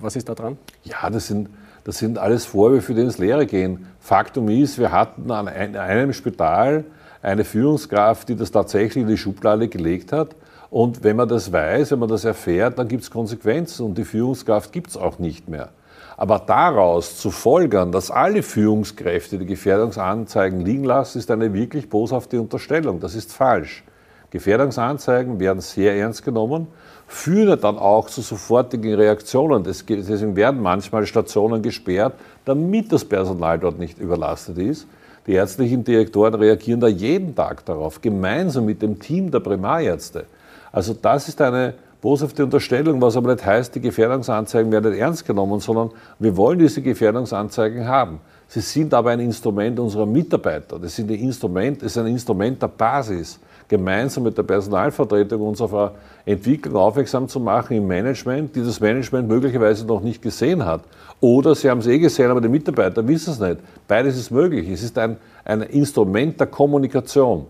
Was 0.00 0.14
ist 0.14 0.28
da 0.28 0.36
dran? 0.36 0.56
Ja, 0.84 1.10
das 1.10 1.26
sind, 1.26 1.48
das 1.88 1.96
sind 1.96 2.18
alles 2.18 2.44
Vorwürfe, 2.44 2.92
die 2.92 3.00
ins 3.00 3.16
Leere 3.16 3.46
gehen. 3.46 3.86
Faktum 3.98 4.50
ist, 4.50 4.78
wir 4.78 4.92
hatten 4.92 5.30
an 5.30 5.48
einem 5.48 6.12
Spital 6.12 6.84
eine 7.22 7.44
Führungskraft, 7.44 8.28
die 8.28 8.36
das 8.36 8.50
tatsächlich 8.50 9.04
in 9.04 9.08
die 9.08 9.16
Schublade 9.16 9.68
gelegt 9.68 10.12
hat. 10.12 10.36
Und 10.68 11.02
wenn 11.02 11.16
man 11.16 11.30
das 11.30 11.50
weiß, 11.50 11.92
wenn 11.92 12.00
man 12.00 12.10
das 12.10 12.26
erfährt, 12.26 12.78
dann 12.78 12.88
gibt 12.88 13.04
es 13.04 13.10
Konsequenzen 13.10 13.86
und 13.86 13.96
die 13.96 14.04
Führungskraft 14.04 14.70
gibt 14.70 14.88
es 14.90 14.98
auch 14.98 15.18
nicht 15.18 15.48
mehr. 15.48 15.70
Aber 16.18 16.40
daraus 16.40 17.16
zu 17.16 17.30
folgern, 17.30 17.90
dass 17.90 18.10
alle 18.10 18.42
Führungskräfte 18.42 19.38
die 19.38 19.46
Gefährdungsanzeigen 19.46 20.60
liegen 20.60 20.84
lassen, 20.84 21.16
ist 21.16 21.30
eine 21.30 21.54
wirklich 21.54 21.88
boshafte 21.88 22.38
Unterstellung. 22.38 23.00
Das 23.00 23.14
ist 23.14 23.32
falsch. 23.32 23.82
Gefährdungsanzeigen 24.28 25.40
werden 25.40 25.62
sehr 25.62 25.96
ernst 25.96 26.22
genommen 26.22 26.66
führen 27.08 27.58
dann 27.58 27.78
auch 27.78 28.06
zu 28.08 28.20
sofortigen 28.20 28.94
Reaktionen. 28.94 29.64
Deswegen 29.64 30.36
werden 30.36 30.60
manchmal 30.60 31.06
Stationen 31.06 31.62
gesperrt, 31.62 32.14
damit 32.44 32.92
das 32.92 33.04
Personal 33.04 33.58
dort 33.58 33.78
nicht 33.78 33.98
überlastet 33.98 34.58
ist. 34.58 34.86
Die 35.26 35.32
ärztlichen 35.32 35.84
Direktoren 35.84 36.34
reagieren 36.34 36.80
da 36.80 36.86
jeden 36.86 37.34
Tag 37.34 37.64
darauf, 37.64 38.00
gemeinsam 38.00 38.66
mit 38.66 38.82
dem 38.82 38.98
Team 38.98 39.30
der 39.30 39.40
Primarärzte. 39.40 40.26
Also 40.70 40.94
das 40.94 41.28
ist 41.28 41.40
eine 41.40 41.74
boshafte 42.00 42.44
Unterstellung, 42.44 43.00
was 43.00 43.16
aber 43.16 43.32
nicht 43.32 43.44
heißt, 43.44 43.74
die 43.74 43.80
Gefährdungsanzeigen 43.80 44.70
werden 44.70 44.92
nicht 44.92 45.00
ernst 45.00 45.26
genommen, 45.26 45.60
sondern 45.60 45.90
wir 46.18 46.36
wollen 46.36 46.58
diese 46.58 46.82
Gefährdungsanzeigen 46.82 47.88
haben. 47.88 48.20
Sie 48.48 48.60
sind 48.60 48.94
aber 48.94 49.10
ein 49.10 49.20
Instrument 49.20 49.78
unserer 49.80 50.06
Mitarbeiter. 50.06 50.78
Das, 50.78 50.96
sind 50.96 51.08
die 51.08 51.22
Instrument, 51.22 51.82
ist 51.82 51.98
ein 51.98 52.06
Instrument 52.06 52.60
der 52.62 52.68
Basis 52.68 53.38
gemeinsam 53.68 54.24
mit 54.24 54.36
der 54.36 54.42
Personalvertretung 54.42 55.42
uns 55.42 55.60
auf 55.60 55.74
eine 55.74 55.90
Entwicklung 56.24 56.76
aufmerksam 56.76 57.28
zu 57.28 57.38
machen 57.38 57.76
im 57.76 57.86
Management, 57.86 58.56
die 58.56 58.62
das 58.62 58.80
Management 58.80 59.28
möglicherweise 59.28 59.86
noch 59.86 60.00
nicht 60.00 60.22
gesehen 60.22 60.64
hat. 60.64 60.82
Oder 61.20 61.54
sie 61.54 61.68
haben 61.68 61.78
es 61.78 61.86
eh 61.86 61.98
gesehen, 61.98 62.30
aber 62.30 62.40
die 62.40 62.48
Mitarbeiter 62.48 63.06
wissen 63.06 63.32
es 63.32 63.40
nicht. 63.40 63.58
Beides 63.86 64.16
ist 64.16 64.30
möglich. 64.30 64.68
Es 64.68 64.82
ist 64.82 64.96
ein, 64.98 65.16
ein 65.44 65.62
Instrument 65.62 66.40
der 66.40 66.46
Kommunikation. 66.46 67.46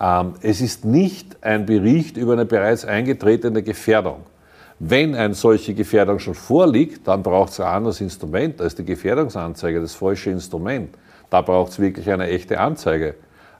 Ähm, 0.00 0.34
es 0.40 0.60
ist 0.60 0.84
nicht 0.84 1.36
ein 1.42 1.66
Bericht 1.66 2.16
über 2.16 2.32
eine 2.32 2.46
bereits 2.46 2.84
eingetretene 2.84 3.62
Gefährdung. 3.62 4.20
Wenn 4.78 5.14
eine 5.14 5.34
solche 5.34 5.74
Gefährdung 5.74 6.18
schon 6.18 6.34
vorliegt, 6.34 7.06
dann 7.06 7.22
braucht 7.22 7.52
es 7.52 7.60
ein 7.60 7.66
anderes 7.66 8.00
Instrument. 8.00 8.60
Ist 8.62 8.78
die 8.78 8.84
Gefährdungsanzeige 8.84 9.78
das 9.80 9.94
falsche 9.94 10.30
Instrument. 10.30 10.96
Da 11.28 11.42
braucht 11.42 11.72
es 11.72 11.78
wirklich 11.78 12.10
eine 12.10 12.28
echte 12.28 12.58
Anzeige. 12.58 13.14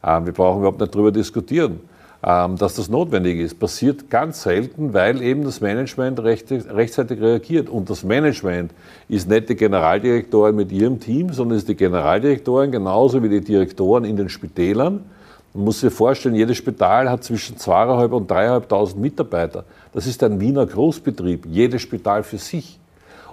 Ähm, 0.05 0.27
wir 0.27 0.33
brauchen 0.33 0.61
überhaupt 0.61 0.81
nicht 0.81 0.95
darüber 0.95 1.13
diskutieren. 1.13 1.81
Ähm, 2.23 2.57
dass 2.59 2.75
das 2.75 2.91
notwendig 2.91 3.39
ist. 3.39 3.59
Passiert 3.59 4.11
ganz 4.11 4.43
selten, 4.43 4.93
weil 4.93 5.23
eben 5.23 5.43
das 5.43 5.63
Management 5.63 6.23
rechtzeitig 6.23 7.19
reagiert. 7.19 7.71
Und 7.71 7.89
das 7.89 8.05
Management 8.05 8.73
ist 9.09 9.27
nicht 9.27 9.49
die 9.49 9.57
Generaldirektorin 9.57 10.55
mit 10.55 10.71
ihrem 10.71 11.01
Team, 11.01 11.33
sondern 11.33 11.57
ist 11.57 11.69
die 11.71 11.77
Generaldirektorin 11.77 12.73
genauso 12.73 13.23
wie 13.23 13.31
die 13.31 13.41
Direktoren 13.41 14.05
in 14.05 14.17
den 14.17 14.29
Spitälern. 14.29 15.03
Man 15.55 15.65
muss 15.65 15.81
sich 15.81 15.95
vorstellen, 15.95 16.35
jedes 16.35 16.59
Spital 16.59 17.09
hat 17.09 17.25
zwischen 17.25 17.57
2.500 17.57 18.11
und 18.11 18.31
3.500 18.31 18.99
Mitarbeiter. 18.99 19.65
Das 19.95 20.07
ist 20.07 20.23
ein 20.23 20.39
Wiener 20.41 20.67
Großbetrieb, 20.67 21.47
jedes 21.47 21.81
Spital 21.81 22.23
für 22.23 22.39
sich. 22.39 22.79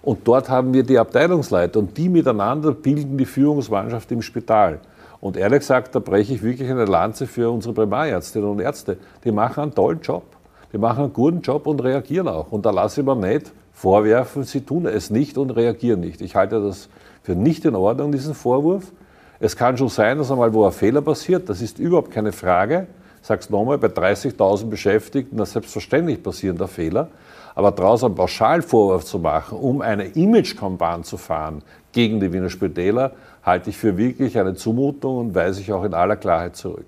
Und 0.01 0.25
dort 0.25 0.47
haben 0.47 0.73
wir 0.73 0.83
die 0.83 0.97
Abteilungsleiter 0.97 1.79
und 1.79 1.97
die 1.97 2.07
miteinander 2.07 2.71
bilden 2.71 3.17
die 3.17 3.25
Führungsmannschaft 3.25 4.09
im 4.13 4.21
Spital. 4.21 4.79
Und 5.27 5.35
ehrlich 5.35 5.59
gesagt, 5.59 5.93
da 5.93 5.99
breche 5.99 6.35
ich 6.35 6.41
wirklich 6.41 6.69
eine 6.71 6.85
Lanze 6.85 7.27
für 7.27 7.51
unsere 7.51 7.73
Primarärztinnen 7.73 8.49
und 8.49 8.61
Ärzte. 8.61 8.97
Die 9.25 9.33
machen 9.33 9.61
einen 9.61 9.75
tollen 9.75 9.99
Job. 9.99 10.23
Die 10.71 10.77
machen 10.77 11.03
einen 11.03 11.11
guten 11.11 11.41
Job 11.41 11.67
und 11.67 11.83
reagieren 11.83 12.29
auch. 12.29 12.53
Und 12.53 12.65
da 12.65 12.71
lasse 12.71 13.01
ich 13.01 13.05
mir 13.05 13.13
nicht 13.13 13.51
vorwerfen, 13.73 14.43
sie 14.43 14.61
tun 14.61 14.85
es 14.85 15.09
nicht 15.09 15.37
und 15.37 15.51
reagieren 15.51 15.99
nicht. 15.99 16.21
Ich 16.21 16.37
halte 16.37 16.61
das 16.61 16.87
für 17.23 17.35
nicht 17.35 17.65
in 17.65 17.75
Ordnung, 17.75 18.13
diesen 18.13 18.35
Vorwurf. 18.35 18.93
Es 19.41 19.57
kann 19.57 19.77
schon 19.77 19.89
sein, 19.89 20.17
dass 20.17 20.31
einmal 20.31 20.53
wo 20.53 20.65
ein 20.65 20.71
Fehler 20.71 21.01
passiert, 21.01 21.49
das 21.49 21.61
ist 21.61 21.77
überhaupt 21.77 22.11
keine 22.11 22.31
Frage. 22.31 22.87
Ich 23.21 23.27
sage 23.27 23.41
es 23.41 23.49
nochmal, 23.49 23.77
bei 23.77 23.87
30.000 23.87 24.67
Beschäftigten, 24.67 25.35
das 25.35 25.51
selbstverständlich 25.51 26.23
passieren 26.23 26.57
da 26.57 26.67
Fehler. 26.67 27.09
Aber 27.53 27.71
daraus 27.71 28.01
einen 28.01 28.15
Pauschalvorwurf 28.15 29.03
zu 29.03 29.19
machen, 29.19 29.57
um 29.57 29.81
eine 29.81 30.05
Imagekampagne 30.05 31.03
zu 31.03 31.17
fahren 31.17 31.63
gegen 31.91 32.21
die 32.21 32.31
Wiener 32.31 32.49
Spitäler, 32.49 33.11
halte 33.47 33.69
ich 33.69 33.77
für 33.77 33.97
wirklich 33.97 34.37
eine 34.37 34.53
Zumutung 34.53 35.17
und 35.17 35.35
weise 35.35 35.61
ich 35.61 35.71
auch 35.71 35.83
in 35.85 35.93
aller 35.93 36.17
Klarheit 36.17 36.57
zurück. 36.57 36.85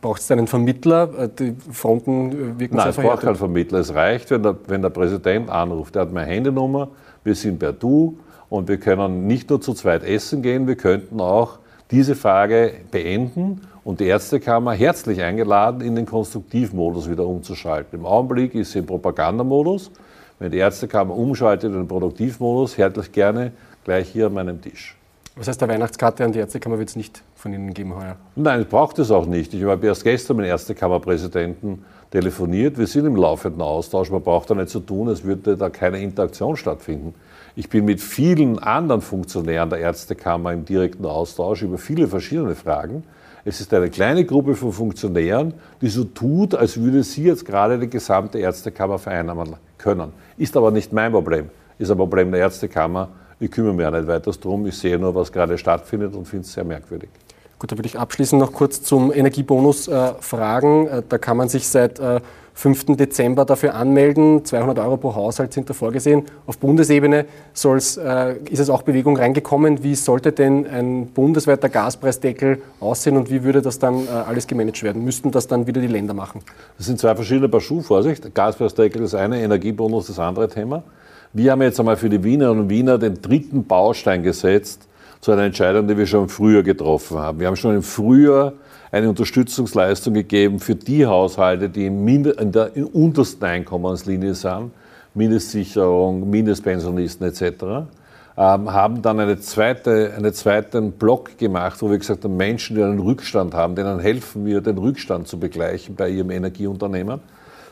Braucht 0.00 0.20
es 0.20 0.30
einen 0.30 0.46
Vermittler? 0.46 1.10
Äh, 1.18 1.28
die 1.36 1.56
Fronten 1.72 2.30
äh, 2.30 2.60
wirken 2.60 2.76
Nein, 2.76 2.88
es 2.88 2.96
braucht 2.96 3.22
keinen 3.22 3.34
Vermittler. 3.34 3.80
Es 3.80 3.92
reicht, 3.92 4.30
wenn 4.30 4.42
der, 4.42 4.56
wenn 4.68 4.80
der 4.80 4.90
Präsident 4.90 5.50
anruft. 5.50 5.96
Der 5.96 6.02
hat 6.02 6.12
meine 6.12 6.30
Handynummer, 6.30 6.88
wir 7.24 7.34
sind 7.34 7.58
per 7.58 7.72
Du 7.72 8.18
und 8.48 8.68
wir 8.68 8.78
können 8.78 9.26
nicht 9.26 9.50
nur 9.50 9.60
zu 9.60 9.74
zweit 9.74 10.04
essen 10.04 10.42
gehen, 10.42 10.68
wir 10.68 10.76
könnten 10.76 11.20
auch 11.20 11.58
diese 11.90 12.14
Frage 12.14 12.72
beenden 12.92 13.62
und 13.82 13.98
die 14.00 14.06
Ärztekammer 14.06 14.72
herzlich 14.72 15.22
eingeladen, 15.22 15.80
in 15.80 15.96
den 15.96 16.06
Konstruktivmodus 16.06 17.10
wieder 17.10 17.26
umzuschalten. 17.26 17.98
Im 17.98 18.06
Augenblick 18.06 18.54
ist 18.54 18.72
sie 18.72 18.78
im 18.78 18.86
Propagandamodus. 18.86 19.90
Wenn 20.38 20.52
die 20.52 20.58
Ärztekammer 20.58 21.16
umschaltet 21.16 21.72
in 21.72 21.78
den 21.78 21.88
Produktivmodus, 21.88 22.78
herzlich 22.78 23.10
gerne 23.10 23.52
gleich 23.84 24.08
hier 24.08 24.26
an 24.26 24.34
meinem 24.34 24.60
Tisch. 24.60 24.96
Was 25.38 25.48
heißt, 25.48 25.60
der 25.60 25.68
Weihnachtskarte 25.68 26.24
an 26.24 26.32
die 26.32 26.38
Ärztekammer 26.38 26.78
wird 26.78 26.88
es 26.88 26.96
nicht 26.96 27.22
von 27.34 27.52
Ihnen 27.52 27.74
geben 27.74 27.94
heuer? 27.94 28.16
Nein, 28.36 28.62
ich 28.62 28.68
brauche 28.68 28.96
das 28.96 29.10
auch 29.10 29.26
nicht. 29.26 29.52
Ich 29.52 29.62
habe 29.64 29.86
erst 29.86 30.02
gestern 30.02 30.38
mit 30.38 30.46
dem 30.46 30.50
Ärztekammerpräsidenten 30.50 31.84
telefoniert. 32.10 32.78
Wir 32.78 32.86
sind 32.86 33.04
im 33.04 33.16
laufenden 33.16 33.60
Austausch. 33.60 34.10
Man 34.10 34.22
braucht 34.22 34.48
da 34.48 34.54
nicht 34.54 34.70
so 34.70 34.80
tun, 34.80 35.10
als 35.10 35.24
würde 35.24 35.58
da 35.58 35.68
keine 35.68 36.00
Interaktion 36.00 36.56
stattfinden. 36.56 37.14
Ich 37.54 37.68
bin 37.68 37.84
mit 37.84 38.00
vielen 38.00 38.58
anderen 38.58 39.02
Funktionären 39.02 39.68
der 39.68 39.80
Ärztekammer 39.80 40.54
im 40.54 40.64
direkten 40.64 41.04
Austausch 41.04 41.60
über 41.60 41.76
viele 41.76 42.08
verschiedene 42.08 42.54
Fragen. 42.54 43.04
Es 43.44 43.60
ist 43.60 43.74
eine 43.74 43.90
kleine 43.90 44.24
Gruppe 44.24 44.54
von 44.54 44.72
Funktionären, 44.72 45.52
die 45.82 45.88
so 45.88 46.04
tut, 46.04 46.54
als 46.54 46.80
würde 46.80 47.02
sie 47.02 47.24
jetzt 47.24 47.44
gerade 47.44 47.78
die 47.78 47.90
gesamte 47.90 48.38
Ärztekammer 48.38 48.98
vereinnahmen 48.98 49.56
können. 49.76 50.14
Ist 50.38 50.56
aber 50.56 50.70
nicht 50.70 50.94
mein 50.94 51.12
Problem, 51.12 51.50
ist 51.78 51.90
ein 51.90 51.98
Problem 51.98 52.32
der 52.32 52.40
Ärztekammer 52.40 53.10
ich 53.40 53.50
kümmere 53.50 53.74
mich 53.74 53.86
auch 53.86 53.90
nicht 53.90 54.06
weiter 54.06 54.30
darum. 54.32 54.66
Ich 54.66 54.78
sehe 54.78 54.98
nur, 54.98 55.14
was 55.14 55.30
gerade 55.30 55.58
stattfindet 55.58 56.14
und 56.14 56.26
finde 56.26 56.44
es 56.44 56.52
sehr 56.52 56.64
merkwürdig. 56.64 57.10
Gut, 57.58 57.72
da 57.72 57.78
würde 57.78 57.86
ich 57.86 57.98
abschließend 57.98 58.40
noch 58.40 58.52
kurz 58.52 58.82
zum 58.82 59.12
Energiebonus 59.12 59.88
äh, 59.88 60.12
fragen. 60.20 60.88
Äh, 60.88 61.02
da 61.08 61.16
kann 61.16 61.38
man 61.38 61.48
sich 61.48 61.68
seit 61.68 61.98
äh, 61.98 62.20
5. 62.56 62.96
Dezember 62.96 63.44
dafür 63.44 63.74
anmelden. 63.74 64.44
200 64.44 64.78
Euro 64.78 64.96
pro 64.96 65.14
Haushalt 65.14 65.52
sind 65.52 65.68
da 65.68 65.74
vorgesehen. 65.74 66.24
Auf 66.46 66.58
Bundesebene 66.58 67.26
äh, 67.64 68.36
ist 68.50 68.58
es 68.58 68.70
auch 68.70 68.82
Bewegung 68.82 69.16
reingekommen. 69.16 69.82
Wie 69.82 69.94
sollte 69.94 70.32
denn 70.32 70.66
ein 70.66 71.06
bundesweiter 71.08 71.68
Gaspreisdeckel 71.68 72.62
aussehen 72.80 73.16
und 73.16 73.30
wie 73.30 73.42
würde 73.42 73.60
das 73.60 73.78
dann 73.78 74.06
äh, 74.06 74.10
alles 74.10 74.46
gemanagt 74.46 74.82
werden? 74.82 75.04
Müssten 75.04 75.30
das 75.30 75.46
dann 75.46 75.66
wieder 75.66 75.82
die 75.82 75.86
Länder 75.86 76.14
machen? 76.14 76.40
Das 76.78 76.86
sind 76.86 76.98
zwei 76.98 77.14
verschiedene 77.14 77.50
Paar 77.50 77.60
Schuhe, 77.60 77.82
Vorsicht. 77.82 78.34
Gaspreisdeckel 78.34 79.02
ist 79.02 79.14
eine, 79.14 79.40
Energiebonus 79.40 80.06
das 80.06 80.18
andere 80.18 80.48
Thema. 80.48 80.82
Wir 81.38 81.52
haben 81.52 81.60
jetzt 81.60 81.78
einmal 81.78 81.98
für 81.98 82.08
die 82.08 82.24
Wienerinnen 82.24 82.62
und 82.62 82.70
Wiener 82.70 82.96
den 82.96 83.20
dritten 83.20 83.66
Baustein 83.66 84.22
gesetzt 84.22 84.88
zu 85.20 85.32
einer 85.32 85.42
Entscheidung, 85.42 85.86
die 85.86 85.98
wir 85.98 86.06
schon 86.06 86.22
im 86.22 86.28
Frühjahr 86.30 86.62
getroffen 86.62 87.18
haben. 87.18 87.40
Wir 87.40 87.46
haben 87.46 87.56
schon 87.56 87.74
im 87.74 87.82
Frühjahr 87.82 88.54
eine 88.90 89.10
Unterstützungsleistung 89.10 90.14
gegeben 90.14 90.60
für 90.60 90.74
die 90.74 91.04
Haushalte, 91.04 91.68
die 91.68 91.84
in 91.84 92.52
der 92.52 92.70
untersten 92.94 93.44
Einkommenslinie 93.44 94.34
sind, 94.34 94.70
Mindestsicherung, 95.12 96.30
Mindestpensionisten 96.30 97.26
etc., 97.26 97.42
ähm, 98.38 98.72
haben 98.72 99.02
dann 99.02 99.20
eine 99.20 99.38
zweite, 99.38 100.14
einen 100.16 100.32
zweiten 100.32 100.92
Block 100.92 101.36
gemacht, 101.36 101.82
wo 101.82 101.90
wir 101.90 101.98
gesagt 101.98 102.24
haben, 102.24 102.38
Menschen, 102.38 102.76
die 102.76 102.82
einen 102.82 102.98
Rückstand 102.98 103.52
haben, 103.52 103.74
denen 103.74 104.00
helfen 104.00 104.46
wir, 104.46 104.62
den 104.62 104.78
Rückstand 104.78 105.28
zu 105.28 105.38
begleichen 105.38 105.96
bei 105.96 106.08
ihrem 106.08 106.30
Energieunternehmen. 106.30 107.20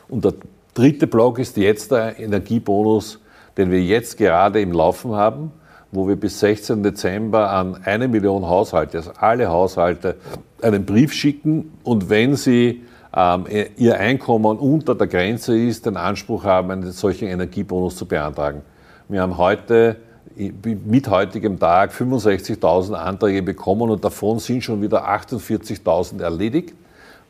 Und 0.07 0.23
der 0.23 0.35
dritte 0.75 1.07
Block 1.07 1.39
ist 1.39 1.57
jetzt 1.57 1.89
der 1.89 2.19
Energiebonus 2.19 3.21
den 3.57 3.71
wir 3.71 3.81
jetzt 3.81 4.17
gerade 4.17 4.61
im 4.61 4.71
Laufen 4.71 5.13
haben, 5.13 5.51
wo 5.91 6.07
wir 6.07 6.15
bis 6.15 6.39
16. 6.39 6.83
Dezember 6.83 7.51
an 7.51 7.79
eine 7.85 8.07
Million 8.07 8.45
Haushalte, 8.45 8.97
also 8.97 9.11
alle 9.17 9.47
Haushalte, 9.49 10.15
einen 10.61 10.85
Brief 10.85 11.13
schicken 11.13 11.73
und 11.83 12.09
wenn 12.09 12.35
sie 12.35 12.83
ähm, 13.15 13.45
ihr 13.77 13.97
Einkommen 13.97 14.57
unter 14.57 14.93
der 14.93 15.07
Grenze 15.07 15.57
ist, 15.57 15.85
den 15.85 15.95
Anspruch 15.95 16.43
haben, 16.43 16.71
einen 16.71 16.91
solchen 16.91 17.29
Energiebonus 17.29 17.95
zu 17.95 18.05
beantragen. 18.05 18.61
Wir 19.07 19.21
haben 19.21 19.37
heute 19.37 19.97
mit 20.35 21.09
heutigem 21.09 21.59
Tag 21.59 21.93
65.000 21.93 22.93
Anträge 22.93 23.41
bekommen 23.41 23.89
und 23.89 24.03
davon 24.03 24.39
sind 24.39 24.63
schon 24.63 24.81
wieder 24.81 25.07
48.000 25.07 26.21
erledigt, 26.21 26.73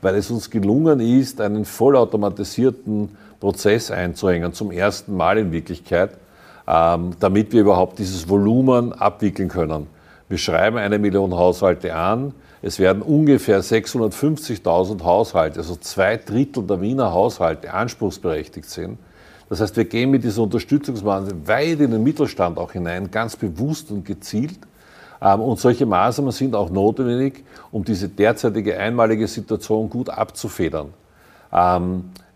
weil 0.02 0.16
es 0.16 0.32
uns 0.32 0.50
gelungen 0.50 1.00
ist, 1.00 1.40
einen 1.40 1.66
vollautomatisierten 1.66 3.16
Prozess 3.40 3.92
einzuhängen, 3.92 4.54
zum 4.54 4.72
ersten 4.72 5.16
Mal 5.16 5.38
in 5.38 5.52
Wirklichkeit, 5.52 6.12
ähm, 6.68 7.12
damit 7.20 7.54
wir 7.54 7.62
überhaupt 7.62 8.00
dieses 8.00 8.28
Volumen 8.28 8.94
abwickeln 8.94 9.50
können. 9.50 9.88
Wir 10.28 10.38
schreiben 10.38 10.78
eine 10.78 10.98
Million 10.98 11.36
Haushalte 11.36 11.94
an. 11.94 12.34
Es 12.62 12.80
werden 12.80 13.04
ungefähr 13.04 13.62
650.000 13.62 15.04
Haushalte, 15.04 15.60
also 15.60 15.76
zwei 15.76 16.18
Drittel 16.18 16.64
der 16.64 16.82
Wiener 16.82 17.14
Haushalte, 17.14 17.72
anspruchsberechtigt 17.72 18.68
sind. 18.68 18.98
Das 19.50 19.62
heißt, 19.62 19.78
wir 19.78 19.86
gehen 19.86 20.10
mit 20.10 20.24
dieser 20.24 20.42
Unterstützungsmaßnahme 20.42 21.48
weit 21.48 21.80
in 21.80 21.92
den 21.92 22.04
Mittelstand 22.04 22.58
auch 22.58 22.72
hinein, 22.72 23.12
ganz 23.12 23.36
bewusst 23.36 23.92
und 23.92 24.04
gezielt. 24.04 24.58
Ähm, 25.22 25.42
und 25.42 25.60
solche 25.60 25.86
Maßnahmen 25.86 26.32
sind 26.32 26.56
auch 26.56 26.72
notwendig, 26.72 27.44
um 27.72 27.84
diese 27.84 28.10
derzeitige 28.10 28.78
einmalige 28.80 29.28
Situation 29.28 29.90
gut 29.90 30.10
abzufedern. 30.10 30.94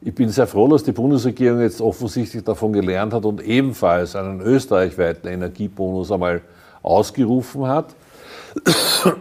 Ich 0.01 0.15
bin 0.15 0.29
sehr 0.29 0.47
froh, 0.47 0.69
dass 0.69 0.83
die 0.85 0.93
Bundesregierung 0.93 1.59
jetzt 1.59 1.81
offensichtlich 1.81 2.43
davon 2.45 2.71
gelernt 2.71 3.13
hat 3.13 3.25
und 3.25 3.41
ebenfalls 3.41 4.15
einen 4.15 4.39
österreichweiten 4.39 5.27
Energiebonus 5.27 6.09
einmal 6.09 6.41
ausgerufen 6.81 7.67
hat. 7.67 7.93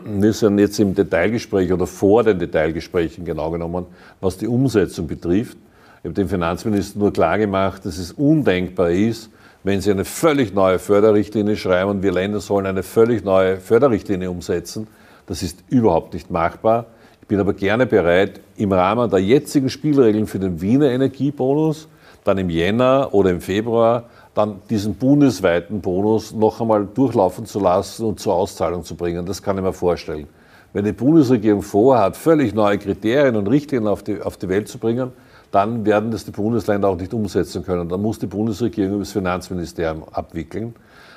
Wir 0.04 0.32
sind 0.32 0.58
jetzt 0.60 0.78
im 0.78 0.94
Detailgespräch 0.94 1.72
oder 1.72 1.86
vor 1.88 2.22
den 2.22 2.38
Detailgesprächen 2.38 3.24
genau 3.24 3.50
genommen, 3.50 3.86
was 4.20 4.38
die 4.38 4.46
Umsetzung 4.46 5.08
betrifft. 5.08 5.56
Ich 5.98 6.04
habe 6.04 6.14
dem 6.14 6.28
Finanzminister 6.28 6.96
nur 7.00 7.12
klargemacht, 7.12 7.84
dass 7.84 7.98
es 7.98 8.12
undenkbar 8.12 8.90
ist, 8.90 9.30
wenn 9.64 9.80
Sie 9.80 9.90
eine 9.90 10.04
völlig 10.04 10.54
neue 10.54 10.78
Förderrichtlinie 10.78 11.56
schreiben 11.56 11.90
und 11.90 12.02
wir 12.04 12.12
Länder 12.12 12.38
sollen 12.38 12.66
eine 12.66 12.84
völlig 12.84 13.24
neue 13.24 13.56
Förderrichtlinie 13.58 14.30
umsetzen. 14.30 14.86
Das 15.26 15.42
ist 15.42 15.58
überhaupt 15.68 16.14
nicht 16.14 16.30
machbar. 16.30 16.86
Ich 17.28 17.30
bin 17.30 17.40
aber 17.40 17.52
gerne 17.52 17.84
bereit, 17.84 18.40
im 18.56 18.72
Rahmen 18.72 19.10
der 19.10 19.18
jetzigen 19.18 19.68
Spielregeln 19.68 20.26
für 20.26 20.38
den 20.38 20.62
Wiener 20.62 20.86
Energiebonus, 20.86 21.86
dann 22.24 22.38
im 22.38 22.48
Jänner 22.48 23.10
oder 23.12 23.28
im 23.28 23.42
Februar, 23.42 24.04
dann 24.32 24.62
diesen 24.70 24.94
bundesweiten 24.94 25.82
Bonus 25.82 26.32
noch 26.32 26.58
einmal 26.58 26.86
durchlaufen 26.86 27.44
zu 27.44 27.60
lassen 27.60 28.06
und 28.06 28.18
zur 28.18 28.32
Auszahlung 28.32 28.82
zu 28.82 28.94
bringen. 28.94 29.26
Das 29.26 29.42
kann 29.42 29.58
ich 29.58 29.62
mir 29.62 29.74
vorstellen. 29.74 30.26
Wenn 30.72 30.86
die 30.86 30.92
Bundesregierung 30.92 31.60
vorhat, 31.60 32.16
völlig 32.16 32.54
neue 32.54 32.78
Kriterien 32.78 33.36
und 33.36 33.46
Richtlinien 33.46 33.88
auf 33.88 34.02
die, 34.02 34.22
auf 34.22 34.38
die 34.38 34.48
Welt 34.48 34.66
zu 34.66 34.78
bringen, 34.78 35.12
dann 35.50 35.84
werden 35.84 36.10
das 36.10 36.24
die 36.24 36.30
Bundesländer 36.30 36.88
auch 36.88 36.96
nicht 36.96 37.12
umsetzen 37.12 37.62
können. 37.62 37.90
Dann 37.90 38.00
muss 38.00 38.18
die 38.18 38.26
Bundesregierung 38.26 38.92
über 38.92 39.00
das 39.00 39.12
Finanzministerium 39.12 40.04
abwickeln. 40.12 40.74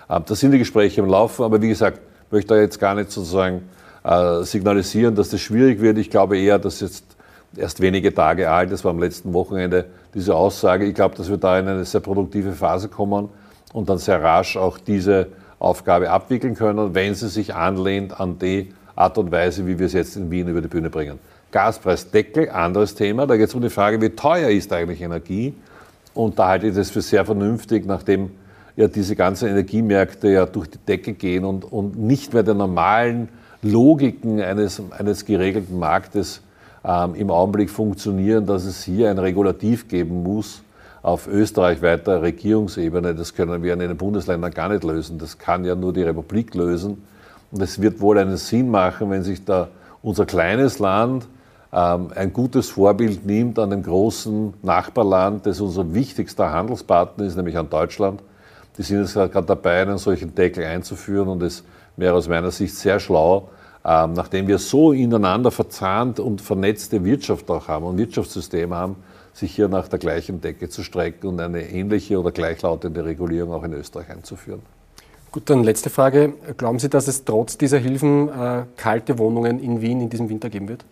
Ähm, 0.10 0.24
da 0.26 0.36
sind 0.36 0.52
die 0.52 0.60
Gespräche 0.60 1.00
im 1.00 1.08
Laufen, 1.08 1.46
aber 1.46 1.62
wie 1.62 1.70
gesagt, 1.70 2.02
möchte 2.32 2.54
da 2.54 2.60
jetzt 2.60 2.82
gar 2.82 2.96
nicht 2.96 3.12
sozusagen 3.12 3.62
äh, 4.04 4.44
signalisieren, 4.44 5.16
dass 5.16 5.30
das 5.30 5.42
schwierig 5.42 5.82
wird. 5.82 5.98
Ich 5.98 6.10
glaube 6.10 6.38
eher, 6.38 6.60
dass 6.60 6.80
jetzt 6.80 7.06
erst 7.56 7.82
wenige 7.82 8.14
Tage 8.14 8.50
alt, 8.50 8.72
das 8.72 8.84
war 8.84 8.92
am 8.92 9.00
letzten 9.00 9.34
Wochenende 9.34 9.86
diese 10.14 10.36
Aussage. 10.36 10.86
Ich 10.86 10.96
glaube, 10.96 11.16
dass 11.16 11.30
wir 11.30 11.38
da 11.38 11.60
in 11.60 11.68
eine 11.68 11.86
sehr 11.86 12.02
produktive 12.02 12.54
Phase 12.54 12.88
kommen 12.88 13.30
und 13.74 13.90
dann 13.90 13.98
sehr 13.98 14.22
rasch 14.22 14.58
auch 14.58 14.78
diese 14.78 15.28
Aufgabe 15.60 16.10
abwickeln 16.10 16.56
können, 16.56 16.96
wenn 16.96 17.14
sie 17.14 17.30
sich 17.30 17.54
anlehnt 17.54 18.20
an 18.20 18.40
die 18.40 18.74
Art 18.96 19.18
und 19.18 19.32
Weise, 19.32 19.68
wie 19.68 19.78
wir 19.78 19.86
es 19.86 19.94
jetzt 19.94 20.16
in 20.16 20.32
Wien 20.32 20.48
über 20.48 20.62
die 20.62 20.68
Bühne 20.68 20.90
bringen. 20.90 21.20
Gaspreisdeckel, 21.52 22.50
anderes 22.50 22.96
Thema. 22.96 23.28
Da 23.28 23.38
geht 23.38 23.50
es 23.50 23.56
um 23.56 23.62
die 23.62 23.70
Frage, 23.70 24.02
wie 24.02 24.10
teuer 24.10 24.50
ist 24.50 24.72
eigentlich 24.74 25.02
Energie? 25.02 25.54
Und 26.14 26.40
da 26.40 26.48
halte 26.48 26.68
ich 26.68 26.76
das 26.76 26.90
für 26.90 27.02
sehr 27.02 27.26
vernünftig, 27.26 27.86
nachdem 27.86 28.32
ja 28.76 28.88
diese 28.88 29.16
ganzen 29.16 29.50
Energiemärkte 29.50 30.30
ja 30.30 30.46
durch 30.46 30.70
die 30.70 30.78
Decke 30.78 31.14
gehen 31.14 31.46
und, 31.46 31.72
und 31.72 31.98
nicht 31.98 32.34
mehr 32.34 32.44
der 32.44 32.54
normalen 32.54 33.30
Logiken 33.62 34.42
eines, 34.42 34.82
eines 34.92 35.26
geregelten 35.26 35.78
Marktes 35.78 36.42
ähm, 36.84 37.16
im 37.16 37.30
Augenblick 37.30 37.70
funktionieren, 37.70 38.46
dass 38.46 38.66
es 38.66 38.84
hier 38.84 39.10
ein 39.10 39.20
Regulativ 39.20 39.88
geben 39.88 40.24
muss 40.24 40.64
auf 41.04 41.28
österreichweiter 41.28 42.22
Regierungsebene. 42.22 43.16
Das 43.16 43.34
können 43.34 43.64
wir 43.64 43.74
in 43.74 43.80
den 43.80 43.98
Bundesländern 43.98 44.52
gar 44.52 44.70
nicht 44.70 44.84
lösen. 44.84 45.18
Das 45.18 45.38
kann 45.38 45.66
ja 45.66 45.76
nur 45.76 45.94
die 45.94 46.04
Republik 46.04 46.54
lösen. 46.56 47.04
Und 47.52 47.62
es 47.62 47.82
wird 47.82 48.00
wohl 48.00 48.18
einen 48.18 48.38
Sinn 48.38 48.70
machen, 48.70 49.10
wenn 49.10 49.24
sich 49.24 49.44
da 49.44 49.68
unser 50.02 50.26
kleines 50.26 50.80
Land 50.80 51.28
ähm, 51.74 52.10
ein 52.16 52.34
gutes 52.34 52.70
Vorbild 52.70 53.26
nimmt 53.26 53.60
an 53.60 53.70
dem 53.70 53.84
großen 53.84 54.54
Nachbarland, 54.62 55.46
das 55.46 55.62
unser 55.62 55.94
wichtigster 55.94 56.52
Handelspartner 56.52 57.26
ist, 57.26 57.36
nämlich 57.36 57.58
an 57.58 57.70
Deutschland. 57.70 58.22
Die 58.78 58.84
sind 58.84 59.02
jetzt 59.02 59.14
gerade 59.14 59.46
dabei, 59.46 59.82
einen 59.82 59.98
solchen 59.98 60.34
Deckel 60.34 60.64
einzuführen 60.64 61.28
und 61.28 61.44
es 61.44 61.64
wäre 62.02 62.16
aus 62.16 62.28
meiner 62.28 62.52
Sicht 62.52 62.76
sehr 62.76 63.00
schlau, 63.00 63.50
ähm, 63.86 64.14
nachdem 64.14 64.48
wir 64.48 64.58
so 64.58 64.92
ineinander 64.92 65.52
verzahnt 65.52 66.20
und 66.20 66.42
vernetzte 66.42 67.06
Wirtschaft 67.06 67.50
auch 67.50 67.70
haben 67.70 67.86
und 67.86 67.98
Wirtschaftssystem 67.98 68.74
haben, 68.74 68.98
sich 69.34 69.56
hier 69.56 69.70
nach 69.70 69.88
der 69.88 70.00
gleichen 70.00 70.42
Decke 70.42 70.68
zu 70.68 70.84
strecken 70.84 71.28
und 71.28 71.40
eine 71.40 71.70
ähnliche 71.70 72.20
oder 72.20 72.32
gleichlautende 72.32 73.06
Regulierung 73.06 73.54
auch 73.54 73.64
in 73.64 73.74
Österreich 73.74 74.10
einzuführen. 74.10 74.62
Gut, 75.32 75.50
dann 75.50 75.64
letzte 75.64 75.90
Frage. 75.90 76.34
Glauben 76.58 76.80
Sie, 76.80 76.90
dass 76.90 77.08
es 77.08 77.24
trotz 77.24 77.58
dieser 77.58 77.78
Hilfen 77.78 78.28
äh, 78.28 78.64
kalte 78.76 79.18
Wohnungen 79.18 79.60
in 79.60 79.82
Wien 79.82 80.02
in 80.02 80.10
diesem 80.10 80.28
Winter 80.28 80.50
geben 80.50 80.68
wird? 80.68 80.84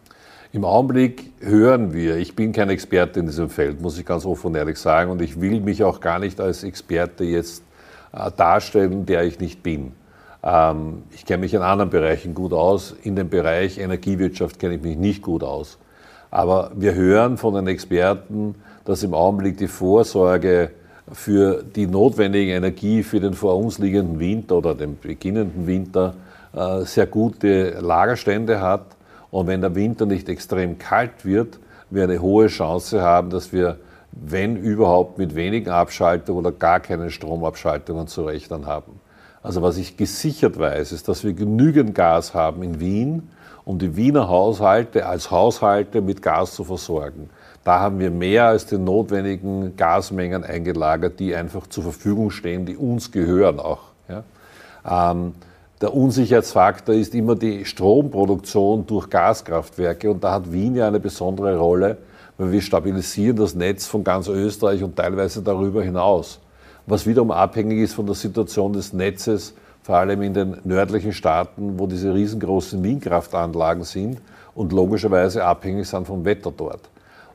Im 0.53 0.63
Augenblick 0.63 1.33
hören 1.41 1.93
wir, 1.93 2.15
ich 2.15 2.35
bin 2.35 2.53
kein 2.53 2.69
Experte 2.69 3.19
in 3.19 3.25
diesem 3.25 3.49
Feld, 3.49 3.81
muss 3.81 3.99
ich 3.99 4.05
ganz 4.05 4.25
offen 4.25 4.47
und 4.47 4.55
ehrlich 4.55 4.77
sagen, 4.77 5.11
und 5.11 5.21
ich 5.21 5.41
will 5.41 5.59
mich 5.59 5.83
auch 5.83 5.99
gar 5.99 6.17
nicht 6.17 6.39
als 6.39 6.63
Experte 6.63 7.25
jetzt 7.25 7.63
äh, 8.13 8.31
darstellen, 8.35 9.05
der 9.05 9.25
ich 9.25 9.39
nicht 9.39 9.61
bin. 9.61 9.91
Ähm, 10.43 11.03
ich 11.11 11.25
kenne 11.25 11.41
mich 11.41 11.53
in 11.53 11.61
anderen 11.61 11.89
Bereichen 11.89 12.33
gut 12.33 12.53
aus, 12.53 12.95
in 13.03 13.15
dem 13.15 13.29
Bereich 13.29 13.77
Energiewirtschaft 13.77 14.59
kenne 14.59 14.75
ich 14.75 14.81
mich 14.81 14.97
nicht 14.97 15.21
gut 15.21 15.43
aus. 15.43 15.77
Aber 16.31 16.71
wir 16.75 16.93
hören 16.93 17.37
von 17.37 17.55
den 17.55 17.67
Experten, 17.67 18.55
dass 18.85 19.03
im 19.03 19.13
Augenblick 19.13 19.57
die 19.57 19.67
Vorsorge 19.67 20.71
für 21.11 21.63
die 21.63 21.87
notwendige 21.87 22.53
Energie 22.53 23.03
für 23.03 23.19
den 23.19 23.33
vor 23.33 23.57
uns 23.57 23.79
liegenden 23.79 24.19
Winter 24.19 24.57
oder 24.57 24.75
den 24.75 24.99
beginnenden 24.99 25.65
Winter 25.65 26.13
äh, 26.53 26.81
sehr 26.81 27.07
gute 27.07 27.79
Lagerstände 27.79 28.61
hat 28.61 28.85
und 29.31 29.47
wenn 29.47 29.61
der 29.61 29.75
Winter 29.75 30.05
nicht 30.05 30.29
extrem 30.29 30.77
kalt 30.77 31.25
wird, 31.25 31.59
wir 31.89 32.03
eine 32.03 32.21
hohe 32.21 32.47
Chance 32.47 33.01
haben, 33.01 33.29
dass 33.29 33.51
wir, 33.51 33.77
wenn 34.11 34.55
überhaupt, 34.55 35.17
mit 35.17 35.35
wenigen 35.35 35.69
Abschaltungen 35.69 36.45
oder 36.45 36.55
gar 36.55 36.79
keinen 36.79 37.09
Stromabschaltungen 37.09 38.07
zu 38.07 38.23
rechnen 38.23 38.65
haben. 38.65 38.99
Also 39.41 39.61
was 39.61 39.77
ich 39.77 39.95
gesichert 39.97 40.59
weiß, 40.59 40.91
ist, 40.91 41.07
dass 41.07 41.23
wir 41.23 41.33
genügend 41.33 41.95
Gas 41.95 42.33
haben 42.33 42.61
in 42.63 42.79
Wien, 42.79 43.29
um 43.65 43.79
die 43.79 43.95
Wiener 43.95 44.27
Haushalte 44.27 45.05
als 45.05 45.31
Haushalte 45.31 46.01
mit 46.01 46.21
Gas 46.21 46.55
zu 46.55 46.63
versorgen. 46.63 47.29
Da 47.63 47.79
haben 47.79 47.99
wir 47.99 48.09
mehr 48.09 48.45
als 48.45 48.65
die 48.65 48.77
notwendigen 48.77 49.75
Gasmengen 49.75 50.43
eingelagert, 50.43 51.19
die 51.19 51.35
einfach 51.35 51.67
zur 51.67 51.83
Verfügung 51.83 52.31
stehen, 52.31 52.65
die 52.65 52.75
uns 52.75 53.11
gehören 53.11 53.59
auch. 53.59 53.81
Ja. 54.07 54.23
Ähm, 55.11 55.33
der 55.81 55.93
Unsicherheitsfaktor 55.93 56.95
ist 56.95 57.15
immer 57.15 57.35
die 57.35 57.63
Stromproduktion 57.63 58.85
durch 58.85 59.09
Gaskraftwerke 59.09 60.11
und 60.11 60.23
da 60.23 60.33
hat 60.33 60.51
Wien 60.51 60.75
ja 60.75 60.87
eine 60.87 60.99
besondere 60.99 61.57
Rolle, 61.57 61.97
weil 62.37 62.51
wir 62.51 62.61
stabilisieren 62.61 63.37
das 63.37 63.55
Netz 63.55 63.85
von 63.85 64.03
ganz 64.03 64.27
Österreich 64.27 64.83
und 64.83 64.97
teilweise 64.97 65.41
darüber 65.41 65.81
hinaus, 65.81 66.39
was 66.89 67.05
wiederum 67.05 67.31
abhängig 67.31 67.79
ist 67.79 67.93
von 67.93 68.05
der 68.05 68.15
Situation 68.15 68.73
des 68.73 68.93
Netzes, 68.93 69.53
vor 69.83 69.95
allem 69.95 70.21
in 70.21 70.33
den 70.33 70.57
nördlichen 70.63 71.13
Staaten, 71.13 71.79
wo 71.79 71.87
diese 71.87 72.13
riesengroßen 72.13 72.83
Windkraftanlagen 72.83 73.83
sind 73.83 74.19
und 74.55 74.73
logischerweise 74.73 75.45
abhängig 75.45 75.87
sind 75.87 76.07
vom 76.07 76.25
Wetter 76.25 76.51
dort. 76.55 76.81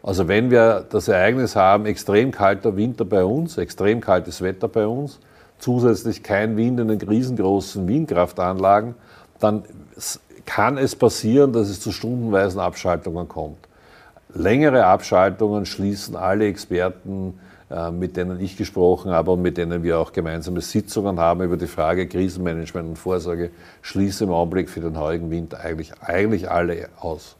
Also 0.02 0.28
wenn 0.28 0.50
wir 0.50 0.84
das 0.90 1.08
Ereignis 1.08 1.56
haben, 1.56 1.86
extrem 1.86 2.30
kalter 2.30 2.76
Winter 2.76 3.04
bei 3.04 3.24
uns, 3.24 3.56
extrem 3.56 4.00
kaltes 4.00 4.42
Wetter 4.42 4.68
bei 4.68 4.86
uns, 4.86 5.18
zusätzlich 5.58 6.22
kein 6.22 6.56
Wind 6.56 6.80
in 6.80 6.88
den 6.88 7.00
riesengroßen 7.00 7.86
Windkraftanlagen, 7.88 8.94
dann 9.40 9.62
kann 10.44 10.76
es 10.76 10.94
passieren, 10.94 11.52
dass 11.52 11.68
es 11.70 11.80
zu 11.80 11.92
stundenweisen 11.92 12.60
Abschaltungen 12.60 13.28
kommt. 13.28 13.58
Längere 14.34 14.84
Abschaltungen 14.84 15.64
schließen 15.64 16.16
alle 16.16 16.46
Experten, 16.46 17.38
mit 17.92 18.16
denen 18.16 18.40
ich 18.40 18.56
gesprochen 18.56 19.10
habe 19.10 19.32
und 19.32 19.42
mit 19.42 19.56
denen 19.56 19.82
wir 19.82 19.98
auch 19.98 20.12
gemeinsame 20.12 20.60
Sitzungen 20.60 21.18
haben 21.18 21.42
über 21.42 21.56
die 21.56 21.66
Frage 21.66 22.06
Krisenmanagement 22.06 22.88
und 22.88 22.96
Vorsorge, 22.96 23.50
schließen 23.82 24.28
im 24.28 24.34
Augenblick 24.34 24.68
für 24.68 24.80
den 24.80 24.98
heutigen 24.98 25.30
Winter 25.30 25.60
eigentlich, 25.60 25.92
eigentlich 26.00 26.50
alle 26.50 26.88
aus. 27.00 27.36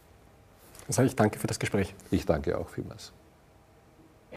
Dann 0.87 0.93
sage 0.93 1.09
ich 1.09 1.17
danke 1.17 1.39
für 1.39 1.47
das 1.47 1.59
Gespräch. 1.59 1.95
Ich 2.11 2.27
danke 2.27 2.59
auch 2.59 2.69
vielmals. 2.69 3.13